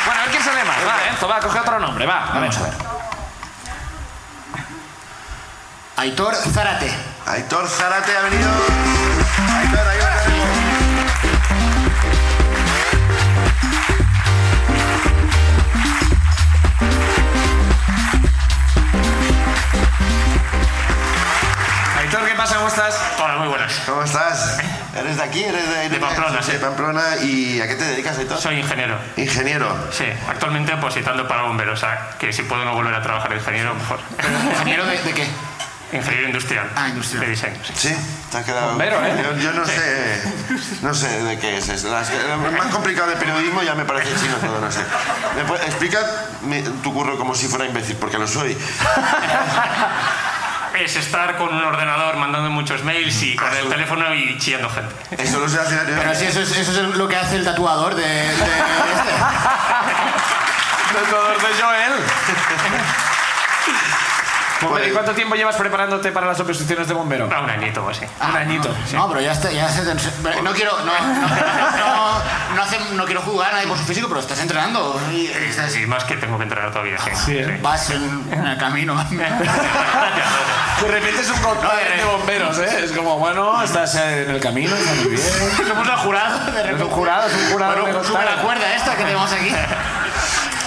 Bueno, 0.05 0.19
a 0.19 0.23
ver 0.23 0.31
quién 0.31 0.43
sale 0.43 0.63
más. 0.63 0.77
Va, 0.87 1.07
Enzo, 1.09 1.27
va, 1.27 1.39
coge 1.39 1.59
otro 1.59 1.79
nombre, 1.79 2.05
va. 2.05 2.29
Vamos 2.33 2.57
a 2.57 2.61
ver. 2.63 2.73
Aitor 5.97 6.35
Zárate. 6.35 6.91
Aitor 7.27 7.67
Zárate 7.69 8.17
ha 8.17 8.21
venido. 8.21 8.49
Aitor, 9.59 9.87
ahí 9.87 9.99
pasa? 22.43 22.55
¿Cómo 22.57 22.67
estás? 22.67 22.99
Hola, 23.23 23.37
muy 23.37 23.47
buenas. 23.47 23.73
¿Cómo 23.85 24.03
estás? 24.03 24.57
¿Eres 24.99 25.15
de 25.17 25.23
aquí? 25.23 25.43
¿Eres 25.43 25.69
de, 25.69 25.89
De 25.89 25.97
Pamplona, 25.99 26.39
sí. 26.41 26.47
sí. 26.47 26.51
De 26.53 26.59
Pamplona. 26.59 27.01
¿Y 27.21 27.61
a 27.61 27.67
qué 27.67 27.75
te 27.75 27.85
dedicas, 27.85 28.17
Aitor? 28.17 28.37
Soy 28.37 28.59
ingeniero. 28.59 28.97
Ingeniero. 29.15 29.73
Sí, 29.91 30.05
actualmente 30.29 30.73
opositando 30.73 31.25
para 31.27 31.43
bomberos. 31.43 31.79
O 31.79 31.85
sea, 31.85 32.09
que 32.19 32.33
si 32.33 32.43
puedo 32.43 32.65
no 32.65 32.73
volver 32.73 32.93
a 32.95 33.01
trabajar 33.01 33.29
de 33.29 33.37
ingeniero, 33.37 33.73
mejor. 33.75 33.99
¿Ingeniero 34.51 34.85
de, 34.85 35.01
de 35.01 35.13
qué? 35.13 35.25
Ingeniero 35.93 36.25
industrial. 36.27 36.69
Ah, 36.75 36.89
industrial. 36.89 37.23
De 37.25 37.29
diseño. 37.31 37.59
sí. 37.63 37.73
Sí, 37.89 37.95
te 38.31 38.37
has 38.39 38.43
quedado. 38.45 38.69
Bombero, 38.71 39.05
¿eh? 39.05 39.13
Yo, 39.23 39.37
yo 39.37 39.53
no 39.53 39.65
sé. 39.65 40.21
No 40.81 40.93
sé 40.93 41.23
de 41.23 41.39
qué 41.39 41.57
es. 41.59 41.69
es 41.69 41.83
las- 41.85 42.11
lo 42.11 42.37
más 42.51 42.67
complicado 42.73 43.07
del 43.09 43.19
periodismo 43.19 43.61
ya 43.63 43.73
me 43.75 43.85
parece 43.85 44.09
chino 44.19 44.35
todo, 44.37 44.59
no 44.59 44.69
sé. 44.71 44.81
¿Me 45.37 45.43
puede- 45.45 45.65
explica 45.65 45.99
tu 46.83 46.93
curro 46.93 47.17
como 47.17 47.35
si 47.35 47.47
fuera 47.47 47.65
imbécil, 47.65 47.95
porque 47.97 48.17
lo 48.17 48.27
soy. 48.27 48.57
Es 50.79 50.95
estar 50.95 51.37
con 51.37 51.53
un 51.53 51.63
ordenador 51.63 52.15
mandando 52.17 52.49
muchos 52.49 52.83
mails 52.83 53.21
y 53.21 53.35
con 53.35 53.55
el 53.55 53.69
teléfono 53.69 54.13
y 54.15 54.37
chillando 54.39 54.69
gente. 54.69 54.95
Eso 55.23 55.39
lo 55.39 55.47
sé 55.47 55.59
hacer. 55.59 55.83
Pero 55.85 56.15
si 56.15 56.25
eso 56.25 56.41
es, 56.41 56.51
eso 56.57 56.71
es 56.71 56.77
lo 56.97 57.07
que 57.07 57.15
hace 57.15 57.35
el 57.35 57.45
tatuador 57.45 57.93
de, 57.95 58.01
de 58.03 58.31
este. 58.31 58.43
Tatuador 60.93 61.37
de 61.37 61.61
Joel. 61.61 61.93
Bombero, 64.61 64.87
¿Y 64.87 64.91
cuánto 64.91 65.11
tiempo 65.13 65.35
llevas 65.35 65.55
preparándote 65.57 66.11
para 66.13 66.25
las 66.27 66.39
oposiciones 66.39 66.87
de 66.87 66.93
bombero? 66.93 67.25
Un 67.25 67.33
añito 67.49 67.83
o 67.83 67.89
así. 67.89 68.05
Un 68.29 68.35
añito. 68.37 68.73
No, 68.93 69.09
pero 69.09 69.19
ya 69.21 69.33
está, 69.33 69.51
ya 69.51 69.67
se 69.69 69.83
No 70.41 70.53
quiero, 70.53 70.77
no, 70.79 70.85
no, 70.85 71.13
no, 71.13 71.27
no 71.27 71.35
hace- 71.67 71.79
no 71.79 72.22
quiero 73.13 73.31
jugar 73.31 73.53
nadie 73.53 73.67
por 73.67 73.77
su 73.77 73.83
físico, 73.83 74.07
pero 74.07 74.19
estás 74.21 74.39
entrenando. 74.39 74.99
Y 75.11 75.27
estás- 75.27 75.75
Y 75.75 75.85
más 75.85 76.03
que 76.03 76.17
tengo 76.17 76.35
que 76.37 76.43
entrenar 76.43 76.71
todavía. 76.71 76.97
Sí. 76.97 77.11
Sí, 77.25 77.37
¿eh? 77.37 77.59
vas 77.61 77.91
en, 77.91 78.27
en 78.31 78.43
el 78.47 78.57
camino. 78.57 78.95
De 80.81 80.87
repente 80.87 81.21
es 81.21 81.29
un 81.29 81.37
contador 81.39 81.77
de 81.79 82.03
bomberos, 82.03 82.57
¿eh? 82.57 82.83
Es 82.83 82.91
como, 82.91 83.19
bueno, 83.19 83.61
estás 83.61 83.93
en 83.95 84.31
el 84.31 84.39
camino, 84.41 84.75
está 84.75 84.93
muy 84.95 85.09
bien. 85.09 85.21
Somos 85.67 85.87
el 85.87 85.95
jurado, 85.97 86.39
de 86.39 86.59
Es 86.59 86.65
un 86.65 86.71
repente. 86.71 86.93
jurado, 86.95 87.27
es 87.27 87.33
un 87.35 87.51
jurado 87.51 87.81
Bueno, 87.83 87.99
de 87.99 88.07
sube 88.07 88.25
la 88.25 88.35
cuerda 88.41 88.73
esta 88.75 88.95
que 88.95 89.03
tenemos 89.03 89.31
aquí. 89.31 89.53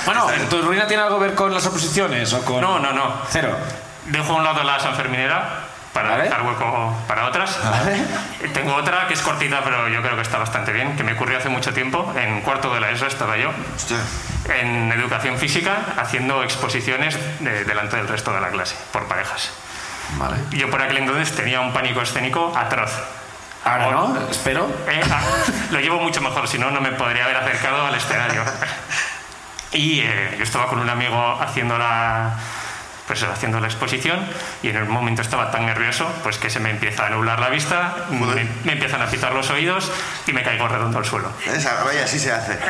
Bueno, 0.06 0.28
¿tu 0.48 0.62
ruina 0.62 0.86
tiene 0.86 1.02
algo 1.02 1.18
que 1.18 1.24
ver 1.26 1.34
con 1.34 1.52
las 1.52 1.66
oposiciones 1.66 2.32
o 2.32 2.40
con...? 2.44 2.60
No, 2.60 2.78
no, 2.78 2.92
no. 2.92 3.12
Cero. 3.28 3.56
Dejo 4.04 4.34
a 4.34 4.36
un 4.36 4.44
lado 4.44 4.62
la 4.62 4.78
Sanferminera 4.78 5.65
para 5.96 6.10
Vale. 6.10 6.24
dejar 6.24 6.42
hueco 6.42 6.94
para 7.08 7.24
otras. 7.24 7.58
Vale. 7.64 8.04
Tengo 8.52 8.74
otra 8.74 9.08
que 9.08 9.14
es 9.14 9.22
cortita, 9.22 9.62
pero 9.64 9.88
yo 9.88 10.02
creo 10.02 10.14
que 10.14 10.20
está 10.22 10.36
bastante 10.36 10.70
bien, 10.72 10.94
que 10.94 11.02
me 11.02 11.14
ocurrió 11.14 11.38
hace 11.38 11.48
mucho 11.48 11.72
tiempo. 11.72 12.12
En 12.16 12.42
cuarto 12.42 12.72
de 12.74 12.80
la 12.80 12.90
ESO 12.90 13.06
estaba 13.06 13.38
yo, 13.38 13.50
Hostia. 13.74 13.96
en 14.60 14.92
educación 14.92 15.38
física, 15.38 15.74
haciendo 15.96 16.42
exposiciones 16.44 17.16
de- 17.40 17.64
delante 17.64 17.96
del 17.96 18.08
resto 18.08 18.30
de 18.34 18.40
la 18.42 18.48
clase, 18.50 18.76
por 18.92 19.06
parejas. 19.08 19.50
Vale. 20.18 20.36
Yo 20.50 20.70
por 20.70 20.82
aquel 20.82 20.98
entonces 20.98 21.34
tenía 21.34 21.60
un 21.62 21.72
pánico 21.72 22.02
escénico 22.02 22.52
atroz. 22.54 22.92
Ahora 23.64 23.90
no, 23.90 24.16
espero. 24.30 24.68
Eh, 24.88 25.00
ah, 25.10 25.20
lo 25.70 25.80
llevo 25.80 25.98
mucho 25.98 26.20
mejor, 26.20 26.46
si 26.46 26.58
no, 26.58 26.70
no 26.70 26.80
me 26.82 26.92
podría 26.92 27.24
haber 27.24 27.38
acercado 27.38 27.86
al 27.86 27.94
escenario. 27.94 28.42
Y 29.72 30.00
eh, 30.00 30.34
yo 30.38 30.44
estaba 30.44 30.68
con 30.68 30.78
un 30.78 30.88
amigo 30.88 31.38
haciendo 31.40 31.76
la, 31.76 32.30
pues, 33.06 33.22
haciendo 33.22 33.60
la 33.60 33.66
exposición 33.66 34.26
y 34.62 34.68
en 34.68 34.76
el 34.76 34.86
momento 34.86 35.22
estaba 35.22 35.50
tan 35.50 35.66
nervioso 35.66 36.10
pues 36.22 36.38
que 36.38 36.50
se 36.50 36.60
me 36.60 36.70
empieza 36.70 37.06
a 37.06 37.10
nublar 37.10 37.40
la 37.40 37.48
vista, 37.48 37.94
me, 38.10 38.46
me 38.64 38.72
empiezan 38.72 39.02
a 39.02 39.06
pitar 39.06 39.32
los 39.32 39.50
oídos 39.50 39.90
y 40.26 40.32
me 40.32 40.42
caigo 40.42 40.68
redondo 40.68 40.98
al 40.98 41.04
suelo. 41.04 41.32
Esa, 41.46 41.84
vaya, 41.84 42.04
así 42.04 42.18
se 42.18 42.32
hace. 42.32 42.58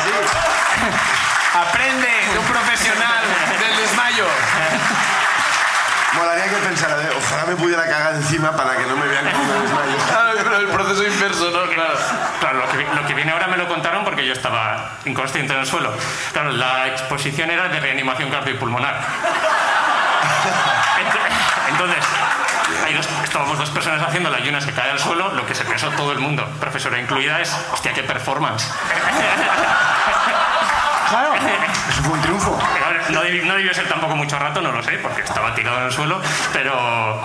Sí, 0.00 0.10
es 0.22 0.30
así. 0.30 0.48
Aprende 1.52 2.08
de 2.32 2.38
un 2.38 2.44
profesional 2.46 3.24
del 3.58 3.76
desmayo. 3.76 4.24
Molaría 6.14 6.44
que 6.44 6.56
pensara 6.56 6.96
ojalá 7.16 7.44
me 7.44 7.56
pudiera 7.56 7.86
cagar 7.86 8.14
encima 8.14 8.52
para 8.56 8.76
que 8.76 8.86
no 8.86 8.96
me 8.96 9.06
vean 9.06 9.30
como 9.30 9.52
desmayo. 9.60 10.29
El 10.60 10.66
proceso 10.68 11.04
inverso, 11.04 11.50
¿no? 11.50 11.62
Claro. 11.72 11.94
Claro, 12.40 12.58
lo 12.58 12.68
que, 12.70 12.76
vi- 12.78 12.86
lo 12.94 13.06
que 13.06 13.14
viene 13.14 13.32
ahora 13.32 13.46
me 13.46 13.56
lo 13.56 13.66
contaron 13.68 14.04
porque 14.04 14.26
yo 14.26 14.32
estaba 14.32 14.90
inconsciente 15.04 15.52
en 15.54 15.60
el 15.60 15.66
suelo. 15.66 15.92
Claro, 16.32 16.50
la 16.52 16.88
exposición 16.88 17.50
era 17.50 17.68
de 17.68 17.80
reanimación 17.80 18.30
cardiopulmonar. 18.30 18.94
Ent- 20.98 21.70
Entonces, 21.70 22.04
estábamos 23.24 23.58
dos 23.58 23.70
personas 23.70 24.02
haciendo 24.02 24.28
la 24.30 24.40
y 24.40 24.48
una 24.48 24.60
se 24.60 24.72
cae 24.72 24.90
al 24.90 24.98
suelo, 24.98 25.32
lo 25.34 25.46
que 25.46 25.54
se 25.54 25.64
pensó 25.64 25.88
todo 25.90 26.12
el 26.12 26.18
mundo, 26.18 26.44
profesora 26.60 26.98
incluida, 26.98 27.40
es, 27.40 27.56
hostia, 27.72 27.92
qué 27.92 28.02
performance. 28.02 28.68
Claro. 31.08 31.34
Eso 31.34 32.02
fue 32.02 32.12
un 32.12 32.20
triunfo. 32.22 32.58
No 33.10 33.22
debió 33.22 33.74
ser 33.74 33.88
tampoco 33.88 34.14
mucho 34.16 34.38
rato, 34.38 34.60
no 34.60 34.72
lo 34.72 34.82
sé, 34.82 34.98
porque 34.98 35.22
estaba 35.22 35.54
tirado 35.54 35.78
en 35.78 35.84
el 35.84 35.92
suelo, 35.92 36.20
pero 36.52 37.20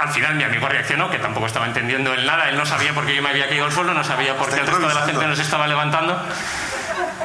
al 0.00 0.08
final 0.08 0.34
mi 0.34 0.44
amigo 0.44 0.68
reaccionó, 0.68 1.10
que 1.10 1.18
tampoco 1.18 1.46
estaba 1.46 1.66
entendiendo 1.66 2.12
él 2.14 2.26
nada, 2.26 2.48
él 2.48 2.56
no 2.56 2.66
sabía 2.66 2.92
por 2.92 3.06
qué 3.06 3.14
yo 3.14 3.22
me 3.22 3.30
había 3.30 3.48
caído 3.48 3.66
al 3.66 3.72
suelo, 3.72 3.94
no 3.94 4.04
sabía 4.04 4.36
por 4.36 4.48
qué 4.48 4.60
el 4.60 4.66
resto 4.66 4.88
de 4.88 4.94
la 4.94 5.02
gente 5.02 5.26
nos 5.26 5.38
estaba 5.38 5.66
levantando, 5.66 6.20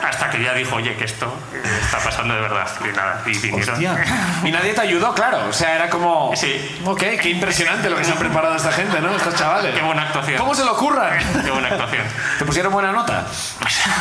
hasta 0.04 0.30
que 0.30 0.44
ya 0.44 0.54
dijo, 0.54 0.76
oye, 0.76 0.96
que 0.96 1.06
esto 1.06 1.34
está 1.82 2.00
pasando 2.00 2.36
de 2.36 2.42
verdad, 2.42 2.68
y 2.82 2.96
nada, 2.96 3.22
y 3.26 3.38
vinieron. 3.38 3.76
Hostia. 3.76 3.96
Y 4.44 4.52
nadie 4.52 4.74
te 4.74 4.82
ayudó, 4.82 5.14
claro. 5.14 5.48
O 5.48 5.54
sea, 5.54 5.76
era 5.76 5.90
como. 5.90 6.36
Sí. 6.36 6.80
Ok, 6.86 7.00
qué 7.22 7.30
impresionante 7.30 7.90
lo 7.90 7.98
que 7.98 8.04
se 8.04 8.12
han 8.12 8.18
preparado 8.18 8.56
esta 8.56 8.72
gente, 8.72 9.00
¿no? 9.02 9.16
Estos 9.16 9.36
chavales. 9.36 9.74
Qué 9.74 9.82
buena 9.82 10.04
actuación. 10.04 10.38
¿Cómo 10.38 10.54
se 10.54 10.64
lo 10.64 10.74
ocurran? 10.74 11.18
Qué 11.44 11.52
buena 11.52 11.70
actuación. 11.70 12.04
¿Te 12.38 12.46
pusieron 12.46 12.72
buena 12.72 12.92
nota? 12.92 13.26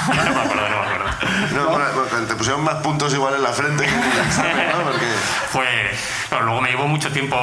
no 0.09 0.15
me 0.15 0.41
acuerdo, 0.41 0.69
no 0.69 0.81
me 0.81 0.87
acuerdo. 0.87 1.11
No, 1.53 1.69
bueno, 1.71 1.85
bueno, 1.95 2.27
te 2.27 2.35
pusieron 2.35 2.65
más 2.65 2.77
puntos 2.77 3.13
igual 3.15 3.35
en 3.35 3.43
la 3.43 3.53
frente 3.53 3.85
que 3.85 3.95
en 3.95 4.03
el 4.03 4.19
examen, 4.27 4.69
¿no? 4.73 4.83
Porque... 4.91 5.07
Fue. 5.51 5.91
Luego 6.43 6.61
me 6.61 6.71
llevó 6.71 6.87
mucho 6.87 7.11
tiempo. 7.13 7.37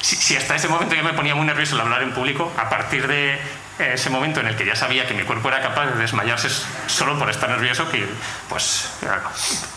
Si, 0.00 0.36
hasta 0.36 0.54
ese 0.54 0.68
momento 0.68 0.94
yo 0.94 1.02
me 1.02 1.12
ponía 1.12 1.34
muy 1.34 1.46
nervioso 1.46 1.74
al 1.74 1.82
hablar 1.82 2.02
en 2.02 2.12
público, 2.12 2.52
a 2.56 2.68
partir 2.68 3.06
de 3.06 3.38
ese 3.78 4.08
momento 4.10 4.40
en 4.40 4.46
el 4.46 4.56
que 4.56 4.64
ya 4.64 4.74
sabía 4.74 5.06
que 5.06 5.14
mi 5.14 5.22
cuerpo 5.24 5.48
era 5.48 5.60
capaz 5.60 5.86
de 5.86 5.94
desmayarse 5.98 6.48
solo 6.86 7.18
por 7.18 7.28
estar 7.30 7.48
nervioso, 7.50 7.88
que 7.90 8.08
pues. 8.48 8.90
ya. 9.02 9.20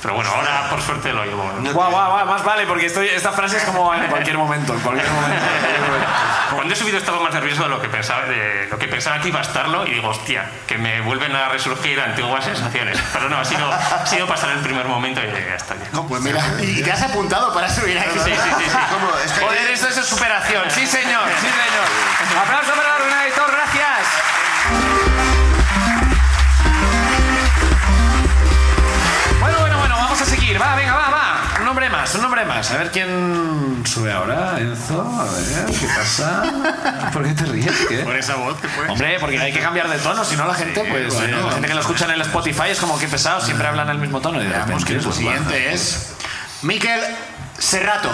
Pero 0.01 0.13
bueno, 0.13 0.29
ahora 0.33 0.69
por 0.69 0.81
suerte 0.81 1.11
lo 1.11 1.25
llevo. 1.25 1.43
Guau, 1.73 1.91
guau, 1.91 2.11
guau, 2.11 2.25
más 2.25 2.43
vale, 2.43 2.65
porque 2.65 2.85
estoy, 2.85 3.07
esta 3.09 3.31
frase 3.31 3.57
es 3.57 3.63
como 3.63 3.93
en 3.93 4.05
cualquier 4.07 4.37
momento, 4.37 4.73
en 4.73 4.79
cualquier 4.79 5.09
momento. 5.11 5.45
Cuando 6.55 6.73
he 6.73 6.77
subido 6.77 6.97
estaba 6.97 7.19
más 7.19 7.33
nervioso 7.33 7.63
de 7.63 7.69
lo 7.69 7.81
que 7.81 7.89
pensaba, 7.89 8.25
de 8.25 8.67
lo 8.71 8.79
que 8.79 8.87
pensaba 8.87 9.19
que 9.21 9.27
iba 9.27 9.39
a 9.39 9.43
estarlo 9.43 9.85
y 9.85 9.91
digo, 9.93 10.09
hostia, 10.09 10.49
que 10.65 10.77
me 10.77 11.01
vuelven 11.01 11.35
a 11.35 11.49
resurgir 11.49 11.99
antiguas 12.01 12.43
sensaciones. 12.45 12.97
Pero 13.13 13.29
no, 13.29 13.37
ha 13.37 13.45
sido, 13.45 13.71
ha 13.71 14.05
sido 14.05 14.25
pasar 14.27 14.51
el 14.51 14.59
primer 14.59 14.87
momento 14.87 15.21
y 15.21 15.27
ya 15.27 15.55
está 15.55 15.75
bien. 15.75 15.89
Pues 16.07 16.21
mira, 16.21 16.43
y 16.59 16.81
te 16.81 16.91
has 16.91 17.01
apuntado 17.03 17.53
para 17.53 17.69
subir 17.69 17.99
aquí. 17.99 18.17
Sí, 18.23 18.31
sí, 18.31 18.49
sí, 18.59 18.63
sí. 18.65 18.77
¿Cómo? 18.91 19.09
Es 19.23 19.31
que- 19.31 19.41
Joder, 19.41 19.71
esto 19.71 19.87
es 19.89 19.95
superación. 20.05 20.63
Sí, 20.69 20.87
señor, 20.87 21.23
sí, 21.39 21.47
señor. 21.47 22.41
Aplauso 22.43 22.71
para 22.73 22.98
gracias. 23.73 24.07
Bueno, 29.39 29.59
bueno, 29.59 29.79
bueno, 29.79 29.95
vamos 29.95 30.21
a 30.21 30.25
seguir. 30.25 30.61
Va, 30.61 30.75
venga, 30.75 30.95
va, 30.95 31.09
va. 31.09 31.43
Un 31.59 31.65
nombre 31.65 31.89
más, 31.89 32.13
un 32.15 32.21
nombre 32.21 32.45
más. 32.45 32.71
A 32.71 32.77
ver 32.77 32.91
quién 32.91 33.83
sube 33.85 34.11
ahora, 34.11 34.59
Enzo. 34.59 35.01
A 35.01 35.25
ver, 35.25 35.65
¿qué 35.79 35.87
pasa? 35.87 37.09
¿Por 37.13 37.23
qué 37.23 37.33
te 37.33 37.45
ríes? 37.45 37.73
¿Qué? 37.87 37.99
Por 37.99 38.15
esa 38.15 38.35
voz 38.35 38.59
que 38.59 38.67
fue. 38.67 38.87
Hombre, 38.87 39.17
porque 39.19 39.39
hay 39.39 39.53
que 39.53 39.59
cambiar 39.59 39.89
de 39.89 39.97
tono, 39.99 40.23
si 40.23 40.35
no 40.35 40.45
la 40.45 40.53
gente, 40.55 40.83
pues 40.89 41.13
la 41.13 41.51
gente 41.51 41.67
que 41.67 41.73
lo 41.73 41.81
escucha 41.81 42.05
en 42.05 42.11
el 42.11 42.21
Spotify 42.21 42.69
es 42.69 42.79
como 42.79 42.97
que 42.97 43.07
pesado, 43.07 43.41
siempre 43.41 43.67
hablan 43.67 43.89
el 43.89 43.99
mismo 43.99 44.21
tono. 44.21 44.41
Y 44.41 44.45
de 44.45 44.49
Veamos 44.49 44.85
que 44.85 44.93
repente, 44.93 44.95
el 44.95 45.03
pues, 45.03 45.15
siguiente 45.15 45.73
es 45.73 46.13
Miquel 46.63 47.01
Serrato. 47.57 48.09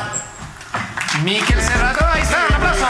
Miquel 1.24 1.62
Serrato, 1.62 2.06
ahí 2.06 2.22
está, 2.22 2.46
un 2.50 2.56
aplauso. 2.56 2.88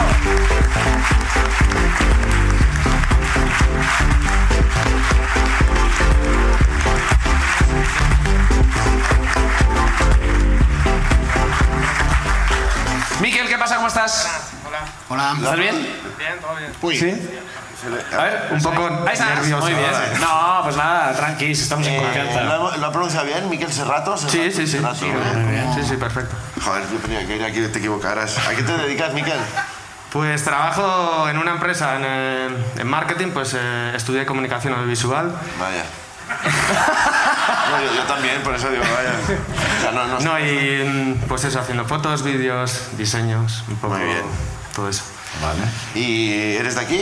Miquel, 13.20 13.48
¿qué 13.48 13.58
pasa? 13.58 13.76
¿Cómo 13.76 13.88
estás? 13.88 14.28
Hola. 15.08 15.34
¿Estás 15.38 15.58
bien? 15.58 15.74
Bien, 16.18 16.34
todo 16.40 16.54
bien. 16.56 16.72
Uy, 16.82 17.30
A 18.16 18.22
ver, 18.22 18.48
un 18.52 18.62
poco 18.62 18.86
ahí 19.06 19.12
estás. 19.12 19.28
nervioso 19.36 19.62
Muy 19.64 19.74
bien. 19.74 19.86
ahora. 19.94 20.18
No, 20.20 20.60
pues 20.64 20.76
nada, 20.76 21.12
tranqui, 21.14 21.52
estamos 21.52 21.86
en 21.86 21.94
Eh, 21.94 22.02
confianza. 22.02 22.40
¿Lo, 22.42 22.76
lo 22.76 22.86
ha 22.86 22.92
pronunciado 22.92 23.26
bien? 23.26 23.48
¿Miquel 23.48 23.72
Serrato? 23.72 24.16
Sí, 24.16 24.28
Serrato, 24.28 24.50
sí, 24.56 24.66
sí. 24.66 24.72
Serrato, 24.72 24.94
Sí, 24.96 25.06
¿no? 25.10 25.74
sí, 25.74 25.82
sí, 25.88 25.96
perfecto. 25.96 26.34
Joder, 26.62 26.82
yo 26.92 26.98
tenía 26.98 27.26
que 27.26 27.36
ir 27.36 27.44
aquí 27.44 27.60
te 27.60 27.78
equivocaras. 27.78 28.36
¿A 28.46 28.50
qué 28.54 28.62
te 28.62 28.72
dedicas, 28.76 29.12
Miquel? 29.14 29.38
Pues 30.12 30.44
trabajo 30.44 31.28
en 31.28 31.38
una 31.38 31.52
empresa 31.52 31.96
en, 31.96 32.02
eh, 32.04 32.48
en 32.78 32.86
marketing, 32.86 33.28
pues 33.32 33.54
eh, 33.56 33.92
estudié 33.94 34.26
comunicación 34.26 34.74
audiovisual. 34.74 35.32
Vaya. 35.60 35.84
No, 37.70 37.80
yo, 37.82 37.94
yo 37.94 38.02
también, 38.04 38.42
por 38.42 38.54
eso 38.54 38.70
digo, 38.70 38.82
vaya. 38.82 39.14
O 39.78 39.80
sea, 39.82 39.92
no, 39.92 40.06
no, 40.06 40.20
No, 40.20 40.38
y 40.40 41.14
pues 41.28 41.44
eso, 41.44 41.60
haciendo 41.60 41.84
fotos, 41.84 42.22
vídeos, 42.22 42.96
diseños, 42.96 43.64
un 43.68 43.76
poco 43.76 43.94
Muy 43.96 44.04
bien. 44.06 44.22
todo 44.74 44.88
eso. 44.88 45.02
¿Y 45.94 46.54
eres 46.56 46.74
de 46.76 46.80
aquí? 46.80 47.00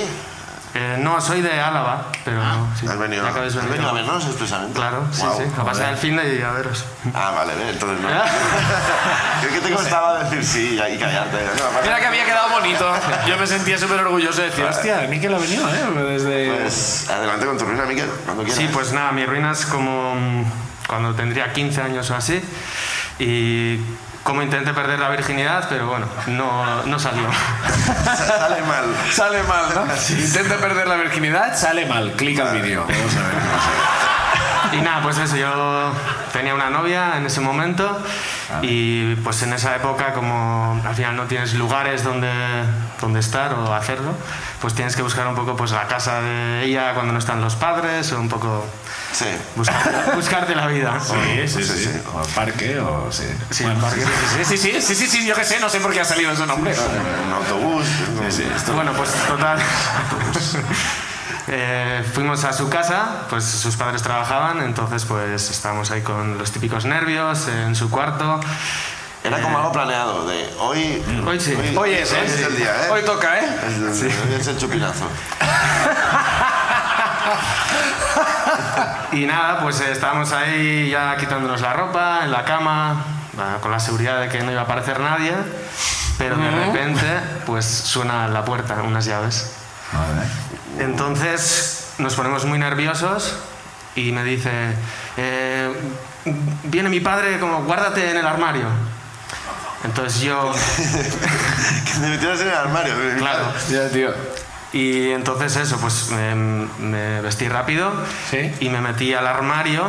Eh, 0.77 0.97
no, 0.99 1.21
soy 1.21 1.41
de 1.41 1.61
Álava, 1.61 2.07
pero 2.25 2.43
sí, 2.79 2.87
¿Has 2.89 2.99
venido, 2.99 3.25
has 3.25 3.33
venido. 3.33 3.69
venido 3.69 3.89
a 3.91 3.93
vernos 3.93 4.27
expresamente? 4.27 4.75
Claro, 4.75 5.07
sí, 5.13 5.23
sí. 5.37 5.45
A 5.57 5.65
pasar 5.65 5.91
el 5.91 5.97
fin 5.97 6.17
de 6.17 6.37
y 6.37 6.43
a 6.43 6.51
veros. 6.51 6.85
Ah, 7.15 7.31
vale, 7.31 7.53
entonces 7.71 8.01
no. 8.01 8.09
Creo 9.41 9.53
que 9.53 9.61
te 9.69 9.73
costaba 9.73 10.25
decir 10.25 10.45
sí 10.45 10.75
y 10.75 10.99
callarte. 10.99 11.39
No. 11.59 11.81
Mira 11.81 12.01
que 12.01 12.07
había 12.07 12.25
quedado 12.25 12.51
bonito. 12.51 12.93
Yo 13.29 13.39
me 13.39 13.47
sentía 13.47 13.79
súper 13.79 14.01
orgulloso 14.01 14.41
de 14.41 14.49
decir, 14.49 14.65
hostia, 14.65 15.07
Miquel 15.09 15.33
ha 15.35 15.39
venido, 15.39 15.69
¿eh? 15.69 16.05
Desde... 16.09 16.57
Pues 16.63 17.09
adelante 17.09 17.47
con 17.47 17.57
tu 17.57 17.67
ruina, 17.67 17.85
Miquel, 17.85 18.11
cuando 18.25 18.43
quieras. 18.43 18.61
Sí, 18.61 18.69
pues 18.73 18.93
nada, 18.93 19.13
mi 19.13 19.25
ruina 19.25 19.53
es 19.53 19.67
como 19.67 20.17
mm, 20.17 20.45
cuando 20.89 21.15
tendría 21.15 21.53
15 21.53 21.83
años 21.83 22.11
o 22.11 22.17
así. 22.17 22.43
Y 23.21 23.79
como 24.25 24.43
intenté 24.43 24.73
perder 24.75 24.99
la 24.99 25.09
virginidad, 25.11 25.67
pero 25.69 25.87
bueno, 25.87 26.07
no, 26.27 26.83
no 26.85 26.99
salió. 26.99 27.29
Sa- 28.05 28.17
Sale 28.39 28.63
mal. 28.63 28.85
Sale 29.13 29.43
mal, 29.45 29.67
¿no? 29.75 29.85
Intenta 30.19 30.57
perder 30.57 30.89
la 30.89 30.97
virginidad, 30.97 31.57
sale 31.57 31.87
mal. 31.87 32.13
Clica 32.13 32.51
al 32.51 32.61
vídeo. 32.61 32.85
Vamos 32.89 33.17
a 33.17 33.21
ver. 33.21 33.35
Y 34.73 34.81
nada, 34.81 35.03
pues 35.03 35.19
eso, 35.19 35.37
yo 35.37 35.93
tenía 36.33 36.53
una 36.55 36.69
novia 36.71 37.17
en 37.17 37.27
ese 37.27 37.41
momento 37.41 38.03
y 38.63 39.15
pues 39.17 39.41
en 39.43 39.53
esa 39.53 39.77
época 39.77 40.13
como 40.15 40.81
al 40.85 40.95
final 40.97 41.15
no 41.17 41.25
tienes 41.25 41.55
lugares 41.55 42.03
donde, 42.03 42.33
donde 43.01 43.21
estar 43.21 43.55
o 43.55 43.73
hacerlo, 43.73 44.13
pues 44.61 44.75
tienes 44.75 44.97
que 44.97 45.03
buscar 45.03 45.29
un 45.29 45.37
poco 45.37 45.55
pues 45.55 45.71
la 45.71 45.87
casa 45.87 46.21
de 46.23 46.65
ella 46.65 46.93
cuando 46.95 47.13
no 47.13 47.19
están 47.21 47.41
los 47.41 47.55
padres 47.55 48.11
o 48.13 48.19
un 48.19 48.29
poco 48.29 48.67
Sí. 49.15 49.27
buscarte, 49.55 50.11
buscarte 50.17 50.55
la 50.57 50.67
vida. 50.67 50.99
Sí, 51.01 51.47
sí, 51.49 51.63
sí. 51.63 51.89
O 52.13 52.19
al 52.19 52.27
parque, 52.27 52.79
o 52.81 53.11
sí. 53.13 53.23
Sí, 53.51 53.63
Bueno, 53.65 53.79
el 53.79 53.85
parque. 53.85 54.05
Sí, 54.45 54.45
sí, 54.45 54.59
sí, 54.59 54.81
sí, 54.83 54.95
sí, 54.97 55.07
sí, 55.07 55.25
yo 55.27 55.35
qué 55.37 55.45
sé, 55.45 55.61
no 55.61 55.69
sé 55.69 55.79
por 55.81 55.93
qué 55.93 56.01
ha 56.01 56.05
salido 56.05 56.33
ese 56.33 56.45
nombre. 56.47 56.75
Un 57.27 57.33
autobús. 57.33 57.87
no 58.21 58.29
sé. 58.31 58.45
Bueno, 58.73 58.93
pues 58.93 59.11
total. 59.29 59.59
Eh, 61.47 62.03
fuimos 62.15 62.43
a 62.45 62.53
su 62.55 62.69
casa, 62.71 63.27
pues 63.31 63.45
sus 63.45 63.77
padres 63.77 64.03
trabajaban, 64.03 64.63
entonces 64.63 65.05
pues 65.05 65.51
estábamos 65.51 65.91
ahí 65.91 66.01
con 66.01 66.39
los 66.39 66.51
típicos 66.53 66.87
nervios 66.87 67.47
en 67.49 67.77
su 67.77 67.91
cuarto. 67.91 68.41
Era 69.23 69.41
como 69.41 69.59
algo 69.59 69.71
planeado, 69.73 70.27
de 70.27 70.51
hoy... 70.59 71.03
Hoy 71.27 71.39
sí. 71.41 71.55
Hoy 71.77 71.93
es, 71.95 72.13
hoy 72.13 72.19
¿eh? 72.19 72.25
es 72.27 72.41
el 72.41 72.57
día, 72.57 72.87
¿eh? 72.87 72.91
Hoy 72.91 73.03
toca, 73.05 73.39
¿eh? 73.39 73.45
Es, 73.69 74.03
el- 74.03 74.07
hoy 74.29 74.35
es 74.41 74.47
el 74.49 74.59
chupinazo. 74.59 75.05
Y 79.13 79.27
nada, 79.27 79.61
pues 79.61 79.81
eh, 79.81 79.93
estábamos 79.93 80.33
ahí 80.33 80.91
ya 80.91 81.17
quitándonos 81.17 81.61
la 81.61 81.73
ropa, 81.73 82.21
en 82.25 82.31
la 82.31 82.45
cama, 82.45 83.05
ah, 83.39 83.59
con 83.61 83.71
la 83.71 83.81
seguridad 83.81 84.21
de 84.21 84.29
que 84.29 84.43
no 84.43 84.51
iba 84.51 84.63
a 84.63 84.65
aparecer 84.65 85.01
nadie, 85.01 85.33
pero 86.19 86.37
de 86.37 86.51
repente 86.51 87.07
pues 87.47 87.65
suena 87.65 88.29
la 88.29 88.45
puerta, 88.45 88.83
unas 88.83 89.05
llaves. 89.05 89.53
Entonces 90.79 91.93
nos 91.99 92.15
ponemos 92.15 92.45
muy 92.45 92.59
nerviosos 92.59 93.37
y 93.95 94.13
me 94.13 94.25
dice, 94.25 94.51
eh, 95.17 95.73
viene 96.65 96.89
mi 96.89 97.01
padre 97.01 97.39
como 97.39 97.63
guárdate 97.65 98.11
en 98.11 98.17
el 98.17 98.27
armario. 98.27 98.67
Entonces 99.85 100.23
yo, 100.23 100.53
que 100.77 102.01
te 102.01 102.07
metieras 102.09 102.41
en 102.41 102.49
el 102.49 102.55
armario. 102.55 102.95
claro, 103.19 103.53
Ya, 103.69 103.89
tío. 103.91 104.13
Y 104.75 105.13
entonces 105.13 105.55
eso, 105.57 105.77
pues 105.79 106.11
me, 106.11 106.35
me 106.35 107.21
vestí 107.21 107.49
rápido 107.49 107.93
Sí. 108.31 108.53
y 108.59 108.69
me 108.71 108.81
metí 108.81 109.15
al 109.15 109.25
armario 109.27 109.85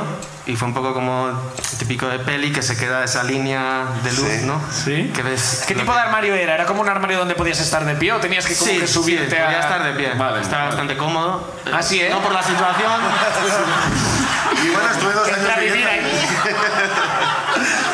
y 0.45 0.55
fue 0.55 0.67
un 0.67 0.75
poco 0.75 0.93
como 0.93 1.31
típico 1.79 2.07
de 2.07 2.19
peli 2.19 2.51
que 2.51 2.61
se 2.61 2.77
queda 2.77 3.03
esa 3.03 3.23
línea 3.23 3.85
de 4.03 4.11
luz, 4.13 4.27
Sí. 4.29 4.45
¿no? 4.45 4.61
Sí. 4.71 5.11
Que 5.15 5.23
ves 5.23 5.63
¿Qué 5.67 5.73
tipo 5.73 5.91
que- 5.91 5.97
de 5.97 6.03
armario 6.03 6.35
era? 6.35 6.53
¿Era 6.53 6.65
como 6.67 6.81
un 6.81 6.89
armario 6.89 7.17
donde 7.17 7.33
podías 7.33 7.59
estar 7.59 7.83
de 7.83 7.95
pie 7.95 8.13
o 8.13 8.19
tenías 8.19 8.45
que 8.45 8.55
como 8.55 8.69
Sí, 8.71 8.77
que 8.79 8.85
subirte 8.87 9.27
sí, 9.31 9.35
a...? 9.41 9.45
podía 9.45 9.59
estar 9.59 9.83
de 9.83 9.93
pie. 9.93 10.13
Vale, 10.13 10.41
Estaba 10.41 10.57
vale. 10.65 10.67
bastante 10.75 10.97
cómodo. 10.97 11.51
Ah, 11.73 11.81
sí, 11.81 11.99
¿eh? 12.01 12.09
No 12.11 12.21
por 12.21 12.31
la 12.31 12.43
situación. 12.43 12.91
Y 14.63 14.69
bueno, 14.69 14.89
estuve 14.89 15.13
dos 15.13 15.27
años 15.27 15.49
viviendo 15.59 15.89
aquí. 15.89 15.99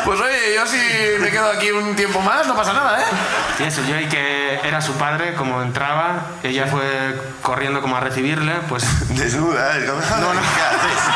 Pues 0.05 0.19
oye, 0.19 0.55
yo 0.55 0.65
si 0.65 0.77
me 1.19 1.29
quedo 1.29 1.49
aquí 1.51 1.71
un 1.71 1.95
tiempo 1.95 2.21
más, 2.21 2.47
no 2.47 2.55
pasa 2.55 2.73
nada, 2.73 2.99
¿eh? 3.01 3.05
Y 3.59 3.63
eso, 3.63 3.81
yo 3.87 3.99
y 3.99 4.07
que 4.07 4.59
era 4.63 4.81
su 4.81 4.93
padre, 4.93 5.33
como 5.35 5.61
entraba, 5.61 6.21
ella 6.43 6.65
fue 6.67 7.15
corriendo 7.41 7.81
como 7.81 7.97
a 7.97 7.99
recibirle, 7.99 8.53
pues 8.67 8.83
Desnuda, 9.17 9.77
¿eh? 9.77 9.85
¿Cómo- 9.85 10.01
No, 10.21 10.33
no. 10.33 10.39
¿Qué 10.55 10.61
haces? 10.61 11.13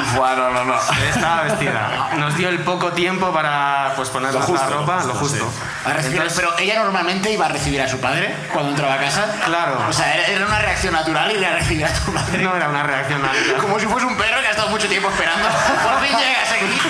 Bueno, 0.16 0.50
no, 0.50 0.64
no. 0.64 0.74
estaba 1.08 1.42
vestida. 1.42 2.10
Nos 2.16 2.36
dio 2.36 2.48
el 2.48 2.60
poco 2.60 2.92
tiempo 2.92 3.32
para 3.32 3.92
pues 3.96 4.08
ponernos 4.08 4.48
la 4.48 4.66
ropa, 4.66 5.04
lo 5.04 5.14
justo, 5.14 5.50
Entonces, 5.86 6.32
pero 6.36 6.58
ella 6.58 6.82
normalmente 6.82 7.30
iba 7.32 7.46
a 7.46 7.48
recibir 7.48 7.80
a 7.80 7.88
su 7.88 7.98
padre 8.00 8.34
cuando 8.52 8.70
entraba 8.70 8.94
a 8.94 8.98
casa. 8.98 9.26
Claro. 9.44 9.78
O 9.88 9.92
sea, 9.92 10.14
era, 10.14 10.26
era 10.26 10.46
una 10.46 10.58
reacción 10.58 10.92
natural 10.94 11.30
ir 11.32 11.44
a 11.44 11.56
recibir 11.56 11.84
a 11.84 11.92
tu 11.92 12.12
padre. 12.12 12.42
no 12.42 12.56
era 12.56 12.68
una 12.68 12.82
reacción 12.82 13.22
natural. 13.22 13.56
Como 13.60 13.78
si 13.78 13.86
fuese 13.86 14.06
un 14.06 14.16
perro 14.16 14.40
que 14.40 14.46
ha 14.48 14.50
estado 14.50 14.68
mucho 14.70 14.88
tiempo 14.88 15.08
esperando. 15.08 15.48
Por 15.48 16.00
fin 16.06 16.16
llegas 16.18 16.52
aquí. 16.52 16.80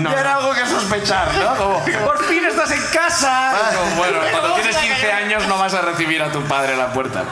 No, 0.00 0.10
Ya 0.12 0.20
era 0.20 0.36
algo 0.36 0.52
que 0.52 0.66
sospechar, 0.66 1.34
¿no? 1.34 1.56
Como, 1.56 1.84
por 1.84 2.24
fin 2.26 2.44
estás 2.44 2.70
en 2.70 2.82
casa. 2.92 3.52
Bueno, 3.96 4.18
cuando 4.30 4.54
tienes 4.54 4.76
a 4.76 4.80
15 4.80 5.00
caer. 5.00 5.14
años 5.14 5.46
no 5.46 5.58
vas 5.58 5.74
a 5.74 5.80
recibir 5.82 6.22
a 6.22 6.30
tu 6.30 6.42
padre 6.42 6.74
a 6.74 6.76
la 6.76 6.92
puerta. 6.92 7.24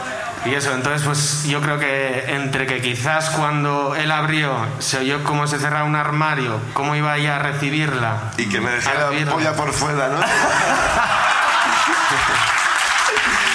Y 0.51 0.55
eso, 0.55 0.73
entonces 0.73 1.03
pues 1.03 1.45
yo 1.45 1.61
creo 1.61 1.79
que 1.79 2.25
entre 2.29 2.67
que 2.67 2.81
quizás 2.81 3.29
cuando 3.31 3.95
él 3.95 4.11
abrió 4.11 4.67
se 4.79 4.99
oyó 4.99 5.23
cómo 5.23 5.47
se 5.47 5.59
cerraba 5.59 5.85
un 5.85 5.95
armario, 5.95 6.59
cómo 6.73 6.97
iba 6.97 7.17
ella 7.19 7.37
a 7.37 7.39
recibirla. 7.39 8.33
Y 8.39 8.49
que 8.49 8.59
me 8.61 8.71
dejara 8.71 9.09
recibirla. 9.11 9.33
polla 9.33 9.53
por 9.55 9.73
fuera, 9.73 10.09
¿no? 10.09 10.21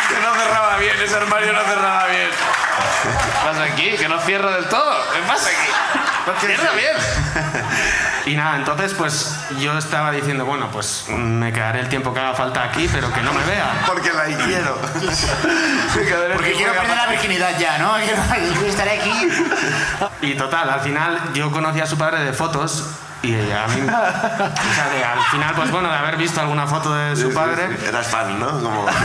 Que 0.09 0.19
no 0.21 0.35
cerraba 0.35 0.77
bien, 0.77 0.95
ese 1.03 1.15
armario 1.15 1.53
no 1.53 1.61
cerraba 1.61 2.05
bien. 2.07 2.29
¿Qué 2.29 3.47
pasa 3.47 3.63
aquí? 3.63 3.91
Que 3.97 4.07
no 4.07 4.19
cierra 4.19 4.51
del 4.51 4.65
todo. 4.65 4.95
¿Qué 5.11 5.19
pasa 5.27 5.49
aquí? 5.49 6.45
Cierra 6.45 6.71
bien. 6.73 6.95
Y 8.25 8.35
nada, 8.35 8.55
entonces 8.55 8.93
pues 8.93 9.37
yo 9.59 9.77
estaba 9.77 10.11
diciendo, 10.11 10.45
bueno, 10.45 10.69
pues 10.71 11.05
me 11.09 11.51
quedaré 11.51 11.81
el 11.81 11.89
tiempo 11.89 12.13
que 12.13 12.21
haga 12.21 12.33
falta 12.33 12.63
aquí, 12.63 12.89
pero 12.91 13.11
que 13.11 13.21
no 13.21 13.33
me 13.33 13.43
vea. 13.43 13.83
Porque 13.85 14.11
la 14.13 14.25
quiero. 14.25 14.77
Porque 16.33 16.53
quiero 16.53 16.73
perder 16.73 16.95
la 16.95 17.07
virginidad 17.07 17.59
ya, 17.59 17.77
¿no? 17.79 17.95
Quiero, 17.95 18.21
quiero 18.53 18.67
estar 18.67 18.87
aquí. 18.87 19.11
Y 20.21 20.35
total, 20.35 20.69
al 20.69 20.79
final 20.79 21.19
yo 21.33 21.51
conocí 21.51 21.81
a 21.81 21.85
su 21.85 21.97
padre 21.97 22.23
de 22.23 22.33
fotos 22.33 22.85
y 23.23 23.33
a 23.51 23.67
mí, 23.67 23.81
o 23.81 23.85
sea, 24.75 24.89
de- 24.89 25.03
al 25.03 25.21
final, 25.31 25.53
pues 25.55 25.71
bueno, 25.71 25.89
de 25.89 25.95
haber 25.95 26.17
visto 26.17 26.39
alguna 26.41 26.67
foto 26.67 26.93
de 26.93 27.15
su 27.15 27.33
padre, 27.33 27.69
Eras 27.87 28.07
fan, 28.07 28.39
¿no? 28.39 28.47
Como... 28.61 28.85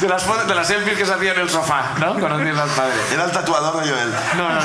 De 0.00 0.08
las, 0.08 0.22
fotos, 0.24 0.46
de 0.46 0.54
las 0.54 0.66
selfies 0.66 0.98
que 0.98 1.06
se 1.06 1.14
hacía 1.14 1.32
en 1.32 1.40
el 1.40 1.48
sofá, 1.48 1.92
¿no? 1.98 2.14
Conociendo 2.18 2.62
al 2.62 2.68
padre. 2.70 2.92
Era 3.12 3.24
el 3.24 3.30
tatuador 3.30 3.82
de 3.82 3.90
Joel. 3.90 4.12
No, 4.36 4.48
no, 4.48 4.54
no. 4.54 4.60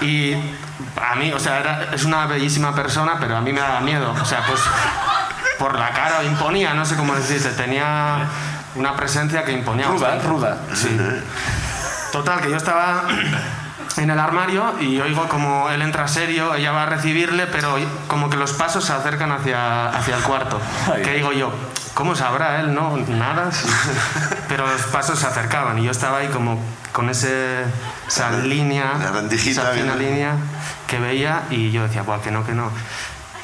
Y 0.06 0.34
a 1.00 1.14
mí, 1.16 1.32
o 1.32 1.38
sea, 1.40 1.58
era- 1.60 1.86
es 1.92 2.04
una 2.04 2.26
bellísima 2.26 2.74
persona, 2.74 3.16
pero 3.18 3.36
a 3.36 3.40
mí 3.40 3.52
me 3.52 3.60
daba 3.60 3.80
miedo. 3.80 4.14
O 4.20 4.24
sea, 4.24 4.44
pues 4.46 4.60
por 5.58 5.78
la 5.78 5.90
cara 5.90 6.22
imponía, 6.24 6.74
no 6.74 6.84
sé 6.84 6.96
cómo 6.96 7.14
decirte, 7.14 7.48
tenía 7.50 8.26
una 8.74 8.94
presencia 8.96 9.44
que 9.44 9.52
imponía. 9.52 9.86
Ruda, 9.88 10.18
ruda. 10.20 10.56
Sí. 10.74 10.96
Total, 12.12 12.40
que 12.40 12.50
yo 12.50 12.56
estaba 12.56 13.04
en 13.96 14.10
el 14.10 14.18
armario 14.18 14.74
y 14.80 15.00
oigo 15.00 15.28
como 15.28 15.68
él 15.70 15.82
entra 15.82 16.08
serio, 16.08 16.54
ella 16.54 16.72
va 16.72 16.84
a 16.84 16.86
recibirle, 16.86 17.46
pero 17.46 17.76
como 18.08 18.30
que 18.30 18.36
los 18.36 18.52
pasos 18.52 18.84
se 18.84 18.92
acercan 18.92 19.32
hacia, 19.32 19.88
hacia 19.90 20.16
el 20.16 20.22
cuarto. 20.22 20.60
Ay. 20.92 21.02
Que 21.02 21.14
digo 21.14 21.32
yo, 21.32 21.52
¿cómo 21.94 22.14
sabrá 22.14 22.60
él? 22.60 22.74
No, 22.74 22.96
nada. 22.96 23.50
Pero 24.48 24.66
los 24.66 24.82
pasos 24.82 25.18
se 25.18 25.26
acercaban 25.26 25.78
y 25.78 25.84
yo 25.84 25.90
estaba 25.90 26.18
ahí 26.18 26.28
como 26.28 26.58
con 26.92 27.08
ese, 27.08 27.64
esa 28.06 28.30
línea, 28.32 28.92
La 28.98 29.20
esa 29.34 29.66
fina 29.72 29.94
línea 29.94 30.34
que 30.86 30.98
veía 30.98 31.42
y 31.50 31.70
yo 31.70 31.84
decía, 31.84 32.02
Buah, 32.02 32.20
que 32.20 32.30
no, 32.30 32.44
que 32.44 32.52
no. 32.52 32.70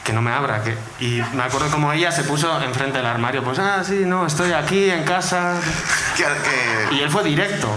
Que 0.05 0.13
no 0.13 0.21
me 0.23 0.31
abra. 0.31 0.63
Que... 0.63 0.77
Y 1.01 1.23
me 1.35 1.43
acuerdo 1.43 1.71
como 1.71 1.93
ella 1.93 2.11
se 2.13 2.25
puso 2.25 2.61
enfrente 2.63 2.99
del 2.99 3.07
armario. 3.07 3.43
Pues, 3.43 3.59
ah, 3.59 3.83
sí, 3.85 4.03
no, 4.07 4.27
estoy 4.27 4.53
aquí 4.53 4.91
en 4.91 5.05
casa. 5.05 5.55
Que, 6.17 6.25
que- 6.25 6.95
Y 6.97 7.01
él 7.01 7.11
fue 7.11 7.23
directo. 7.25 7.69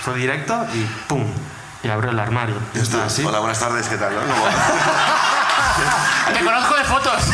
Fue 0.00 0.14
directo 0.16 0.66
y 0.74 0.84
¡pum! 1.06 1.24
Y 1.84 1.88
abrió 1.90 2.10
el 2.10 2.18
armario. 2.18 2.56
Así. 3.04 3.22
Hola, 3.24 3.38
buenas 3.40 3.58
tardes, 3.60 3.86
¿qué 3.88 3.96
tal? 3.98 4.14
no? 4.14 4.20
Te 6.32 6.40
conozco 6.42 6.74
de 6.76 6.84
fotos. 6.84 7.22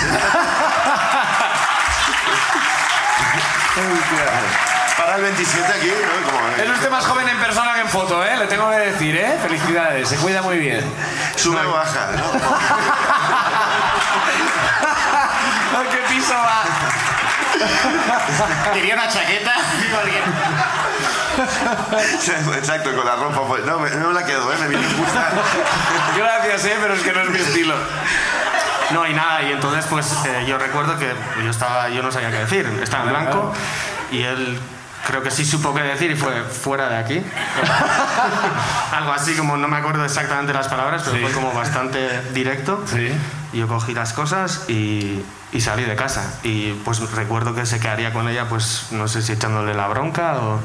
Para 4.98 5.14
el 5.16 5.22
27 5.22 5.72
aquí, 5.72 5.86
¿no? 5.86 5.92
Como, 6.28 6.48
Es 6.48 6.68
usted 6.68 6.90
más 6.90 7.06
joven 7.06 7.28
en 7.28 7.38
persona 7.38 7.74
que 7.74 7.80
en 7.82 7.88
foto, 7.88 8.24
¿eh? 8.24 8.36
Le 8.36 8.46
tengo 8.48 8.68
que 8.70 8.76
decir, 8.76 9.14
¿eh? 9.14 9.38
Felicidades, 9.40 10.08
se 10.08 10.16
cuida 10.16 10.42
muy 10.42 10.58
bien. 10.58 10.84
sube 11.36 11.64
o 11.64 11.72
baja, 11.72 12.08
¿no? 12.16 12.24
¿A 15.78 15.84
qué 15.90 15.98
piso 16.12 16.34
va? 16.34 16.64
Diría 18.74 18.94
una 18.94 19.06
chaqueta. 19.08 19.52
Exacto, 22.56 22.94
con 22.94 23.04
la 23.06 23.16
ropa. 23.16 23.42
pues- 23.46 23.64
No, 23.64 23.78
me- 23.78 23.90
no 23.90 24.08
me 24.08 24.14
la 24.14 24.24
quedo, 24.24 24.52
¿eh? 24.52 24.56
Me 24.60 24.68
viene 24.68 24.84
justa. 24.86 25.30
Gracias, 26.16 26.64
¿eh? 26.66 26.76
Pero 26.80 26.94
es 26.94 27.02
que 27.02 27.12
no 27.12 27.20
es 27.20 27.30
mi 27.30 27.38
estilo. 27.38 27.74
No, 28.90 29.06
y 29.06 29.14
nada, 29.14 29.42
y 29.42 29.52
entonces 29.52 29.84
pues 29.88 30.12
eh, 30.26 30.44
yo 30.48 30.58
recuerdo 30.58 30.98
que 30.98 31.12
yo 31.44 31.50
estaba, 31.50 31.88
yo 31.90 32.02
no 32.02 32.10
sabía 32.10 32.30
qué 32.32 32.38
decir, 32.38 32.66
estaba 32.82 33.04
en 33.04 33.10
blanco 33.10 33.52
y 34.10 34.22
él 34.22 34.58
creo 35.06 35.22
que 35.22 35.30
sí 35.30 35.44
supo 35.44 35.72
qué 35.72 35.82
decir 35.82 36.10
y 36.10 36.16
fue 36.16 36.42
fuera 36.42 36.88
de 36.88 36.96
aquí. 36.98 37.22
Algo 38.92 39.12
así 39.12 39.34
como, 39.36 39.56
no 39.56 39.68
me 39.68 39.76
acuerdo 39.76 40.04
exactamente 40.04 40.52
las 40.52 40.66
palabras, 40.66 41.02
pero 41.04 41.16
Sí. 41.16 41.22
fue 41.22 41.30
como 41.32 41.52
bastante 41.52 42.20
directo. 42.32 42.82
Sí. 42.86 43.12
Yo 43.52 43.66
cogí 43.66 43.94
las 43.94 44.12
cosas 44.12 44.62
y, 44.68 45.24
y 45.52 45.60
salí 45.60 45.84
de 45.84 45.96
casa. 45.96 46.38
Y 46.42 46.72
pues 46.84 47.00
recuerdo 47.12 47.54
que 47.54 47.66
se 47.66 47.80
quedaría 47.80 48.12
con 48.12 48.28
ella, 48.28 48.48
pues 48.48 48.86
no 48.92 49.08
sé 49.08 49.22
si 49.22 49.32
echándole 49.32 49.74
la 49.74 49.88
bronca 49.88 50.34
o... 50.36 50.60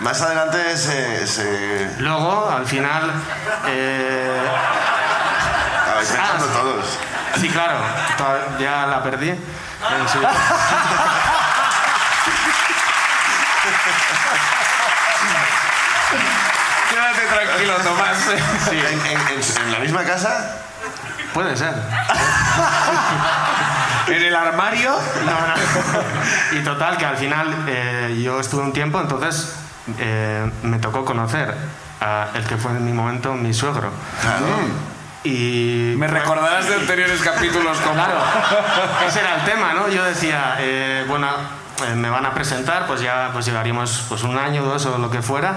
Más 0.00 0.20
adelante 0.20 0.76
se... 0.76 1.26
se... 1.26 1.90
Luego, 1.98 2.50
al 2.50 2.66
final... 2.66 3.10
eh, 3.66 4.40
A 5.90 5.94
ver, 5.98 6.06
Ah, 6.20 6.38
todos. 6.52 6.98
Sí, 7.40 7.48
claro, 7.48 7.78
ya 8.60 8.86
la 8.86 9.02
perdí. 9.02 9.30
Su- 10.12 10.20
Quédate 16.90 17.26
tranquilo, 17.26 17.74
Tomás. 17.82 18.16
En, 18.70 18.76
en- 18.78 19.20
en- 19.20 19.62
en 19.66 19.72
la 19.72 19.78
misma 19.78 20.04
casa, 20.04 20.56
Puede 21.34 21.56
ser. 21.56 21.72
En 24.08 24.22
el 24.22 24.36
armario. 24.36 24.92
No, 24.92 25.32
no. 25.32 26.58
Y 26.58 26.62
total, 26.62 26.96
que 26.96 27.04
al 27.04 27.16
final 27.16 27.52
eh, 27.66 28.20
yo 28.22 28.38
estuve 28.38 28.62
un 28.62 28.72
tiempo, 28.72 29.00
entonces 29.00 29.56
eh, 29.98 30.48
me 30.62 30.78
tocó 30.78 31.04
conocer 31.04 31.52
a 32.00 32.28
el 32.34 32.44
que 32.44 32.56
fue 32.56 32.70
en 32.70 32.84
mi 32.84 32.92
momento 32.92 33.32
mi 33.34 33.52
suegro. 33.52 33.90
claro. 34.22 34.46
Y 35.24 35.94
Me 35.96 36.06
recordarás 36.06 36.68
de 36.68 36.76
anteriores 36.76 37.20
capítulos 37.20 37.78
como... 37.78 37.94
Claro, 37.94 38.20
ese 39.08 39.18
era 39.18 39.34
el 39.36 39.44
tema, 39.44 39.72
¿no? 39.74 39.88
Yo 39.88 40.04
decía, 40.04 40.54
eh, 40.60 41.04
bueno, 41.08 41.26
me 41.96 42.08
van 42.08 42.26
a 42.26 42.32
presentar, 42.32 42.86
pues 42.86 43.00
ya 43.00 43.30
pues 43.32 43.44
llevaríamos 43.44 44.04
pues 44.08 44.22
un 44.22 44.38
año, 44.38 44.62
dos 44.62 44.86
o 44.86 44.98
lo 44.98 45.10
que 45.10 45.22
fuera. 45.22 45.56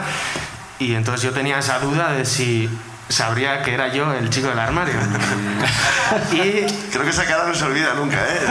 Y 0.80 0.96
entonces 0.96 1.22
yo 1.22 1.34
tenía 1.34 1.60
esa 1.60 1.78
duda 1.78 2.14
de 2.14 2.26
si 2.26 2.68
sabría 3.10 3.64
que 3.64 3.74
era 3.74 3.88
yo 3.89 4.14
el 4.14 4.30
chico 4.30 4.47
del 4.47 4.60
armario. 4.60 4.95
y 6.32 6.66
Creo 6.91 7.03
que 7.03 7.10
esa 7.10 7.26
cara 7.26 7.45
no 7.45 7.53
se 7.53 7.66
olvida 7.66 7.93
nunca, 7.95 8.18
¿eh? 8.18 8.47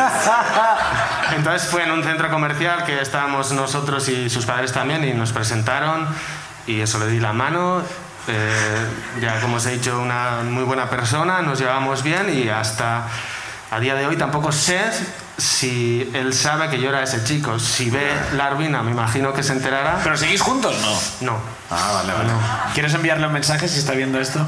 entonces 1.37 1.69
fue 1.69 1.85
en 1.85 1.93
un 1.93 2.03
centro 2.03 2.29
comercial 2.29 2.85
que 2.85 3.01
estábamos 3.01 3.53
nosotros 3.53 4.09
y 4.09 4.29
sus 4.29 4.45
padres 4.45 4.73
también 4.73 5.05
y 5.05 5.15
nos 5.15 5.33
presentaron 5.33 6.07
y 6.67 6.81
eso 6.81 6.99
le 6.99 7.07
di 7.07 7.21
la 7.21 7.33
mano. 7.33 7.83
eh, 8.27 8.87
ya 9.21 9.41
como 9.41 9.57
os 9.57 9.67
he 9.67 9.71
dicho, 9.71 9.99
una 10.01 10.43
muy 10.45 10.65
buena 10.65 10.91
persona, 10.91 11.41
nos 11.41 11.59
llevamos 11.59 12.03
bien 12.03 12.29
y 12.29 12.49
hasta 12.49 13.07
a 13.71 13.81
día 13.81 13.95
de 13.95 14.07
hoy 14.07 14.17
tampoco 14.17 14.53
sé 14.53 14.83
si 15.39 16.11
él 16.15 16.35
sabe 16.35 16.69
que 16.69 16.81
yo 16.81 16.89
era 16.89 17.03
ese 17.03 17.23
chico, 17.23 17.61
si 17.61 17.91
ve 17.91 18.13
la 18.35 18.51
ruina, 18.51 18.83
me 18.83 18.91
imagino 18.91 19.33
que 19.33 19.45
se 19.45 19.53
enterará. 19.53 20.01
¿Pero 20.03 20.17
seguís 20.17 20.43
juntos? 20.43 20.77
No. 21.21 21.33
No. 21.33 21.39
Ah, 21.71 21.93
vale, 21.95 22.13
vale. 22.13 22.29
No. 22.29 22.41
¿Quieres 22.75 22.93
enviarle 22.93 23.27
un 23.27 23.33
mensaje 23.33 23.69
si 23.69 23.79
está 23.79 23.93
viendo 23.93 24.21
esto? 24.21 24.45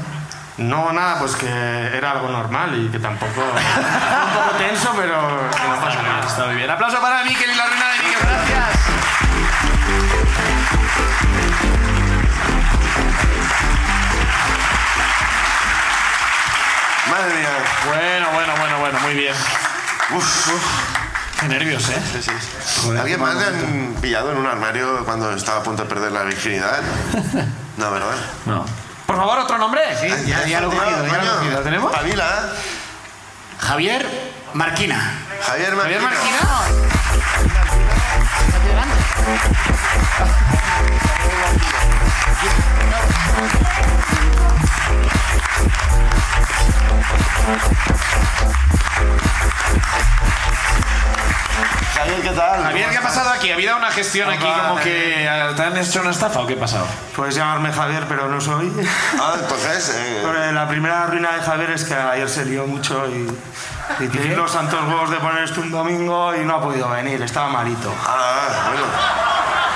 No, 0.57 0.91
nada, 0.91 1.17
pues 1.19 1.35
que 1.35 1.47
era 1.47 2.11
algo 2.11 2.27
normal 2.27 2.77
y 2.77 2.89
que 2.89 2.99
tampoco. 2.99 3.41
un 3.41 4.33
poco 4.33 4.57
tenso, 4.57 4.93
pero. 4.97 5.15
No 5.15 5.81
pasa 5.81 6.01
nada. 6.01 6.27
Está 6.27 6.45
muy 6.47 6.55
bien. 6.55 6.69
Aplauso 6.69 6.99
para 6.99 7.23
Miquel 7.23 7.49
y 7.49 7.55
la 7.55 7.67
ruina 7.67 7.85
de 7.89 7.97
Miquel, 7.99 8.19
gracias. 8.21 8.79
Madre 17.09 17.35
mía. 17.35 17.49
Bueno, 17.87 18.27
bueno, 18.33 18.53
bueno, 18.57 18.79
bueno, 18.79 18.99
muy 18.99 19.13
bien. 19.13 19.35
Uf, 20.15 20.49
Qué 21.39 21.47
nervios, 21.47 21.89
¿eh? 21.89 22.01
sí, 22.21 22.29
sí. 22.29 22.91
¿Alguien 22.99 23.19
más 23.19 23.35
le 23.35 23.45
han 23.45 23.95
pillado 24.01 24.31
en 24.31 24.37
un 24.37 24.45
armario 24.45 25.03
cuando 25.05 25.31
estaba 25.33 25.61
a 25.61 25.63
punto 25.63 25.83
de 25.83 25.89
perder 25.89 26.11
la 26.11 26.23
virginidad? 26.23 26.81
No, 27.77 27.89
¿verdad? 27.89 28.15
No. 28.45 28.65
Por 29.07 29.15
favor, 29.15 29.39
otro 29.39 29.57
nombre. 29.57 29.81
Sí, 29.99 30.07
ya, 30.27 30.45
ya 30.45 30.59
lo 30.61 30.71
he 30.71 30.75
cogido, 30.75 30.91
ya 30.91 30.97
lo 30.97 31.05
he 31.05 31.09
Coño, 31.17 31.35
cogido. 31.37 31.53
¿Lo 31.57 31.61
tenemos? 31.61 31.91
Pavila. 31.91 32.49
Javier 33.59 34.05
Marquina. 34.53 35.13
Javier 35.47 35.75
Javier 35.75 36.01
Marquina. 36.01 36.39
Marquina. 36.41 37.71
Javier, 51.95 52.21
¿qué 52.21 52.29
tal? 52.29 52.63
Javier, 52.63 52.89
¿qué 52.89 52.97
ha 52.97 53.01
pasado 53.01 53.29
aquí? 53.29 53.51
¿Ha 53.51 53.53
habido 53.55 53.75
una 53.77 53.91
gestión 53.91 54.29
aquí 54.29 54.45
como 54.45 54.79
que 54.79 55.25
eh, 55.25 55.53
te 55.55 55.61
han 55.63 55.77
hecho 55.77 56.01
una 56.01 56.11
estafa 56.11 56.39
o 56.39 56.47
qué 56.47 56.53
ha 56.53 56.59
pasado? 56.59 56.87
Puedes 57.15 57.35
llamarme 57.35 57.71
Javier, 57.71 58.05
pero 58.07 58.27
no 58.29 58.39
soy. 58.41 58.71
Ah, 59.19 59.35
entonces... 59.39 59.95
eh, 59.97 60.51
la 60.53 60.67
primera 60.67 61.05
ruina 61.07 61.33
de 61.33 61.41
Javier 61.41 61.71
es 61.71 61.83
que 61.83 61.93
ayer 61.93 62.29
se 62.29 62.45
lió 62.45 62.65
mucho 62.65 63.05
y, 63.07 63.29
y 64.03 64.07
tiene 64.07 64.35
los 64.35 64.51
santos 64.51 64.79
huevos 64.87 65.11
de 65.11 65.17
poner 65.17 65.43
esto 65.43 65.61
un 65.61 65.71
domingo 65.71 66.33
y 66.35 66.45
no 66.45 66.55
ha 66.55 66.61
podido 66.61 66.89
venir, 66.89 67.21
estaba 67.21 67.49
malito. 67.49 67.93
Ah, 68.07 68.69
bueno. 68.71 68.85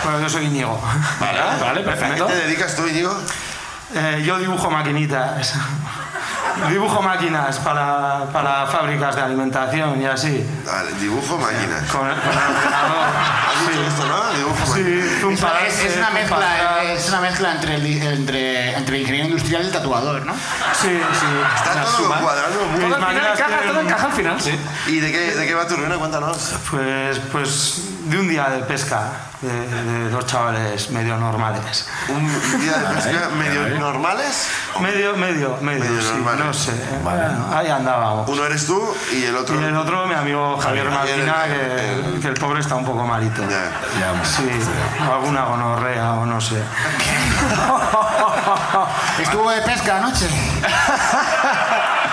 Bueno, 0.03 0.19
yo 0.21 0.29
soy 0.29 0.45
Íñigo. 0.45 0.81
Vale, 1.19 1.39
vale, 1.41 1.69
¿A 1.69 1.73
qué 1.73 1.79
perfecto. 1.81 2.25
te 2.27 2.35
dedicas 2.35 2.75
tú, 2.75 2.87
Íñigo? 2.87 3.15
Eh, 3.95 4.23
yo 4.25 4.37
dibujo 4.39 4.69
maquinitas. 4.69 5.53
Dibujo 6.69 7.01
máquinas 7.01 7.57
para, 7.59 8.27
para 8.31 8.65
fábricas 8.67 9.13
de 9.17 9.21
alimentación 9.23 10.01
y 10.01 10.05
así. 10.05 10.45
Vale, 10.65 10.91
dibujo 11.01 11.37
máquinas. 11.37 11.83
Con, 11.91 11.99
con 11.99 12.07
el 12.07 12.13
ordenador. 12.15 13.05
¿Has 13.51 13.67
dicho 13.67 13.81
esto, 13.85 14.05
no? 14.07 14.33
Dibujo 14.37 14.65
máquinas. 14.67 14.75
Sí, 14.75 15.17
Es 15.17 15.23
una, 15.25 15.37
para 15.49 15.67
es- 15.67 15.73
es 15.79 15.97
adelante, 15.97 15.97
una 15.97 16.07
zoom 16.07 16.29
para 16.29 16.47
mezcla, 16.47 16.71
atrás. 16.71 16.85
es 16.97 17.09
una 17.09 17.21
mezcla 17.21 17.51
entre 17.51 17.75
el, 17.75 17.85
entre, 18.03 18.77
entre 18.77 18.95
el 18.95 19.01
ingeniero 19.01 19.27
industrial 19.27 19.63
y 19.63 19.65
el 19.65 19.71
tatuador, 19.73 20.25
¿no? 20.25 20.33
Sí, 20.33 20.39
sí. 21.19 21.25
Está 21.57 21.83
todo 21.83 22.07
cuadrando 22.21 22.65
muy 22.67 22.79
Todo 22.79 22.85
al 22.85 22.93
final 22.95 23.01
máquinas 23.01 23.39
encaja, 23.39 23.59
que- 23.61 23.67
todo 23.67 23.79
encaja 23.81 24.05
al 24.05 24.13
final, 24.13 24.41
sí. 24.41 24.59
¿Y 24.87 24.99
de 25.01 25.11
qué, 25.11 25.19
de 25.35 25.47
qué 25.47 25.53
va 25.55 25.67
tu 25.67 25.75
ruina? 25.75 25.97
Cuéntanos. 25.97 26.55
Pues, 26.71 27.19
pues 27.33 27.81
de 28.05 28.19
un 28.19 28.27
día 28.27 28.49
de 28.49 28.59
pesca 28.63 29.11
de, 29.41 29.67
de 29.67 30.09
dos 30.09 30.25
chavales 30.25 30.89
medio 30.91 31.17
normales. 31.17 31.87
¿Un 32.07 32.25
día 32.61 32.77
de 32.77 32.95
pesca 32.95 33.29
medio 33.37 33.77
normales? 33.79 34.47
Medio, 34.79 35.15
medio, 35.17 35.57
medio, 35.61 35.83
Medio 35.85 36.01
sí, 36.01 36.07
normales. 36.13 36.45
no 36.45 36.53
sé. 36.53 36.71
Bueno, 37.03 37.47
ahí 37.55 37.67
andábamos. 37.69 38.29
Uno 38.29 38.45
eres 38.45 38.65
tú 38.67 38.95
y 39.11 39.23
el 39.25 39.35
otro... 39.35 39.59
Y 39.59 39.63
el 39.63 39.75
otro, 39.75 40.05
mi 40.07 40.13
amigo 40.15 40.57
Javier 40.57 40.89
Javier, 40.89 41.17
Martina, 41.25 41.45
el- 41.45 41.53
que, 41.53 41.91
el- 42.15 42.19
que 42.21 42.27
el 42.29 42.33
pobre 42.35 42.59
está 42.61 42.75
un 42.75 42.85
poco 42.85 43.05
malito. 43.05 43.41
Ya. 43.43 43.71
Sí, 44.23 44.49
alguna 45.11 45.43
gonorrea 45.45 46.13
o 46.13 46.25
no 46.25 46.39
sé. 46.41 46.61
Estuvo 49.19 49.49
de 49.51 49.61
pesca 49.61 49.97
anoche. 49.97 50.27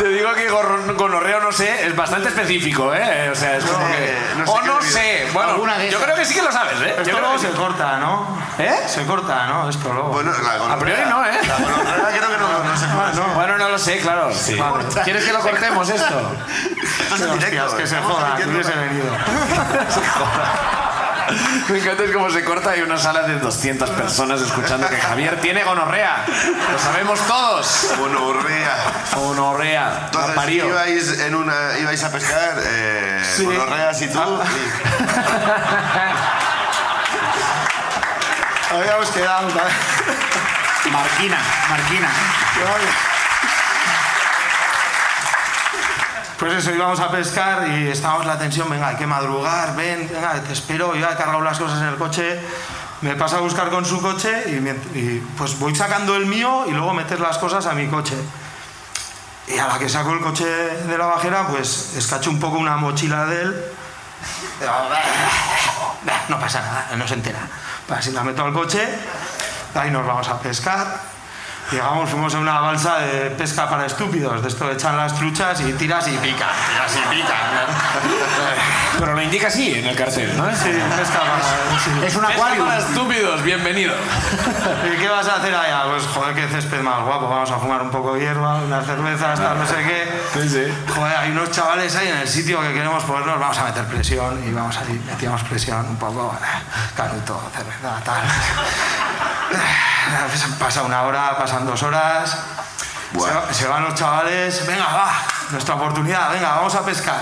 Te 0.00 0.08
digo 0.08 0.32
que 0.32 0.48
gorro- 0.50 0.94
gonorreo, 0.96 1.40
no 1.42 1.52
sé, 1.52 1.86
es 1.86 1.94
bastante 1.94 2.28
específico, 2.28 2.94
¿eh? 2.94 3.28
O 3.30 3.34
sea, 3.34 3.56
es 3.58 3.64
como 3.66 3.86
sé, 3.86 3.92
que... 3.92 4.18
no 4.38 4.46
sé 4.46 4.52
o 4.52 4.62
no 4.62 4.80
sé. 4.82 5.28
Bueno, 5.34 5.58
yo 5.90 6.00
creo 6.00 6.16
que 6.16 6.24
sí 6.24 6.32
que 6.34 6.40
lo 6.42 6.50
sabes, 6.50 6.80
¿eh? 6.80 6.94
Yo 6.96 7.02
Esto 7.02 7.02
creo 7.02 7.20
luego 7.20 7.34
que 7.34 7.40
se 7.40 7.48
sí. 7.48 7.54
corta, 7.58 7.98
¿no? 7.98 8.38
¿Eh? 8.58 8.76
Se 8.86 9.04
corta, 9.04 9.46
¿no? 9.46 9.68
Esto 9.68 9.92
luego. 9.92 10.08
Bueno, 10.08 10.32
la 10.32 10.56
gonorrea- 10.56 10.72
A 10.74 10.78
priori 10.78 11.02
no, 11.06 11.26
¿eh? 11.26 11.38
La 11.46 11.54
gonorrea 11.56 12.18
creo 12.18 12.30
que 12.30 12.38
no, 12.38 12.64
no 12.64 12.76
se 12.78 12.86
no. 13.20 13.34
Bueno, 13.34 13.58
no 13.58 13.68
lo 13.68 13.78
sé, 13.78 13.98
claro. 13.98 14.32
Sí. 14.32 14.58
¿Quieres 15.04 15.22
que 15.24 15.32
lo 15.34 15.40
cortemos 15.40 15.86
esto? 15.90 16.32
Estás 17.02 17.20
en 17.20 17.32
directo. 17.38 17.76
Que 17.76 17.86
se 17.86 17.96
joda, 17.98 18.36
que 18.36 18.48
hubiese 18.48 18.72
venido. 18.74 19.04
Me 21.68 21.78
encanta 21.78 22.04
es 22.04 22.10
cómo 22.12 22.30
se 22.30 22.44
corta 22.44 22.76
y 22.76 22.80
una 22.82 22.96
sala 22.98 23.22
de 23.22 23.38
200 23.38 23.90
personas 23.90 24.40
escuchando 24.40 24.88
que 24.88 24.96
Javier 24.96 25.40
tiene 25.40 25.64
gonorrea. 25.64 26.24
Lo 26.72 26.78
sabemos 26.78 27.20
todos. 27.26 27.94
Gonorrea. 27.98 28.76
Gonorrea. 29.14 30.02
Entonces, 30.06 30.34
parió. 30.34 30.66
ibais, 30.68 31.20
en 31.20 31.34
una, 31.34 31.78
ibais 31.78 32.02
a 32.04 32.10
pescar, 32.12 32.54
eh, 32.64 33.22
Sí. 33.36 33.44
gonorreas 33.44 34.02
y 34.02 34.08
tú. 34.08 34.18
Habíamos 38.70 39.10
quedado. 39.10 39.48
Marquina, 40.90 41.38
Marquina. 41.68 42.08
Pues 46.40 46.54
eso, 46.54 46.74
íbamos 46.74 46.98
a 47.00 47.10
pescar 47.10 47.68
y 47.68 47.88
estábamos 47.88 48.24
la 48.24 48.38
tensión, 48.38 48.70
venga, 48.70 48.88
hay 48.88 48.96
que 48.96 49.06
madrugar, 49.06 49.76
ven, 49.76 50.08
venga, 50.10 50.40
te 50.40 50.54
espero, 50.54 50.94
yo 50.94 51.06
he 51.06 51.14
cargado 51.14 51.42
las 51.42 51.58
cosas 51.58 51.82
en 51.82 51.88
el 51.88 51.96
coche, 51.96 52.40
me 53.02 53.14
pasa 53.14 53.36
a 53.36 53.40
buscar 53.40 53.68
con 53.68 53.84
su 53.84 54.00
coche 54.00 54.44
y, 54.46 54.98
y, 54.98 55.20
pues 55.36 55.58
voy 55.58 55.76
sacando 55.76 56.16
el 56.16 56.24
mío 56.24 56.64
y 56.66 56.70
luego 56.70 56.94
meter 56.94 57.20
las 57.20 57.36
cosas 57.36 57.66
a 57.66 57.74
mi 57.74 57.88
coche. 57.88 58.16
Y 59.48 59.58
a 59.58 59.66
la 59.66 59.78
que 59.78 59.90
saco 59.90 60.14
el 60.14 60.20
coche 60.20 60.46
de 60.46 60.96
la 60.96 61.04
bajera, 61.04 61.46
pues 61.46 61.94
escacho 61.98 62.30
un 62.30 62.40
poco 62.40 62.56
una 62.56 62.78
mochila 62.78 63.26
de 63.26 63.42
él. 63.42 63.64
No 66.30 66.40
pasa 66.40 66.62
nada, 66.62 66.96
no 66.96 67.06
se 67.06 67.14
entera. 67.14 67.40
Así 67.90 68.12
la 68.12 68.22
meto 68.22 68.42
al 68.42 68.54
coche, 68.54 68.88
ahí 69.74 69.90
nos 69.90 70.06
vamos 70.06 70.26
a 70.28 70.38
pescar. 70.38 71.09
Llegamos, 71.70 72.10
fuimos 72.10 72.34
a 72.34 72.38
una 72.40 72.58
balsa 72.60 72.98
de 72.98 73.30
pesca 73.30 73.70
para 73.70 73.86
estúpidos, 73.86 74.42
de 74.42 74.48
esto 74.48 74.68
echan 74.72 74.96
las 74.96 75.14
truchas 75.14 75.60
y 75.60 75.72
tiras 75.74 76.08
y 76.08 76.16
pica, 76.16 76.48
tiras 76.68 76.96
y 76.96 77.14
pica. 77.14 77.36
Pero 79.00 79.14
lo 79.14 79.22
indica 79.22 79.48
así 79.48 79.72
en 79.74 79.86
el 79.86 79.96
cartel, 79.96 80.36
¿no? 80.36 80.44
Sí, 80.54 80.68
pesca 80.96 81.20
para... 81.20 81.40
sí. 81.82 81.90
Es 82.04 82.14
un 82.16 82.20
Pesca 82.20 82.34
acuario. 82.34 82.66
para 82.66 82.78
estúpidos, 82.78 83.42
bienvenido. 83.42 83.94
¿Y 84.94 84.98
qué 84.98 85.08
vas 85.08 85.26
a 85.26 85.36
hacer 85.36 85.54
allá? 85.54 85.84
Pues 85.90 86.04
joder, 86.06 86.34
qué 86.34 86.46
césped 86.48 86.82
más 86.82 87.02
guapo, 87.04 87.26
vamos 87.26 87.50
a 87.50 87.56
fumar 87.58 87.80
un 87.80 87.90
poco 87.90 88.12
de 88.12 88.20
hierba, 88.20 88.56
unas 88.56 88.84
cervezas, 88.84 89.40
tal, 89.40 89.58
no 89.58 89.66
sé 89.66 89.76
qué. 89.76 90.22
Sí, 90.34 90.48
sí. 90.50 90.92
Joder, 90.94 91.16
hay 91.16 91.30
unos 91.30 91.50
chavales 91.50 91.96
ahí 91.96 92.08
en 92.08 92.18
el 92.18 92.28
sitio 92.28 92.60
que 92.60 92.74
queremos 92.74 93.02
ponernos, 93.04 93.40
vamos 93.40 93.56
a 93.58 93.64
meter 93.64 93.86
presión 93.86 94.44
y 94.46 94.52
vamos 94.52 94.76
ahí, 94.76 95.02
metíamos 95.06 95.42
presión 95.44 95.86
un 95.86 95.96
poco, 95.96 96.36
canuto, 96.94 97.40
cerveza, 97.56 98.00
tal. 98.04 98.22
Pues 100.28 100.42
Pasa 100.58 100.82
una 100.82 101.02
hora, 101.04 101.38
pasan 101.38 101.64
dos 101.64 101.82
horas, 101.82 102.36
Buah. 103.12 103.46
se, 103.48 103.54
se 103.62 103.66
van 103.66 103.82
los 103.84 103.94
chavales, 103.94 104.66
venga, 104.66 104.84
va, 104.92 105.10
nuestra 105.52 105.74
oportunidad, 105.76 106.30
venga, 106.32 106.50
vamos 106.56 106.74
a 106.74 106.84
pescar. 106.84 107.20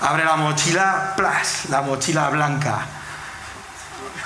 Abre 0.00 0.24
la 0.24 0.36
mochila, 0.36 1.14
plas, 1.16 1.64
la 1.70 1.82
mochila 1.82 2.28
blanca. 2.30 2.78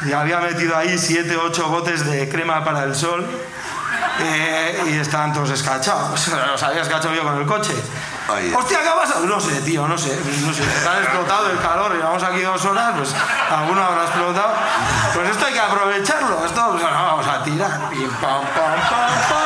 Y 0.04 0.12
había 0.12 0.38
metido 0.40 0.76
ahí 0.76 0.98
siete, 0.98 1.36
ocho 1.36 1.68
botes 1.68 2.04
de 2.04 2.28
crema 2.28 2.64
para 2.64 2.82
el 2.84 2.94
sol. 2.94 3.26
eh, 4.20 4.82
y 4.90 4.98
estaban 4.98 5.32
todos 5.32 5.50
escachados. 5.50 6.28
Los 6.50 6.62
había 6.62 6.82
escachado 6.82 7.14
yo 7.14 7.22
con 7.22 7.38
el 7.38 7.46
coche. 7.46 7.72
Hostia, 8.56 8.80
¿qué 8.82 8.88
ha 8.88 8.94
pasado? 8.94 9.26
No 9.26 9.40
sé, 9.40 9.60
tío, 9.62 9.86
no 9.88 9.96
sé. 9.96 10.18
No 10.44 10.52
sé. 10.52 10.62
Están 10.62 11.02
explotado 11.02 11.50
el 11.50 11.58
calor. 11.60 11.94
Llevamos 11.94 12.22
aquí 12.22 12.40
dos 12.42 12.64
horas, 12.64 12.92
pues 12.96 13.14
alguno 13.50 13.82
habrá 13.82 14.02
explotado. 14.04 14.54
Pues 15.14 15.30
esto 15.30 15.46
hay 15.46 15.52
que 15.54 15.60
aprovecharlo. 15.60 16.44
Esto 16.46 16.68
pues, 16.72 16.82
no, 16.82 16.90
vamos 16.90 17.26
a 17.26 17.42
tirar. 17.42 17.88
Pim, 17.90 18.08
pam, 18.20 18.42
pam, 18.42 18.80
pam, 18.90 19.10
pam. 19.28 19.41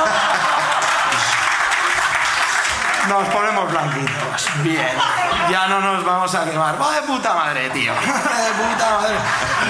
Nos 3.09 3.29
ponemos 3.29 3.71
blanquitos. 3.71 4.49
Bien. 4.63 4.89
Ya 5.49 5.69
no 5.69 5.81
nos 5.81 6.05
vamos 6.05 6.35
a 6.35 6.45
quemar. 6.45 6.81
Va 6.81 6.91
de 6.93 7.03
puta 7.03 7.35
madre, 7.35 7.71
tío. 7.71 7.93
De 7.95 8.01
puta 8.01 8.91
madre. 8.91 9.17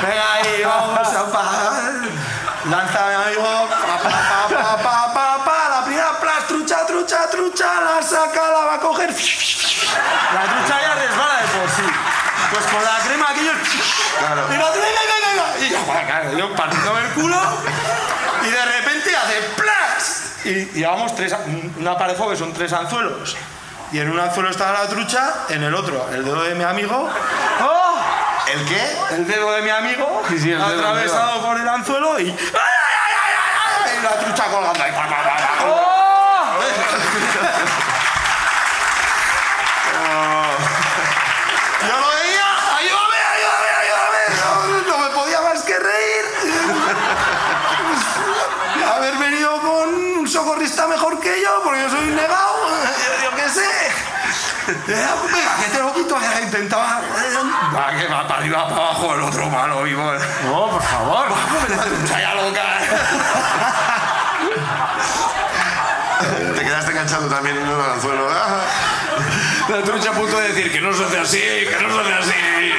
Venga 0.02 0.32
ahí, 0.32 0.62
vamos 0.64 1.08
a 1.08 1.30
pa. 1.30 1.42
Lanza 2.70 3.06
mi 3.06 3.14
amigo. 3.14 3.68
Pa, 3.68 3.76
pa, 3.76 4.08
pa, 4.08 4.48
pa, 4.48 4.82
pa, 4.82 5.12
pa, 5.12 5.44
pa. 5.44 5.68
La 5.68 5.84
primera 5.84 6.12
plas, 6.18 6.46
trucha, 6.46 6.86
trucha, 6.86 7.28
trucha. 7.30 7.80
La 7.82 8.02
saca, 8.02 8.50
la 8.50 8.64
va 8.64 8.74
a 8.74 8.80
coger. 8.80 9.10
La 9.10 10.42
trucha 10.42 10.80
ya 10.80 10.94
resbala 10.94 11.36
de 11.36 11.46
por 11.48 11.70
sí. 11.70 11.82
Pues 12.50 12.64
con 12.66 12.82
la 12.82 12.98
crema 13.04 13.30
aquello. 13.30 13.52
Claro. 14.18 14.46
Y 14.48 14.56
la 14.56 14.70
venga, 14.70 14.80
venga, 14.80 15.28
venga. 15.28 15.66
Y 15.66 15.70
yo, 15.70 15.78
joder, 15.84 16.06
claro, 16.06 16.38
yo 16.38 16.54
partiéndome 16.54 17.00
el 17.00 17.12
culo. 17.12 17.40
Y 18.42 18.50
de 18.50 18.64
repente 18.64 19.14
hace. 19.14 19.75
Y 20.46 20.64
llevamos 20.78 21.14
tres, 21.16 21.34
un 21.76 21.88
aparejo 21.88 22.30
que 22.30 22.36
son 22.36 22.52
tres 22.52 22.72
anzuelos. 22.72 23.36
Y 23.90 23.98
en 23.98 24.10
un 24.10 24.18
anzuelo 24.18 24.50
estaba 24.50 24.84
la 24.84 24.88
trucha, 24.88 25.46
en 25.48 25.62
el 25.64 25.74
otro 25.74 26.08
el 26.12 26.24
dedo 26.24 26.42
de 26.44 26.54
mi 26.54 26.62
amigo. 26.62 27.08
¡Oh! 27.62 28.00
¿El 28.52 28.64
qué? 28.64 28.96
El 29.16 29.26
dedo 29.26 29.52
de 29.52 29.62
mi 29.62 29.70
amigo 29.70 30.22
Sí, 30.28 30.38
sí, 30.38 30.52
el 30.52 30.58
dedo, 30.58 30.72
el 30.72 30.78
atravesado 30.78 31.42
por 31.42 31.60
el 31.60 31.68
anzuelo 31.68 32.20
y. 32.20 32.30
¡Ay, 32.30 32.34
ay, 32.34 32.52
ay, 32.52 33.14
ay, 33.18 33.34
ay, 33.84 33.92
ay! 33.92 33.98
Y 33.98 34.02
la 34.04 34.24
trucha 34.24 34.44
colgando 34.44 34.84
ahí. 34.84 34.92
Socorrista 50.40 50.86
mejor 50.86 51.18
que 51.20 51.40
yo, 51.42 51.60
porque 51.64 51.80
yo 51.82 51.90
soy 51.90 52.08
un 52.08 52.16
negado. 52.16 52.56
Yo, 53.24 53.30
qué 53.36 53.48
sé. 53.48 53.64
Eh, 54.68 55.06
venga, 55.32 55.56
que 55.62 55.68
te 55.72 55.78
lo 55.78 55.94
quito. 55.94 56.16
eh, 56.20 56.40
Intentaba. 56.42 57.00
eh, 57.00 57.38
Va, 57.74 57.90
que 57.96 58.06
va 58.08 58.26
para 58.28 58.40
arriba, 58.40 58.68
para 58.68 58.82
abajo, 58.82 59.14
el 59.14 59.22
otro 59.22 59.48
malo 59.48 59.82
vivo. 59.84 60.02
No, 60.44 60.68
por 60.70 60.82
favor. 60.82 61.26
La 61.70 61.82
trucha 61.84 62.20
ya 62.20 62.34
loca. 62.34 62.62
Te 66.54 66.64
quedaste 66.64 66.90
enganchado 66.92 67.28
también 67.28 67.56
en 67.56 67.66
el 67.66 67.80
anzuelo. 67.80 68.28
La 69.68 69.82
trucha 69.82 70.10
a 70.10 70.12
punto 70.12 70.38
de 70.38 70.48
decir 70.48 70.70
que 70.72 70.80
no 70.80 70.92
se 70.92 71.04
hace 71.04 71.18
así, 71.18 71.38
que 71.40 71.76
no 71.82 71.92
se 71.94 72.00
hace 72.00 72.14
así. 72.14 72.72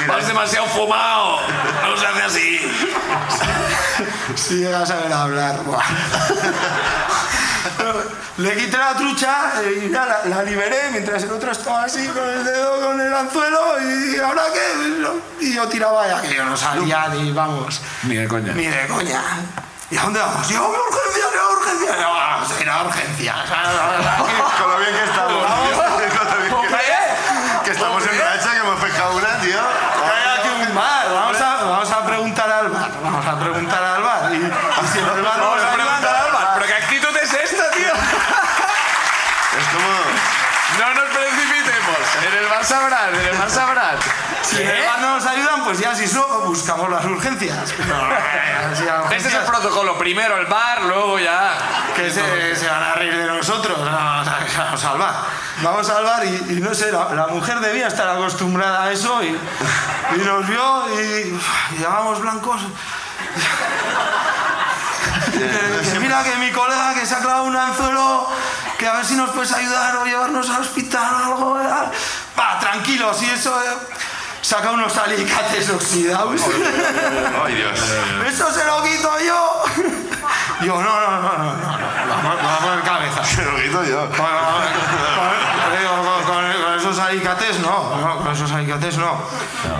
mira, 0.00 0.14
Vas 0.14 0.26
demasiado 0.26 0.66
fumado. 0.68 1.40
No 1.82 1.96
se 1.96 2.06
hace 2.06 2.22
así. 2.22 2.60
Si 4.36 4.54
llegas 4.56 4.90
a 4.90 4.96
ver 4.96 5.12
hablar. 5.12 5.56
Le 8.38 8.56
quité 8.56 8.76
la 8.76 8.94
trucha 8.94 9.52
y 9.62 9.90
ya 9.90 10.06
la, 10.06 10.24
la 10.36 10.42
liberé 10.42 10.90
mientras 10.90 11.22
el 11.22 11.30
otro 11.32 11.52
estaba 11.52 11.84
así 11.84 12.06
con 12.08 12.28
el 12.28 12.44
dedo 12.44 12.80
con 12.80 13.00
el 13.00 13.14
anzuelo 13.14 13.60
y 13.80 14.18
ahora 14.18 14.42
qué 14.52 15.44
y 15.46 15.54
yo 15.54 15.68
tiraba 15.68 16.06
ya 16.08 16.20
que 16.20 16.34
yo 16.34 16.44
no 16.44 16.56
salía 16.56 17.08
ni 17.08 17.30
vamos 17.32 17.80
Ni 18.02 18.16
de 18.16 18.26
coña. 18.26 18.52
ni 18.52 18.66
de 18.66 18.86
coña 18.88 19.22
¿y 19.90 19.96
a 19.96 20.02
dónde 20.02 20.18
vamos? 20.20 20.48
yo 20.48 20.68
urgencia 20.68 21.24
urgencia 21.52 21.96
no, 22.02 22.12
vamos 22.12 22.50
a 22.50 22.60
ir 22.62 22.68
a 22.68 22.82
urgencias 22.82 23.36
Con 24.58 24.70
lo 24.70 24.78
bien 24.78 24.90
que 24.94 25.04
estamos. 25.04 25.43
Buscamos 46.54 46.88
las 46.90 47.04
urgencias. 47.04 47.74
A 47.84 49.14
Este 49.14 49.28
es 49.28 49.34
el 49.34 49.42
protocolo. 49.42 49.98
Primero 49.98 50.36
el 50.38 50.46
bar, 50.46 50.82
luego 50.82 51.18
ya. 51.18 51.52
que 51.96 52.10
se, 52.10 52.54
se 52.56 52.68
van 52.68 52.82
a 52.82 52.94
reír 52.94 53.16
de 53.16 53.26
nosotros. 53.26 53.76
No, 53.78 53.84
vamos 53.90 54.28
a, 54.28 54.64
vamos 54.64 54.84
al 54.84 54.98
bar. 54.98 55.14
Vamos 55.62 55.90
al 55.90 56.04
bar 56.04 56.24
y, 56.24 56.28
y 56.56 56.60
no 56.60 56.74
sé, 56.74 56.90
la, 56.92 57.12
la 57.14 57.26
mujer 57.28 57.60
debía 57.60 57.88
estar 57.88 58.08
acostumbrada 58.08 58.84
a 58.84 58.92
eso 58.92 59.22
y, 59.22 59.28
y 60.16 60.18
nos 60.24 60.46
vio 60.46 61.00
y, 61.00 61.36
y 61.74 61.78
llamamos 61.80 62.20
blancos. 62.20 62.60
Que- 65.32 65.90
que 65.92 65.98
mira 66.00 66.22
que 66.22 66.36
mi 66.36 66.50
colega 66.52 66.94
que 66.94 67.04
se 67.06 67.14
ha 67.14 67.18
clavado 67.18 67.44
un 67.44 67.56
anzuelo, 67.56 68.28
que 68.78 68.86
a 68.86 68.94
ver 68.94 69.04
si 69.04 69.14
nos 69.16 69.30
puedes 69.30 69.52
ayudar 69.52 69.96
o 69.96 70.04
llevarnos 70.04 70.48
al 70.50 70.60
hospital 70.62 71.14
o 71.14 71.24
algo. 71.26 71.58
Va, 72.38 72.58
tranquilo, 72.60 73.12
si 73.14 73.28
eso... 73.28 73.50
eh, 73.62 73.76
saca 74.44 74.72
unos 74.72 74.96
alicates 74.98 75.70
oxidados. 75.70 76.42
Ay, 77.44 77.54
Dios. 77.54 77.80
¡Eso 78.26 78.52
se 78.52 78.64
lo 78.66 78.82
quito 78.82 79.10
yo! 79.26 79.62
Digo, 80.60 80.82
no, 80.82 81.00
no, 81.00 81.10
no, 81.10 81.22
no, 81.22 81.38
no, 81.38 81.54
no, 81.54 82.08
vamos, 82.08 82.36
vamos 82.36 82.52
a 82.52 82.58
poner 82.64 82.82
cabeza. 82.84 83.24
Se 83.24 83.42
lo 83.42 83.56
quito 83.56 83.84
yo. 83.84 84.08
alicates 87.04 87.58
no, 87.60 87.96
no, 87.96 88.16
con 88.18 88.32
esos 88.32 88.50
alicates 88.52 88.98
no. 88.98 89.22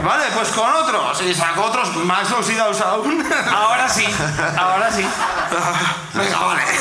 Vale, 0.04 0.24
pues 0.34 0.48
con 0.50 0.72
otros. 0.72 1.20
Y 1.22 1.34
sacó 1.34 1.64
otros 1.64 1.94
más 1.96 2.30
oxidados 2.32 2.80
aún. 2.80 3.24
Ahora 3.54 3.88
sí, 3.88 4.06
ahora 4.58 4.90
sí. 4.90 5.06
Venga, 6.14 6.38
vale. 6.38 6.62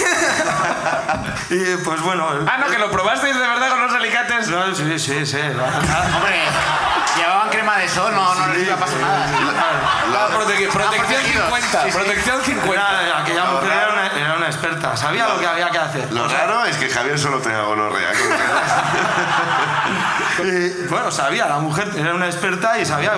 Y 1.49 1.75
pues 1.83 2.01
bueno. 2.01 2.31
el- 2.31 2.47
Ah, 2.49 2.57
no, 2.57 2.67
que 2.67 2.77
lo 2.79 2.89
probasteis 2.89 3.35
de 3.35 3.41
verdad 3.47 3.69
con 3.69 3.81
los 3.83 3.93
alicates. 3.93 4.47
no, 4.47 4.73
sí, 4.75 4.97
sí, 4.97 5.25
sí. 5.25 5.37
Hombre, 5.37 6.43
llevaban 7.17 7.49
crema 7.49 7.77
de 7.77 7.87
sol, 7.89 8.13
no, 8.15 8.33
no 8.35 8.47
les 8.53 8.63
iba 8.63 8.75
a 8.75 8.77
pasar 8.77 8.99
nada. 8.99 9.27
La 10.11 10.27
prote- 10.29 10.67
protección 10.69 10.71
protegidos. 10.71 11.45
50, 11.45 11.83
Sí, 11.83 11.91
sí. 11.91 11.97
protección 11.97 12.41
50. 12.43 13.01
Era- 13.03 13.19
aquella 13.19 13.45
mujer 13.45 13.71
era 13.71 13.89
una, 13.93 14.07
era 14.07 14.33
una 14.37 14.45
experta, 14.47 14.97
sabía 14.97 15.27
lo 15.27 15.39
que 15.39 15.47
había 15.47 15.69
que 15.69 15.77
hacer. 15.79 16.11
Lo 16.11 16.27
raro 16.27 16.65
es 16.65 16.77
que 16.77 16.89
Javier 16.89 17.19
solo 17.19 17.39
tenga 17.39 17.61
gonorrea. 17.63 18.09
Bueno, 20.89 21.11
sabía, 21.11 21.47
la 21.47 21.59
mujer 21.59 21.89
era 21.95 22.13
una 22.13 22.27
experta 22.27 22.79
y 22.79 22.85
sabía. 22.85 23.13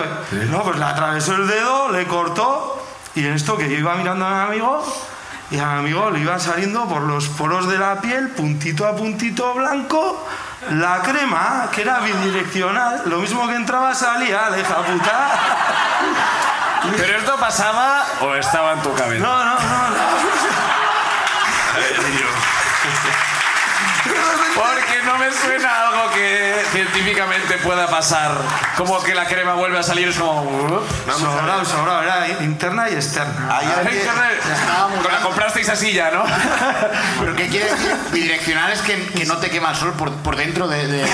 No, 0.49 0.63
pues 0.63 0.77
le 0.77 0.85
atravesó 0.85 1.35
el 1.35 1.47
dedo, 1.47 1.91
le 1.91 2.05
cortó 2.07 2.83
y 3.15 3.25
en 3.25 3.33
esto 3.33 3.57
que 3.57 3.69
yo 3.69 3.77
iba 3.77 3.95
mirando 3.95 4.25
a 4.25 4.29
mi 4.29 4.41
amigo 4.47 4.85
y 5.51 5.59
a 5.59 5.67
mi 5.67 5.79
amigo 5.79 6.11
le 6.11 6.19
iban 6.19 6.39
saliendo 6.39 6.85
por 6.87 7.03
los 7.03 7.29
poros 7.29 7.67
de 7.67 7.77
la 7.77 8.01
piel, 8.01 8.29
puntito 8.29 8.85
a 8.85 8.95
puntito 8.95 9.53
blanco, 9.53 10.27
la 10.71 11.01
crema, 11.01 11.69
que 11.71 11.81
era 11.81 11.99
bidireccional, 11.99 13.03
lo 13.05 13.19
mismo 13.19 13.47
que 13.47 13.55
entraba 13.55 13.93
salía, 13.93 14.49
la 14.49 14.59
hija 14.59 14.75
puta. 14.77 15.29
¿Pero 16.97 17.17
esto 17.17 17.35
pasaba 17.37 18.05
o 18.21 18.35
estaba 18.35 18.73
en 18.73 18.81
tu 18.81 18.93
cabeza? 18.93 19.23
No, 19.23 19.45
no, 19.45 19.53
no, 19.53 19.89
no. 19.89 20.14
Suena 25.43 25.87
algo 25.87 26.09
que 26.11 26.63
científicamente 26.71 27.57
pueda 27.57 27.87
pasar. 27.87 28.31
Como 28.77 29.01
que 29.03 29.13
la 29.13 29.25
crema 29.25 29.53
vuelve 29.53 29.79
a 29.79 29.83
salir, 29.83 30.07
es 30.09 30.17
como... 30.17 30.41
uh, 30.43 30.81
Sobrado, 31.19 31.65
sobrado, 31.65 32.01
era 32.03 32.27
interna 32.41 32.89
y 32.89 32.93
externa. 32.95 33.57
Hay 33.57 33.67
alguien... 33.79 34.01
Con 35.03 35.11
la 35.11 35.19
comprasteis 35.19 35.69
así 35.69 35.93
ya, 35.93 36.11
¿no? 36.11 36.23
¿Pero 37.19 37.35
qué 37.35 37.47
quiere 37.47 37.71
decir? 37.71 37.95
Bidireccional 38.11 38.71
es 38.71 38.81
que, 38.81 39.05
que 39.07 39.25
no 39.25 39.37
te 39.37 39.49
quema 39.49 39.71
el 39.71 39.75
sol 39.75 39.93
por, 39.93 40.11
por 40.17 40.35
dentro 40.35 40.67
de- 40.67 40.87
de- 40.87 40.93
de- 40.93 40.99
del 40.99 41.07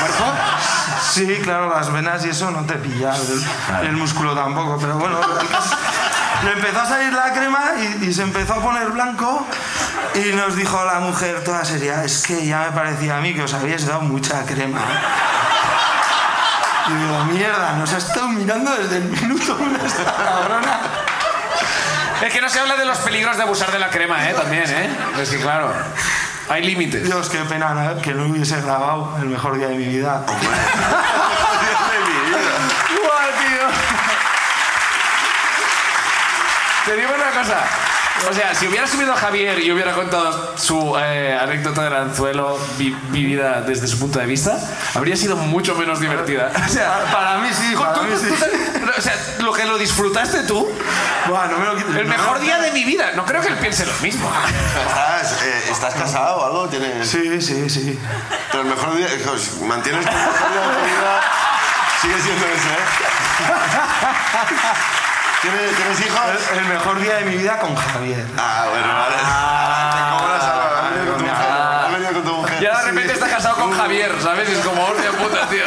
cuerpo. 0.00 0.24
Sí, 1.12 1.40
claro, 1.42 1.70
las 1.74 1.92
venas 1.92 2.24
y 2.24 2.30
eso 2.30 2.50
no 2.50 2.64
te 2.64 2.74
pilla, 2.74 3.14
el, 3.80 3.86
el 3.88 3.92
músculo 3.96 4.34
tampoco, 4.34 4.78
pero 4.80 4.94
bueno, 4.96 5.18
el 5.40 5.48
caso- 5.48 5.76
le 6.44 6.52
empezó 6.52 6.80
a 6.80 6.86
salir 6.86 7.12
la 7.12 7.32
crema 7.32 7.72
y, 7.78 8.06
y 8.06 8.14
se 8.14 8.22
empezó 8.22 8.54
a 8.54 8.62
poner 8.62 8.88
blanco 8.88 9.46
y 10.14 10.32
nos 10.34 10.56
dijo 10.56 10.84
la 10.84 11.00
mujer 11.00 11.42
toda 11.44 11.64
seria, 11.64 12.04
es 12.04 12.22
que 12.22 12.46
ya 12.46 12.60
me 12.60 12.72
parecía 12.72 13.16
a 13.16 13.20
mí 13.20 13.34
que 13.34 13.42
os 13.42 13.54
habíais 13.54 13.86
dado 13.86 14.02
mucha 14.02 14.44
crema. 14.44 14.80
Y 16.88 16.92
digo, 16.94 17.24
mierda, 17.26 17.72
nos 17.74 17.92
ha 17.92 17.98
estado 17.98 18.28
mirando 18.28 18.74
desde 18.76 18.96
el 18.96 19.04
minuto 19.04 19.56
uno 19.58 19.78
esta 19.84 20.04
cabrona. 20.04 20.80
Es 22.20 22.32
que 22.32 22.40
no 22.40 22.48
se 22.48 22.58
habla 22.60 22.76
de 22.76 22.84
los 22.84 22.98
peligros 22.98 23.36
de 23.36 23.42
abusar 23.42 23.70
de 23.72 23.78
la 23.78 23.90
crema, 23.90 24.28
¿eh? 24.28 24.34
También, 24.34 24.64
¿eh? 24.68 24.90
Es 25.20 25.30
que 25.30 25.38
claro, 25.38 25.72
hay 26.48 26.64
límites. 26.64 27.04
Dios, 27.04 27.28
qué 27.28 27.38
pena 27.38 27.96
que 28.02 28.14
no 28.14 28.26
hubiese 28.26 28.60
grabado 28.60 29.16
el 29.20 29.26
mejor 29.28 29.56
día 29.58 29.68
de 29.68 29.76
mi 29.76 29.86
vida. 29.86 30.24
Guau, 33.02 33.30
tío. 33.40 33.66
Te 36.84 36.96
digo 36.96 37.10
una 37.14 37.30
cosa. 37.30 37.58
O 38.30 38.34
sea, 38.34 38.54
si 38.54 38.66
hubiera 38.68 38.86
subido 38.86 39.12
a 39.12 39.16
Javier 39.16 39.58
y 39.60 39.72
hubiera 39.72 39.92
contado 39.94 40.54
su 40.56 40.96
eh, 40.98 41.36
anécdota 41.40 41.82
del 41.84 41.94
anzuelo 41.94 42.58
vi- 42.76 42.94
vivida 43.08 43.62
desde 43.62 43.86
su 43.88 43.98
punto 43.98 44.18
de 44.18 44.26
vista, 44.26 44.58
habría 44.94 45.16
sido 45.16 45.34
mucho 45.36 45.74
menos 45.74 45.98
divertida. 46.00 46.50
O 46.66 46.68
sea, 46.68 47.04
Para 47.12 47.38
mí 47.38 47.48
sí, 47.52 47.74
para 47.74 47.94
tú- 47.94 48.02
mí 48.02 48.14
sí. 48.20 48.28
tú- 48.28 48.90
o 48.96 49.00
sea, 49.00 49.14
lo 49.38 49.52
que 49.52 49.64
lo 49.64 49.78
disfrutaste 49.78 50.42
tú, 50.42 50.68
Buah, 51.28 51.46
no 51.48 51.58
me 51.58 51.64
lo 51.66 51.76
quites. 51.76 51.96
el 51.96 52.06
No, 52.08 52.16
mejor 52.16 52.40
día 52.40 52.58
de 52.58 52.70
mi 52.72 52.84
vida. 52.84 53.12
No 53.16 53.24
creo 53.24 53.40
que 53.40 53.48
él 53.48 53.56
piense 53.58 53.86
lo 53.86 53.94
mismo. 54.02 54.30
¿Estás, 54.88 55.42
eh, 55.42 55.64
¿Estás 55.70 55.94
casado 55.94 56.36
o 56.38 56.46
algo? 56.46 56.68
¿Tienes... 56.68 57.08
Sí, 57.08 57.40
sí, 57.40 57.70
sí. 57.70 57.98
Pero 58.50 58.62
el 58.64 58.68
mejor 58.70 58.94
día... 58.96 59.08
pues, 59.24 59.60
¿Mantienes 59.62 60.04
tu 60.04 60.12
mejor 60.12 60.52
día 60.52 60.60
de 60.60 60.66
tu 60.76 60.84
vida? 60.84 61.20
Sigue 62.02 62.20
siendo 62.20 62.44
ese, 62.46 62.68
¿eh? 62.68 62.82
¿Tienes, 65.42 65.76
¿tienes 65.76 66.00
hijos? 66.06 66.20
El, 66.52 66.58
el 66.58 66.64
mejor 66.66 67.00
día 67.00 67.16
de 67.16 67.24
mi 67.24 67.36
vida 67.36 67.58
con 67.58 67.74
Javier. 67.74 68.24
Ah, 68.38 68.66
bueno, 68.70 68.86
vale. 68.94 69.16
¿Cómo 70.12 70.28
lo? 70.28 70.34
¿Has 70.34 70.92
venido 70.94 71.12
con 71.12 71.18
tu 71.18 71.24
mujer? 71.26 71.42
¿Has 71.42 71.92
venido 71.92 72.12
con 72.12 72.22
tu 72.24 72.32
mujer? 72.36 72.62
Y 72.62 72.66
ahora 72.66 72.80
de 72.80 72.90
repente 72.90 73.12
está 73.12 73.28
casado 73.28 73.56
con 73.56 73.72
Javier, 73.72 74.12
¿sabes? 74.22 74.48
Es 74.48 74.58
como, 74.64 74.84
hostia 74.84 75.10
puta, 75.10 75.48
tío. 75.48 75.64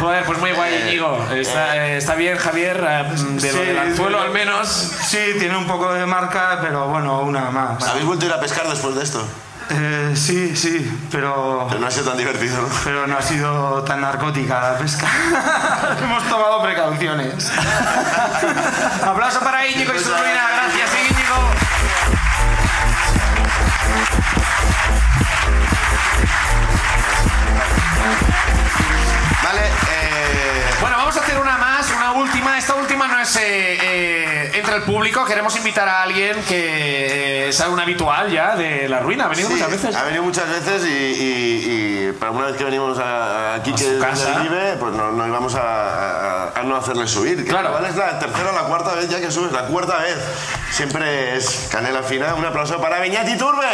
Joder, 0.00 0.24
pues 0.24 0.38
muy 0.38 0.52
guay, 0.52 0.82
Íñigo. 0.86 1.26
Está, 1.34 1.76
eh, 1.76 1.98
está 1.98 2.14
bien, 2.14 2.38
Javier, 2.38 2.76
eh, 2.88 3.04
de 3.14 3.52
lo 3.52 3.58
Sí, 3.58 3.64
del 3.64 3.78
anzuelo 3.78 4.20
al 4.22 4.30
menos. 4.30 4.68
Sí, 4.68 5.34
tiene 5.38 5.56
un 5.56 5.66
poco 5.66 5.92
de 5.92 6.06
marca, 6.06 6.58
pero 6.62 6.88
bueno, 6.88 7.20
una 7.20 7.50
más. 7.50 7.86
¿Habéis 7.86 8.06
vuelto 8.06 8.24
a 8.24 8.28
ir 8.28 8.34
a 8.34 8.40
pescar 8.40 8.66
después 8.68 8.94
de 8.94 9.02
esto? 9.04 9.22
Eh, 9.70 10.12
sí, 10.14 10.54
sí, 10.54 10.90
pero, 11.10 11.66
Pero 11.68 11.80
no 11.80 11.86
ha 11.86 11.90
sido 11.90 12.04
tan 12.10 12.18
divertido, 12.18 12.60
¿no? 12.60 12.68
pero 12.84 13.06
no 13.06 13.16
ha 13.16 13.22
sido 13.22 13.82
tan 13.82 14.00
narcótica 14.00 14.72
la 14.72 14.78
pesca. 14.78 15.06
Hemos 16.02 16.22
tomado 16.28 16.62
precauciones. 16.62 17.50
Aplauso 19.04 19.40
para 19.40 19.66
Íñigo 19.66 19.94
y 19.94 19.98
su 19.98 20.10
ruina. 20.10 20.48
Gracias, 20.54 20.90
Íñigo. 21.00 21.34
Vale, 29.42 29.66
eh... 29.66 30.03
más, 31.84 31.96
una 31.96 32.12
última, 32.12 32.58
esta 32.58 32.74
última 32.74 33.06
no 33.08 33.20
es 33.20 33.36
eh, 33.36 33.40
eh, 33.80 34.50
entre 34.54 34.76
el 34.76 34.82
público. 34.82 35.24
Queremos 35.24 35.56
invitar 35.56 35.88
a 35.88 36.02
alguien 36.02 36.36
que 36.44 37.46
eh, 37.46 37.48
es 37.48 37.60
un 37.60 37.78
habitual 37.80 38.30
ya 38.30 38.56
de 38.56 38.88
la 38.88 39.00
ruina. 39.00 39.24
Ha 39.26 39.28
venido 39.28 39.48
Sí, 39.48 39.54
muchas 39.54 39.70
veces. 39.70 39.96
Ha 39.96 40.02
venido 40.04 40.22
muchas 40.22 40.48
veces 40.48 40.84
y, 40.86 40.88
y- 40.88 42.08
y 42.08 42.12
para 42.12 42.32
una 42.32 42.46
vez 42.46 42.56
que 42.56 42.64
venimos 42.64 42.98
a, 42.98 43.54
aquí, 43.54 43.72
que 43.74 43.84
vive, 44.42 44.76
pues 44.78 44.94
no, 44.94 45.12
no 45.12 45.26
íbamos 45.26 45.54
a, 45.54 46.48
a- 46.48 46.60
a 46.60 46.62
no 46.62 46.76
hacerle 46.76 47.06
subir. 47.06 47.42
Que 47.44 47.50
Claro. 47.50 47.68
Igual 47.70 47.86
es 47.86 47.96
la 47.96 48.18
tercera 48.18 48.50
o 48.50 48.54
la 48.54 48.62
cuarta 48.62 48.94
vez 48.94 49.08
ya 49.08 49.20
que 49.20 49.30
subes, 49.30 49.52
la 49.52 49.66
cuarta 49.66 49.98
vez. 49.98 50.16
Siempre 50.70 51.36
es 51.36 51.68
canela 51.70 52.02
fina. 52.02 52.34
Un 52.34 52.44
aplauso 52.44 52.80
para 52.80 52.98
Beñat 53.00 53.26
Turbe. 53.38 53.66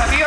Pasa, 0.00 0.10
tío? 0.10 0.26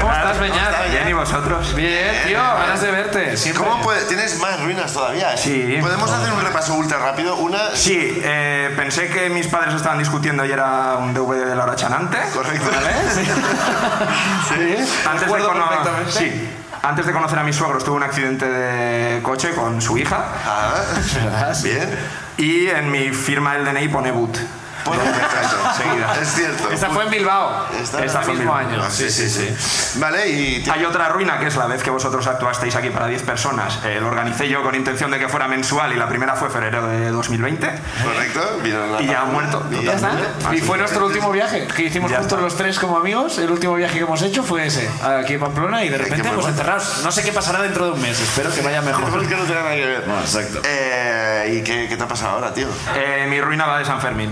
¿Cómo 0.00 0.12
estás, 0.12 0.38
Beñat? 0.40 0.90
Bien, 0.90 1.08
¿y 1.08 1.12
vosotros? 1.12 1.74
Bien, 1.74 2.22
tío, 2.26 2.38
ganas 2.38 2.80
de 2.80 2.90
verte. 2.90 3.36
Siempre. 3.36 3.64
¿Cómo 3.64 3.82
puede- 3.82 4.04
¿Tienes 4.06 4.38
más 4.40 4.60
ruinas 4.62 4.92
todavía? 4.92 5.36
Sí. 5.36 5.78
¿Podemos 5.80 6.10
hacer 6.10 6.32
un 6.32 6.40
repaso 6.42 6.74
ultra 6.74 6.98
rápido? 6.98 7.36
Una... 7.36 7.70
Sí, 7.74 8.20
eh, 8.22 8.72
pensé 8.76 9.08
que 9.08 9.28
mis 9.30 9.46
padres 9.46 9.74
estaban 9.74 9.98
discutiendo 9.98 10.44
y 10.44 10.52
era 10.52 10.96
un 10.98 11.14
DVD 11.14 11.46
de 11.46 11.54
Laura 11.54 11.76
Chanante. 11.76 12.18
Correcto. 12.34 12.70
Sí, 14.48 14.76
Antes 15.06 15.20
de, 15.20 15.24
recuerdo 15.26 15.48
cono- 15.48 15.68
perfectamente. 15.68 16.12
sí. 16.12 16.48
Antes 16.82 17.06
de 17.06 17.12
conocer 17.12 17.38
a 17.38 17.42
mis 17.42 17.54
suegros 17.56 17.84
tuve 17.84 17.96
un 17.96 18.02
accidente 18.02 18.46
de 18.48 19.22
coche 19.22 19.50
con 19.50 19.82
su 19.82 19.98
hija 19.98 20.24
Ah, 20.46 21.52
bien. 21.62 21.98
y 22.38 22.68
en 22.68 22.90
mi 22.90 23.10
firma 23.10 23.54
del 23.54 23.66
DNI 23.66 23.88
pone 23.88 24.10
boot. 24.10 24.38
Pues, 24.84 24.98
perfecto. 24.98 25.56
Seguida. 25.76 26.16
Es 26.20 26.34
cierto. 26.34 26.70
Esta 26.70 26.90
fue 26.90 27.04
en 27.04 27.10
Bilbao. 27.10 27.66
Esta- 27.80 28.04
Esta 28.04 28.20
fue 28.22 28.32
en 28.34 28.38
mismo 28.40 28.56
Bilbao. 28.56 28.70
año. 28.74 28.82
Ah, 28.84 28.90
sí, 28.90 29.10
sí, 29.10 29.28
sí. 29.28 29.98
Vale, 29.98 30.28
y... 30.28 30.68
Hay 30.70 30.84
otra 30.84 31.08
ruina 31.08 31.38
que 31.38 31.46
es 31.46 31.56
la 31.56 31.66
vez 31.66 31.82
que 31.82 31.90
vosotros 31.90 32.26
actuasteis 32.26 32.74
aquí 32.76 32.90
para 32.90 33.06
10 33.06 33.22
personas. 33.22 33.78
Eh, 33.84 33.98
lo 34.00 34.08
organicé 34.08 34.48
yo 34.48 34.62
con 34.62 34.74
intención 34.74 35.10
de 35.10 35.18
que 35.18 35.28
fuera 35.28 35.48
mensual 35.48 35.92
y 35.92 35.96
la 35.96 36.08
primera 36.08 36.34
fue 36.36 36.50
febrero 36.50 36.86
de 36.86 37.10
2020. 37.10 37.66
Correcto. 38.04 38.60
la- 38.64 39.02
Y 39.02 39.06
ya 39.06 39.22
ha 39.22 39.24
muerto. 39.24 39.64
Y 39.70 39.84
Ya 39.84 39.92
está. 39.94 40.10
Y 40.54 40.60
fue 40.60 40.78
nuestro 40.78 41.06
último 41.06 41.30
viaje, 41.30 41.66
que 41.66 41.82
hicimos 41.84 42.10
Ya 42.10 42.18
juntos 42.18 42.32
está. 42.38 42.44
los 42.44 42.56
tres 42.56 42.78
como 42.78 42.96
amigos. 42.96 43.38
El 43.38 43.50
último 43.50 43.74
viaje 43.74 43.98
que 43.98 44.04
hemos 44.04 44.22
hecho 44.22 44.42
fue 44.42 44.66
ese, 44.66 44.88
aquí 45.02 45.34
en 45.34 45.40
Pamplona, 45.40 45.84
y 45.84 45.88
de 45.88 45.98
repente, 45.98 46.22
pues 46.24 46.34
bueno. 46.36 46.48
enterrados. 46.50 47.00
No 47.04 47.12
sé 47.12 47.22
qué 47.22 47.32
pasará 47.32 47.62
dentro 47.62 47.84
de 47.86 47.92
un 47.92 48.00
mes, 48.02 48.18
espero 48.20 48.52
que 48.54 48.62
vaya 48.62 48.80
mejor. 48.82 49.10
Porque 49.10 49.34
no 49.36 49.42
tiene 49.44 49.60
nada 49.62 49.74
que 49.74 49.86
ver. 49.86 50.04
exacto. 50.22 50.60
Eh, 50.64 51.56
¿Y 51.58 51.62
qué, 51.64 51.86
qué 51.88 51.96
te 51.96 52.02
ha 52.02 52.08
pasado 52.08 52.32
ahora, 52.36 52.52
tío? 52.54 52.68
Eh, 52.96 53.26
mi 53.28 53.40
ruina 53.40 53.66
va 53.66 53.78
de 53.78 53.84
San 53.84 54.00
Fermín. 54.00 54.30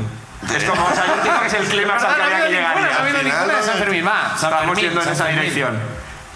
Es 0.55 0.65
como, 0.65 0.85
o 0.85 0.95
sea, 0.95 1.07
yo 1.07 1.15
entiendo 1.15 1.41
que 1.41 1.47
es 1.47 1.55
el 1.55 1.67
clímax 1.69 2.05
al 2.05 2.17
que 2.17 2.23
había 2.23 2.45
que 2.47 2.53
llegar. 2.53 2.77
No 2.77 2.81
y 2.81 2.85
ha 2.85 2.97
al 2.97 3.07
final- 3.09 3.63
San 3.65 3.75
Fermín, 3.79 4.07
va. 4.07 4.23
San 4.37 4.51
Estamos 4.53 4.59
Fermín, 4.61 4.85
yendo 4.85 5.01
en 5.01 5.05
San 5.05 5.13
esa 5.15 5.25
Fermín. 5.25 5.41
dirección. 5.41 5.79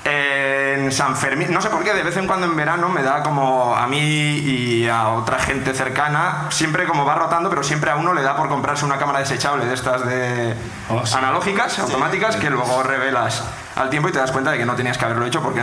En 0.05 0.91
San 0.91 1.17
Fermín, 1.17 1.53
no 1.53 1.63
sé 1.63 1.71
por 1.71 1.85
qué, 1.85 1.95
de 1.95 2.03
vez 2.03 2.17
en 2.17 2.27
cuando 2.27 2.47
en 2.47 2.57
verano 2.57 2.89
me 2.89 3.05
da 3.05 3.23
como 3.23 3.77
a 3.77 3.87
mí 3.87 3.99
y 4.01 4.89
a 4.89 5.11
otra 5.11 5.39
gente 5.39 5.73
cercana, 5.75 6.47
siempre 6.51 6.87
como 6.89 7.05
va 7.05 7.15
rotando, 7.15 7.49
pero 7.49 7.63
siempre 7.63 7.93
a 7.93 7.95
uno 7.97 8.13
le 8.13 8.23
da 8.23 8.37
por 8.37 8.49
comprarse 8.49 8.85
una 8.85 8.99
cámara 8.99 9.21
desechable 9.21 9.65
de 9.65 9.75
estas 9.75 10.05
de 10.05 10.57
Oh, 10.89 11.07
sí. 11.07 11.15
analógicas, 11.17 11.79
automáticas, 11.79 12.35
que 12.35 12.51
luego 12.51 12.83
revelas 12.83 13.45
al 13.77 13.91
tiempo 13.91 14.09
y 14.09 14.13
te 14.13 14.19
das 14.19 14.33
cuenta 14.33 14.51
de 14.51 14.59
que 14.59 14.67
no 14.67 14.75
tenías 14.75 14.99
que 14.99 15.05
haberlo 15.05 15.25
hecho 15.25 15.41
porque, 15.41 15.63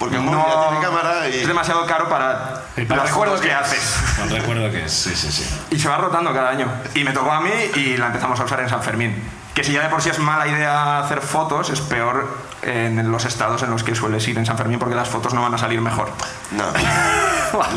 Porque 0.00 0.16
el 0.16 0.22
móvil 0.22 0.42
ya 0.44 0.68
tiene 0.70 0.84
cámara 0.84 1.28
y- 1.28 1.40
es 1.42 1.46
demasiado 1.46 1.86
caro 1.86 2.08
para, 2.08 2.62
recuerdos 2.74 3.10
fotos 3.10 3.40
que 3.42 3.48
que- 3.48 3.54
haces. 3.54 3.96
No 4.18 4.34
recuerdo 4.34 4.70
que 4.72 4.86
es, 4.86 4.92
sí, 4.92 5.14
sí, 5.14 5.30
sí. 5.30 5.46
Y 5.70 5.78
se 5.78 5.88
va 5.88 5.98
rotando 5.98 6.32
cada 6.32 6.48
año. 6.50 6.66
Y 6.94 7.04
me 7.04 7.12
tocó 7.12 7.30
a 7.30 7.40
mí 7.40 7.50
y 7.76 7.96
la 7.98 8.06
empezamos 8.06 8.40
a 8.40 8.44
usar 8.44 8.60
en 8.60 8.68
San 8.68 8.82
Fermín. 8.82 9.22
Que 9.54 9.62
si 9.62 9.72
ya 9.72 9.82
de 9.82 9.88
por 9.88 10.00
sí 10.00 10.08
es 10.08 10.18
mala 10.18 10.46
idea 10.48 11.00
hacer 11.00 11.20
fotos, 11.20 11.70
es 11.70 11.80
peor 11.82 12.26
en 12.62 13.10
los 13.12 13.24
estados 13.26 13.62
en 13.62 13.70
los 13.70 13.82
que 13.84 13.94
sueles 13.94 14.26
ir 14.28 14.38
en 14.38 14.46
San 14.46 14.56
Fermín 14.56 14.78
porque 14.78 14.94
las 14.94 15.08
fotos 15.08 15.34
no 15.34 15.42
van 15.42 15.54
a 15.54 15.58
salir 15.58 15.80
mejor. 15.80 16.08
No. 16.52 16.64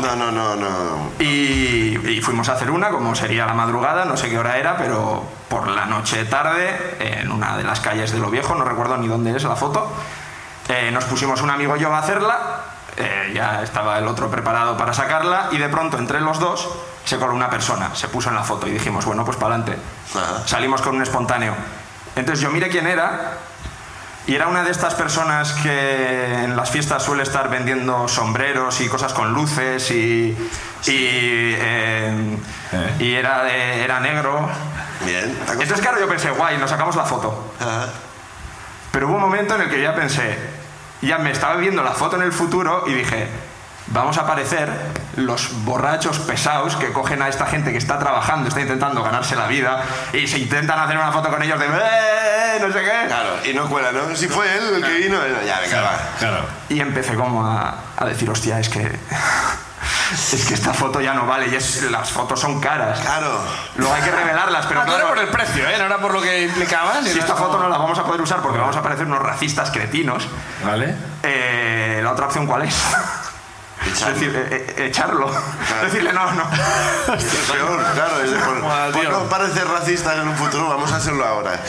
No, 0.00 0.14
no, 0.14 0.30
no, 0.30 0.54
no. 0.54 1.10
Y, 1.18 1.98
y 2.08 2.20
fuimos 2.22 2.48
a 2.48 2.52
hacer 2.52 2.70
una, 2.70 2.90
como 2.90 3.16
sería 3.16 3.44
la 3.44 3.54
madrugada, 3.54 4.04
no 4.04 4.16
sé 4.16 4.30
qué 4.30 4.38
hora 4.38 4.56
era, 4.56 4.76
pero 4.76 5.24
por 5.48 5.66
la 5.66 5.84
noche 5.86 6.24
tarde, 6.26 6.96
en 7.00 7.32
una 7.32 7.56
de 7.56 7.64
las 7.64 7.80
calles 7.80 8.12
de 8.12 8.20
Lo 8.20 8.30
Viejo, 8.30 8.54
no 8.54 8.64
recuerdo 8.64 8.96
ni 8.98 9.08
dónde 9.08 9.36
es 9.36 9.42
la 9.42 9.56
foto, 9.56 9.92
eh, 10.68 10.90
nos 10.92 11.04
pusimos 11.04 11.40
un 11.42 11.50
amigo 11.50 11.76
y 11.76 11.80
yo 11.80 11.92
a 11.94 11.98
hacerla, 11.98 12.38
eh, 12.96 13.32
ya 13.34 13.62
estaba 13.62 13.98
el 13.98 14.06
otro 14.06 14.30
preparado 14.30 14.76
para 14.76 14.92
sacarla, 14.94 15.48
y 15.52 15.58
de 15.58 15.68
pronto 15.68 15.98
entre 15.98 16.20
los 16.20 16.38
dos 16.38 16.68
se 17.04 17.18
coló 17.18 17.34
una 17.34 17.50
persona, 17.50 17.94
se 17.94 18.08
puso 18.08 18.28
en 18.30 18.34
la 18.36 18.44
foto 18.44 18.66
y 18.66 18.70
dijimos, 18.70 19.04
bueno, 19.04 19.24
pues 19.24 19.36
para 19.36 19.56
adelante. 19.56 19.82
Salimos 20.46 20.80
con 20.80 20.96
un 20.96 21.02
espontáneo. 21.02 21.54
Entonces 22.16 22.40
yo 22.42 22.50
miré 22.50 22.68
quién 22.68 22.86
era 22.86 23.32
y 24.26 24.34
era 24.36 24.46
una 24.46 24.62
de 24.62 24.70
estas 24.70 24.94
personas 24.94 25.52
que 25.52 26.44
en 26.44 26.56
las 26.56 26.70
fiestas 26.70 27.02
suele 27.02 27.24
estar 27.24 27.50
vendiendo 27.50 28.08
sombreros 28.08 28.80
y 28.80 28.88
cosas 28.88 29.12
con 29.12 29.34
luces 29.34 29.90
y, 29.90 30.30
y, 30.86 30.88
eh, 30.88 32.38
y 33.00 33.14
era, 33.14 33.42
de- 33.44 33.82
era 33.84 34.00
negro. 34.00 34.48
Bien. 35.04 35.36
Entonces 35.50 35.80
claro, 35.80 36.00
yo 36.00 36.08
pensé, 36.08 36.30
guay, 36.30 36.56
nos 36.56 36.70
sacamos 36.70 36.96
la 36.96 37.04
foto. 37.04 37.52
Ajá. 37.60 37.88
Pero 38.94 39.08
hubo 39.08 39.16
un 39.16 39.20
momento 39.22 39.56
en 39.56 39.62
el 39.62 39.70
que 39.70 39.82
ya 39.82 39.92
pensé, 39.92 40.38
ya 41.02 41.18
me 41.18 41.32
estaba 41.32 41.56
viendo 41.56 41.82
la 41.82 41.90
foto 41.90 42.14
en 42.14 42.22
el 42.22 42.32
futuro 42.32 42.84
y 42.86 42.94
dije, 42.94 43.26
vamos 43.88 44.16
a 44.18 44.20
aparecer 44.20 44.70
los 45.16 45.64
borrachos 45.64 46.20
pesados 46.20 46.76
que 46.76 46.92
cogen 46.92 47.20
a 47.20 47.28
esta 47.28 47.44
gente 47.46 47.72
que 47.72 47.78
está 47.78 47.98
trabajando, 47.98 48.48
está 48.48 48.60
intentando 48.60 49.02
ganarse 49.02 49.34
la 49.34 49.48
vida 49.48 49.82
y 50.12 50.28
se 50.28 50.38
intentan 50.38 50.78
hacer 50.78 50.96
una 50.96 51.10
foto 51.10 51.28
con 51.28 51.42
ellos 51.42 51.58
de, 51.58 51.66
"Eh, 51.66 52.58
no 52.60 52.72
sé 52.72 52.82
qué. 52.84 53.06
Claro, 53.08 53.30
y 53.44 53.52
no 53.52 53.68
cuela, 53.68 53.90
¿no? 53.90 54.14
Si 54.14 54.28
fue 54.28 54.46
él 54.56 54.74
el 54.76 54.84
que 54.84 54.92
vino, 54.94 55.18
ya, 55.44 55.58
venga, 55.58 55.80
va. 55.82 55.98
Claro. 56.20 56.44
Y 56.68 56.78
empecé 56.80 57.14
como 57.16 57.44
a, 57.44 57.74
a 57.96 58.04
decir, 58.04 58.30
hostia, 58.30 58.60
es 58.60 58.68
que... 58.68 58.96
Es 60.14 60.44
que 60.46 60.54
esta 60.54 60.72
foto 60.72 61.00
ya 61.00 61.12
no 61.14 61.26
vale 61.26 61.48
y 61.48 61.54
es, 61.54 61.82
las 61.90 62.10
fotos 62.10 62.40
son 62.40 62.60
caras. 62.60 63.00
Claro. 63.00 63.40
Luego 63.76 63.92
hay 63.94 64.02
que 64.02 64.10
revelarlas, 64.10 64.66
pero 64.66 64.80
Ah, 64.82 64.84
no 64.86 64.96
era 64.96 65.08
por 65.08 65.18
el 65.18 65.28
precio, 65.28 65.68
¿eh? 65.68 65.76
No 65.78 65.84
era 65.86 65.98
por 65.98 66.12
lo 66.12 66.20
que 66.22 66.42
implicaba. 66.44 67.02
si 67.02 67.18
esta 67.18 67.34
foto 67.34 67.58
no 67.58 67.68
la 67.68 67.78
vamos 67.78 67.98
a 67.98 68.04
poder 68.04 68.20
usar 68.20 68.40
porque 68.40 68.58
vamos 68.58 68.76
a 68.76 68.82
parecer 68.82 69.06
unos 69.06 69.20
racistas 69.20 69.70
cretinos, 69.70 70.26
Vale. 70.64 70.94
eh, 71.22 72.00
la 72.02 72.12
otra 72.12 72.26
opción 72.26 72.46
cuál 72.46 72.62
es? 72.62 72.74
Echarlo. 73.84 74.14
Es 74.14 74.20
decir, 74.20 74.34
eh, 74.34 74.74
eh, 74.78 74.86
echarlo. 74.86 75.30
Decirle 75.82 76.12
no, 76.14 76.30
no. 76.32 76.44
Peor, 77.52 77.84
claro, 77.94 78.20
es 78.24 78.30
de 78.30 78.38
por, 78.38 78.92
tío. 78.98 79.10
no 79.10 79.24
parecer 79.28 79.68
racista 79.68 80.14
en 80.14 80.28
un 80.28 80.36
futuro, 80.36 80.68
vamos 80.70 80.90
a 80.90 80.96
hacerlo 80.96 81.22
ahora. 81.26 81.50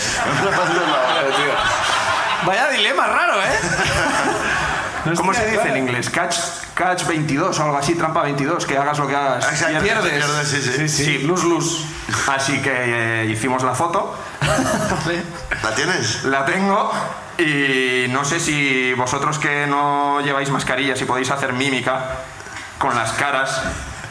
Vamos 0.46 0.60
a 0.60 0.64
hacerlo 0.64 0.96
ahora. 0.96 1.58
Vaya 2.46 2.70
dilema 2.70 3.08
raro, 3.08 3.42
¿eh? 3.42 3.60
¿Cómo 5.16 5.34
se 5.34 5.46
dice 5.48 5.70
en 5.70 5.78
inglés? 5.78 6.10
Catch, 6.10 6.36
catch 6.74 7.06
22 7.06 7.60
o 7.60 7.64
algo 7.64 7.78
así, 7.78 7.96
trampa 7.96 8.24
22, 8.24 8.66
que 8.66 8.78
hagas 8.78 8.98
lo 8.98 9.08
que 9.08 9.16
hagas. 9.16 9.46
Exacto, 9.52 9.82
Pierdes. 9.84 10.12
pierdes, 10.12 10.48
sí, 10.48 10.62
sí. 10.62 10.90
Sí, 10.90 11.18
luz, 11.20 11.44
luz. 11.44 11.86
Así 12.28 12.60
que 12.62 12.72
eh, 12.74 13.26
hicimos 13.32 13.64
la 13.64 13.74
foto, 13.76 14.18
¿La 15.64 15.76
tienes? 15.76 16.24
la 16.26 16.46
tengo 16.46 16.92
y 17.38 18.06
no 18.10 18.24
sé 18.26 18.40
si 18.40 18.94
vosotros 18.94 19.38
que 19.40 19.66
no 19.68 20.22
lleváis 20.22 20.50
mascarillas 20.50 21.02
y 21.02 21.06
podéis 21.06 21.30
hacer 21.32 21.54
mímica 21.54 22.18
con 22.78 22.96
las 22.96 23.12
caras 23.14 23.62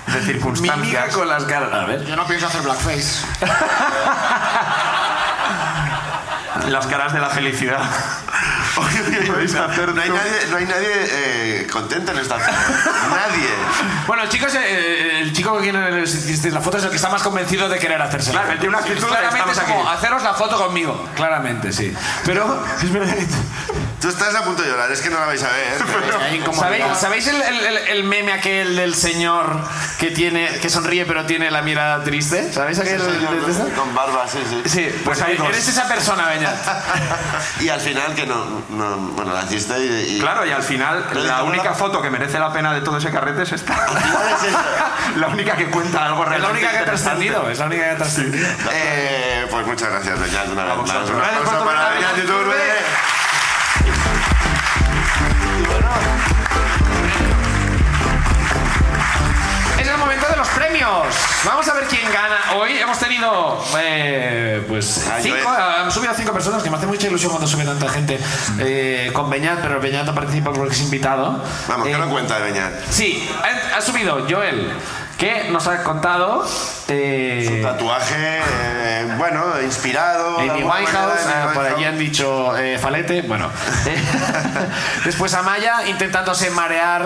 de 0.06 0.12
Mímica 0.20 0.32
circunstancias. 0.32 1.14
con 1.14 1.28
las 1.28 1.44
caras. 1.44 1.72
A 1.72 1.84
ver. 1.86 2.04
Yo 2.04 2.14
no 2.16 2.26
pienso 2.26 2.46
hacer 2.46 2.62
blackface. 2.62 3.24
Las 6.68 6.86
caras 6.86 7.12
de 7.12 7.20
la 7.20 7.28
felicidad. 7.30 7.80
Podéis 8.74 9.54
hacer 9.54 9.94
No 9.94 10.00
hay 10.02 10.08
tú. 10.08 10.16
nadie, 10.16 10.32
no 10.50 10.56
hay 10.56 10.64
nadie 10.66 10.88
eh, 10.92 11.66
contento 11.70 12.12
en 12.12 12.18
esta 12.18 12.38
foto. 12.38 12.52
Nadie. 13.10 13.48
Bueno, 14.06 14.26
chicos, 14.28 14.52
eh, 14.56 15.20
el 15.20 15.32
chico 15.32 15.56
que 15.58 15.62
tiene 15.70 16.02
hicisteis 16.02 16.52
la 16.52 16.60
foto 16.60 16.78
es 16.78 16.84
el 16.84 16.90
que 16.90 16.96
está 16.96 17.08
más 17.08 17.22
convencido 17.22 17.68
de 17.68 17.78
querer 17.78 18.00
hacerse. 18.02 18.32
Claro, 18.32 18.48
una 18.66 18.78
actitud 18.78 19.02
de 19.02 19.06
Claramente 19.08 19.52
es 19.52 19.58
como 19.60 19.88
aquí. 19.88 19.96
haceros 19.98 20.22
la 20.22 20.34
foto 20.34 20.56
conmigo. 20.56 21.08
Claramente, 21.14 21.72
sí. 21.72 21.94
Pero 22.24 22.64
es 22.82 22.92
verdad. 22.92 23.14
Tú 24.00 24.08
estás 24.10 24.34
a 24.34 24.44
punto 24.44 24.60
de 24.62 24.68
llorar, 24.68 24.90
es 24.92 25.00
que 25.00 25.08
no 25.08 25.18
la 25.18 25.24
vais 25.26 25.42
a 25.42 25.48
ver. 25.48 25.82
Hay 26.22 26.36
incomodidad. 26.36 26.94
¿Sabéis, 26.98 27.24
¿sabéis 27.24 27.26
el, 27.28 27.40
el- 27.40 27.64
el- 27.64 27.78
el 27.88 28.04
meme 28.04 28.32
aquel 28.34 28.76
del 28.76 28.94
señor 28.94 29.56
que 29.98 30.10
tiene 30.10 30.58
que 30.60 30.68
sonríe 30.68 31.06
pero 31.06 31.24
tiene 31.24 31.50
la 31.50 31.62
mirada 31.62 32.04
triste? 32.04 32.52
¿Sabéis 32.52 32.80
aquel? 32.80 32.98
de- 32.98 33.06
de- 33.06 33.52
de- 33.54 33.72
Con 33.72 33.94
barba, 33.94 34.26
sí, 34.28 34.40
sí. 34.48 34.62
Sí, 34.66 35.00
pues 35.04 35.22
hay 35.22 35.36
dos. 35.38 35.48
eres 35.48 35.68
esa 35.68 35.88
persona, 35.88 36.26
Beñat. 36.26 36.53
Y 37.60 37.68
al 37.68 37.80
final 37.80 38.14
que 38.14 38.26
no, 38.26 38.44
no 38.70 38.96
bueno, 39.14 39.32
la 39.32 39.42
hiciste 39.44 39.78
y... 39.78 40.16
y- 40.16 40.20
Claro, 40.20 40.44
y 40.46 40.50
al 40.50 40.62
final 40.62 41.06
la 41.14 41.38
¿cómo 41.38 41.50
única 41.50 41.70
la- 41.70 41.74
foto 41.74 42.00
que 42.02 42.10
merece 42.10 42.38
la 42.38 42.52
pena 42.52 42.72
de 42.74 42.80
todo 42.80 42.98
ese 42.98 43.10
carrete 43.10 43.42
es 43.42 43.52
esta. 43.52 43.72
Es. 43.74 44.54
La 45.16 45.28
única 45.28 45.54
que 45.54 45.66
cuenta 45.66 46.06
algo 46.06 46.22
Es 46.24 46.30
la 46.30 46.36
realmente 46.36 46.58
única 46.58 46.70
que 46.72 46.78
ha 46.78 46.84
trascendido. 46.86 47.48
Es 47.50 47.58
la 47.58 47.66
única 47.66 47.84
que 47.84 47.90
ha 47.90 47.96
trascendido. 47.96 48.48
Eh, 48.72 49.46
pues 49.50 49.66
muchas 49.66 49.90
gracias, 49.90 50.18
Beñat, 50.18 50.48
una 50.48 50.64
vez 50.64 50.76
más. 50.76 51.10
para 51.64 51.90
Beñat 51.90 52.18
Iturbe. 52.18 52.56
Es 55.66 55.70
el 55.70 56.33
momento 60.14 60.28
de 60.32 60.36
los 60.36 60.48
premios. 60.48 61.06
Vamos 61.44 61.68
a 61.68 61.74
ver 61.74 61.84
quién 61.88 62.02
gana 62.12 62.54
hoy. 62.56 62.78
Hemos 62.78 62.98
tenido, 62.98 63.62
eh, 63.78 64.64
pues, 64.68 65.06
Ah, 65.10 65.18
cinco, 65.20 65.48
han 65.48 65.90
subido 65.90 66.14
cinco 66.14 66.32
personas, 66.32 66.62
que 66.62 66.70
me 66.70 66.76
hace 66.76 66.86
mucha 66.86 67.08
ilusión 67.08 67.30
cuando 67.32 67.48
sube 67.48 67.64
tanta 67.64 67.88
gente 67.88 68.18
eh, 68.60 69.10
con 69.12 69.28
Beñat, 69.28 69.60
pero 69.60 69.80
Beñat 69.80 70.06
no 70.06 70.14
participa 70.14 70.52
porque 70.52 70.74
es 70.74 70.80
invitado. 70.82 71.42
Vamos, 71.68 71.86
¿qué 71.86 71.94
Eh, 71.94 71.98
no 71.98 72.08
cuenta 72.08 72.38
de 72.38 72.52
Beñat? 72.52 72.72
Sí, 72.90 73.28
ha, 73.42 73.78
ha 73.78 73.80
subido 73.80 74.24
Joel, 74.28 74.72
que 75.18 75.48
nos 75.50 75.66
ha 75.66 75.82
contado... 75.82 76.46
eh, 76.88 77.60
Tatuaje, 77.62 78.40
eh, 78.60 79.14
bueno, 79.16 79.42
inspirado. 79.62 80.38
Amy 80.38 80.62
Winehouse, 80.62 81.24
manera, 81.24 81.50
ah, 81.50 81.52
por 81.54 81.66
allí 81.66 81.84
han 81.84 81.98
dicho 81.98 82.56
eh, 82.56 82.78
falete, 82.78 83.22
bueno. 83.22 83.50
Eh, 83.86 84.02
Después 85.04 85.32
Amaya 85.34 85.86
intentándose 85.86 86.50
marear 86.50 87.04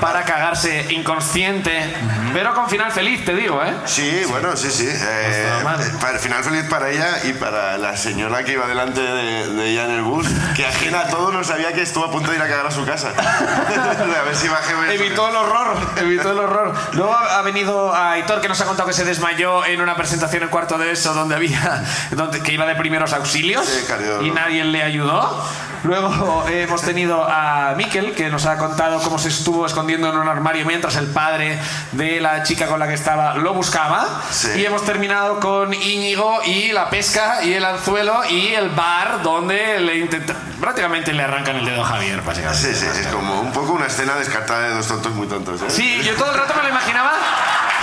para 0.00 0.24
cagarse 0.24 0.92
inconsciente, 0.92 1.94
pero 2.34 2.54
con 2.54 2.68
final 2.68 2.92
feliz, 2.92 3.24
te 3.24 3.34
digo, 3.34 3.62
¿eh? 3.64 3.72
Sí, 3.86 4.22
bueno, 4.28 4.56
sí, 4.56 4.70
sí. 4.70 4.86
Eh, 4.86 4.96
eh, 5.00 5.62
para 6.00 6.14
el 6.14 6.18
final 6.18 6.44
feliz 6.44 6.64
para 6.68 6.90
ella 6.90 7.08
y 7.24 7.32
para 7.32 7.78
la 7.78 7.96
señora 7.96 8.44
que 8.44 8.52
iba 8.52 8.66
delante 8.66 9.00
de, 9.00 9.54
de 9.54 9.68
ella 9.70 9.86
en 9.86 9.92
el 9.92 10.02
bus, 10.02 10.26
que 10.54 10.66
ajena 10.66 11.00
a 11.00 11.08
todo 11.08 11.32
no 11.32 11.42
sabía 11.42 11.72
que 11.72 11.82
estuvo 11.82 12.04
a 12.04 12.10
punto 12.10 12.30
de 12.30 12.36
ir 12.36 12.42
a 12.42 12.48
cagar 12.48 12.66
a 12.66 12.70
su 12.70 12.84
casa. 12.84 13.12
a 13.16 14.22
ver 14.24 14.36
si. 14.36 14.48
Evitó 14.90 15.28
el 15.28 15.36
horror, 15.36 15.76
evitó 15.96 16.32
el 16.32 16.38
horror. 16.38 16.74
Luego 16.92 17.14
ha 17.14 17.42
venido 17.42 17.94
Aitor 17.94 18.40
que 18.40 18.48
nos 18.48 18.60
ha 18.60 18.64
contado 18.64 18.88
que 18.88 18.94
se 18.94 19.05
desmayó 19.06 19.64
en 19.64 19.80
una 19.80 19.96
presentación 19.96 20.42
en 20.42 20.48
cuarto 20.50 20.76
de 20.78 20.90
eso 20.92 21.14
donde 21.14 21.34
había 21.34 21.82
donde, 22.10 22.42
que 22.42 22.52
iba 22.52 22.66
de 22.66 22.74
primeros 22.74 23.12
auxilios 23.12 23.64
Sí, 23.66 23.84
cardiólogo. 23.86 24.22
y 24.24 24.30
nadie 24.30 24.64
le 24.64 24.82
ayudó. 24.82 25.42
Luego 25.84 26.44
eh, 26.48 26.62
hemos 26.62 26.82
tenido 26.82 27.24
a 27.28 27.74
Miquel 27.76 28.12
que 28.14 28.28
nos 28.28 28.44
ha 28.46 28.56
contado 28.58 29.00
cómo 29.02 29.18
se 29.18 29.28
estuvo 29.28 29.64
escondiendo 29.66 30.10
en 30.10 30.16
un 30.18 30.26
armario 30.28 30.66
mientras 30.66 30.96
el 30.96 31.06
padre 31.06 31.58
de 31.92 32.20
la 32.20 32.42
chica 32.42 32.66
con 32.66 32.80
la 32.80 32.88
que 32.88 32.94
estaba 32.94 33.34
lo 33.36 33.54
buscaba. 33.54 34.04
Sí. 34.30 34.48
Y 34.56 34.64
hemos 34.66 34.84
terminado 34.84 35.38
con 35.38 35.72
Íñigo 35.72 36.40
y 36.44 36.72
la 36.72 36.90
pesca 36.90 37.44
y 37.44 37.52
el 37.52 37.64
anzuelo 37.64 38.22
y 38.28 38.48
el 38.54 38.70
bar 38.70 39.22
donde 39.22 39.78
le 39.80 39.98
intenta 39.98 40.34
prácticamente 40.60 41.12
le 41.12 41.22
arrancan 41.22 41.56
el 41.56 41.64
dedo 41.66 41.82
a 41.82 41.86
Javier, 41.86 42.20
básicamente. 42.22 42.74
Sí, 42.74 42.74
sí, 42.74 42.86
es 43.00 43.06
como 43.08 43.40
un 43.40 43.52
poco 43.52 43.72
una 43.72 43.86
escena 43.86 44.16
descartada 44.16 44.68
de 44.68 44.74
dos 44.74 44.88
tontos 44.88 45.12
muy 45.14 45.28
tontos. 45.28 45.60
¿eh? 45.62 45.66
Sí, 45.68 46.02
yo 46.02 46.14
todo 46.16 46.32
el 46.32 46.38
rato 46.38 46.54
me 46.56 46.62
lo 46.64 46.68
imaginaba. 46.70 47.12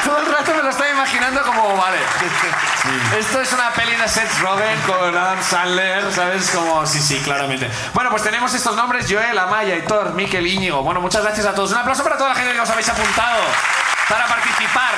Todo 0.04 0.20
el 0.20 0.26
rato 0.26 0.54
me 0.54 0.64
lo 0.64 0.70
estaba 0.70 0.89
imaginando 0.89 1.41
como, 1.43 1.78
vale. 1.78 1.97
Esto 3.18 3.41
es 3.41 3.54
una 3.54 3.72
peli 3.72 3.95
de 3.95 4.08
Seth 4.08 4.39
Rogen 4.39 4.80
con 4.82 5.18
Adam 5.18 5.41
Sandler, 5.41 6.12
¿sabes? 6.14 6.49
Como, 6.51 6.86
sí, 6.86 6.99
sí, 6.99 7.20
claramente. 7.22 7.70
Bueno, 7.93 8.10
pues 8.10 8.24
tenemos 8.24 8.54
estos 8.54 8.76
nombres: 8.76 9.06
Joel, 9.10 9.38
Amaya, 9.38 9.76
Hitor, 9.76 10.14
Miquel, 10.14 10.45
Íñigo. 10.45 10.84
Bueno, 10.84 10.99
muchas 10.99 11.24
gracias 11.24 11.45
a 11.45 11.54
todos. 11.54 11.72
Un 11.72 11.78
aplauso 11.78 12.04
para 12.04 12.18
toda 12.18 12.30
la 12.30 12.36
gente 12.36 12.54
que 12.54 12.60
os 12.60 12.70
habéis 12.70 12.89
apuntado 12.89 13.43
para 14.10 14.28
participar. 14.28 14.93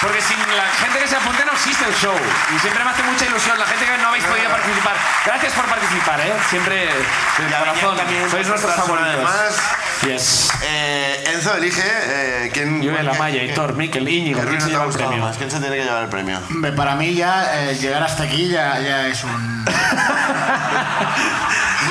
Porque 0.00 0.22
sin 0.22 0.38
la 0.56 0.64
gente 0.80 0.98
que 0.98 1.08
se 1.08 1.16
apunte 1.16 1.44
no 1.44 1.52
existe 1.52 1.84
el 1.84 1.94
show. 1.94 2.14
Y 2.56 2.58
siempre 2.58 2.82
me 2.82 2.90
hace 2.90 3.02
mucha 3.02 3.26
ilusión 3.26 3.58
la 3.58 3.66
gente 3.66 3.84
que 3.84 3.98
no 3.98 4.08
habéis 4.08 4.24
podido 4.24 4.48
participar. 4.48 4.96
Gracias 5.26 5.52
por 5.52 5.66
participar, 5.66 6.20
¿eh? 6.20 6.32
Siempre 6.48 6.86
de 6.86 7.56
corazón. 7.58 7.98
Sois 8.30 8.48
nuestros 8.48 8.74
favoritos. 8.76 9.12
Además, 9.12 9.60
Yes. 10.06 10.50
eh, 10.62 11.24
Enzo 11.34 11.54
elige 11.56 11.82
eh, 11.84 12.50
quién. 12.54 12.80
Qué- 12.80 12.88
Amaya, 12.90 13.40
qué- 13.40 13.46
Hitor, 13.52 13.74
Miquel, 13.74 14.08
Íñigo. 14.08 14.40
¿Quién 14.42 14.60
se 14.60 14.70
lleva 14.70 14.84
el 14.86 14.92
premio? 14.92 15.18
más? 15.18 15.36
¿Quién 15.36 15.50
se 15.50 15.58
tiene 15.60 15.76
que 15.76 15.84
llevar 15.84 16.04
el 16.04 16.08
premio? 16.08 16.38
Hombre, 16.48 16.72
Para 16.72 16.94
mí 16.96 17.14
ya 17.14 17.68
eh, 17.70 17.74
llegar 17.74 18.02
hasta 18.02 18.22
aquí 18.22 18.48
ya, 18.48 18.78
ya 18.80 19.06
es 19.08 19.22
un... 19.24 19.30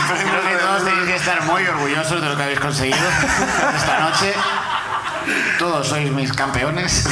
Creo 0.09 0.41
que 0.49 0.55
todos 0.57 0.83
tenéis 0.85 1.07
que 1.07 1.15
estar 1.15 1.43
muy 1.43 1.65
orgullosos 1.67 2.21
de 2.21 2.29
lo 2.29 2.35
que 2.35 2.43
habéis 2.43 2.59
conseguido 2.59 2.97
esta 3.75 3.99
noche. 3.99 4.33
Todos 5.59 5.87
sois 5.87 6.09
mis 6.11 6.33
campeones. 6.33 7.07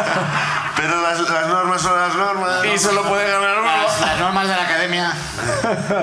Pero 0.76 1.00
las, 1.02 1.20
las 1.20 1.46
normas 1.46 1.80
son 1.82 1.98
las 2.00 2.14
normas. 2.16 2.64
Y 2.64 2.78
solo 2.78 3.04
puede 3.04 3.30
ganar 3.30 3.58
uno. 3.60 3.70
Las, 3.84 4.00
las 4.00 4.18
normas 4.18 4.48
de 4.48 4.56
la 4.56 4.62
academia. 4.62 5.12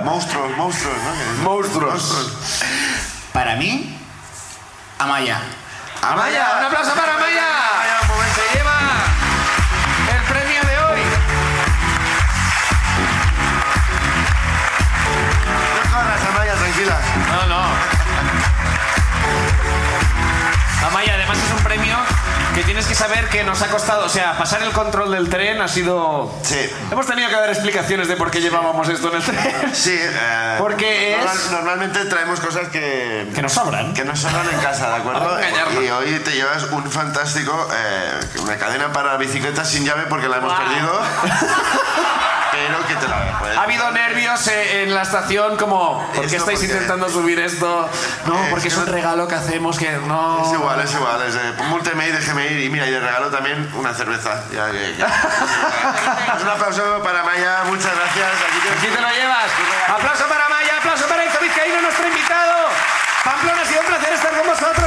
Monstruos, 0.06 0.56
monstruos, 0.58 0.96
¿no? 0.98 1.44
Monstruos. 1.50 2.30
Para 3.34 3.56
mí, 3.56 3.98
Amaya. 5.04 5.38
Amaya, 6.01 6.56
un 6.60 6.64
aplauso 6.64 6.93
para 6.95 7.16
Amaya. 7.16 7.45
Se 8.36 8.58
lleva 8.58 8.80
el 10.16 10.22
premio 10.32 10.62
de 10.64 10.78
hoy. 10.80 11.01
No 15.76 15.82
corras, 15.91 16.22
Amaya, 16.30 16.54
tranquila. 16.56 16.97
No, 17.34 17.45
no. 17.47 17.62
Amaya, 20.88 21.14
además 21.16 21.38
es 21.38 21.51
un 21.51 21.64
premio 21.66 21.97
que 22.54 22.64
tienes 22.64 22.86
que 22.86 22.93
saber 22.95 23.28
que 23.30 23.43
nos 23.43 23.62
ha 23.64 23.68
costado, 23.68 24.06
o 24.06 24.10
sea, 24.10 24.38
pasar 24.38 24.62
el 24.62 24.72
control 24.72 25.12
del 25.12 25.28
tren 25.30 25.60
ha 25.62 25.68
sido... 25.68 26.32
Sí. 26.43 26.60
Hemos 26.91 27.06
tenido 27.08 27.28
que 27.30 27.36
dar 27.36 27.49
explicaciones 27.49 28.08
de 28.08 28.16
por 28.16 28.30
qué 28.30 28.41
llevábamos 28.41 28.88
esto 28.89 29.10
en 29.10 29.16
el 29.16 29.24
tren. 29.24 29.74
Sí, 29.74 29.97
eh, 29.99 30.56
Porque 30.60 31.14
es- 31.16 31.18
normal- 31.26 31.51
normalmente 31.51 32.06
traemos 32.06 32.39
cosas 32.39 32.68
que, 32.70 33.32
Que 33.34 33.41
nos 33.41 33.54
sobran. 33.54 33.93
que 33.95 34.06
nos 34.06 34.20
sobran 34.20 34.47
en 34.54 34.60
casa, 34.60 34.89
¿de 34.89 34.95
acuerdo? 34.97 35.38
Y 35.84 35.89
hoy 35.89 36.20
te 36.20 36.32
llevas 36.32 36.64
un 36.66 36.89
fantástico, 36.91 37.68
eh, 37.76 38.20
una 38.41 38.56
cadena 38.58 38.91
para 38.93 39.18
bicicletas 39.18 39.68
sin 39.70 39.84
llave 39.86 40.04
porque 40.08 40.28
la 40.28 40.38
hemos 40.38 40.54
Guau. 40.54 40.64
perdido. 40.68 41.01
Espero 42.54 42.86
que 42.86 42.95
te 42.95 43.08
la 43.08 43.60
¿Ha 43.60 43.64
habido 43.64 43.89
nervios 43.91 44.47
eh, 44.47 44.84
en 44.84 44.93
la 44.93 45.01
estación 45.01 45.58
como, 45.58 46.08
¿por 46.14 46.28
qué 46.28 46.36
estáis 46.36 46.62
intentando 46.62 47.10
subir 47.10 47.39
esto? 47.39 47.89
No, 48.26 48.36
porque 48.51 48.68
es 48.68 48.78
un 48.78 48.86
regalo 48.86 49.28
que 49.28 49.34
hacemos 49.34 49.78
que 49.80 49.91
no... 49.93 50.45
Es 50.45 50.54
igual, 50.54 50.80
es 50.82 50.93
igual. 50.93 51.22
Es 51.24 51.34
de, 51.34 51.54
pues 51.54 51.68
y 52.08 52.12
déjeme 52.12 52.47
ir. 52.47 52.60
Y 52.66 52.70
mira, 52.70 52.86
y 52.86 52.91
de 52.91 52.99
regalo 52.99 53.32
también 53.32 53.72
una 53.74 53.93
cerveza. 53.93 54.43
Ya, 54.51 54.70
ya, 54.72 55.08
un 56.41 56.47
aplauso 56.47 57.01
para 57.04 57.24
Maya. 57.24 57.64
Muchas 57.66 57.91
gracias. 57.95 58.30
Aquí 58.78 58.88
te 58.88 59.01
lo 59.01 59.10
llevas. 59.10 59.49
Aplauso 59.88 60.26
para 60.28 60.47
Maya, 60.49 60.78
aplauso 60.78 61.08
para 61.08 61.24
el 61.24 61.30
Enzo 61.30 61.39
Vizcaíno, 61.41 61.82
nuestro 61.82 62.08
invitado. 62.08 62.70
Pamplona, 63.24 63.62
ha 63.62 63.66
sido 63.66 63.82
un 63.82 63.88
placer 63.88 64.14
estar 64.14 64.32
con 64.38 64.47
vosotros. 64.47 64.83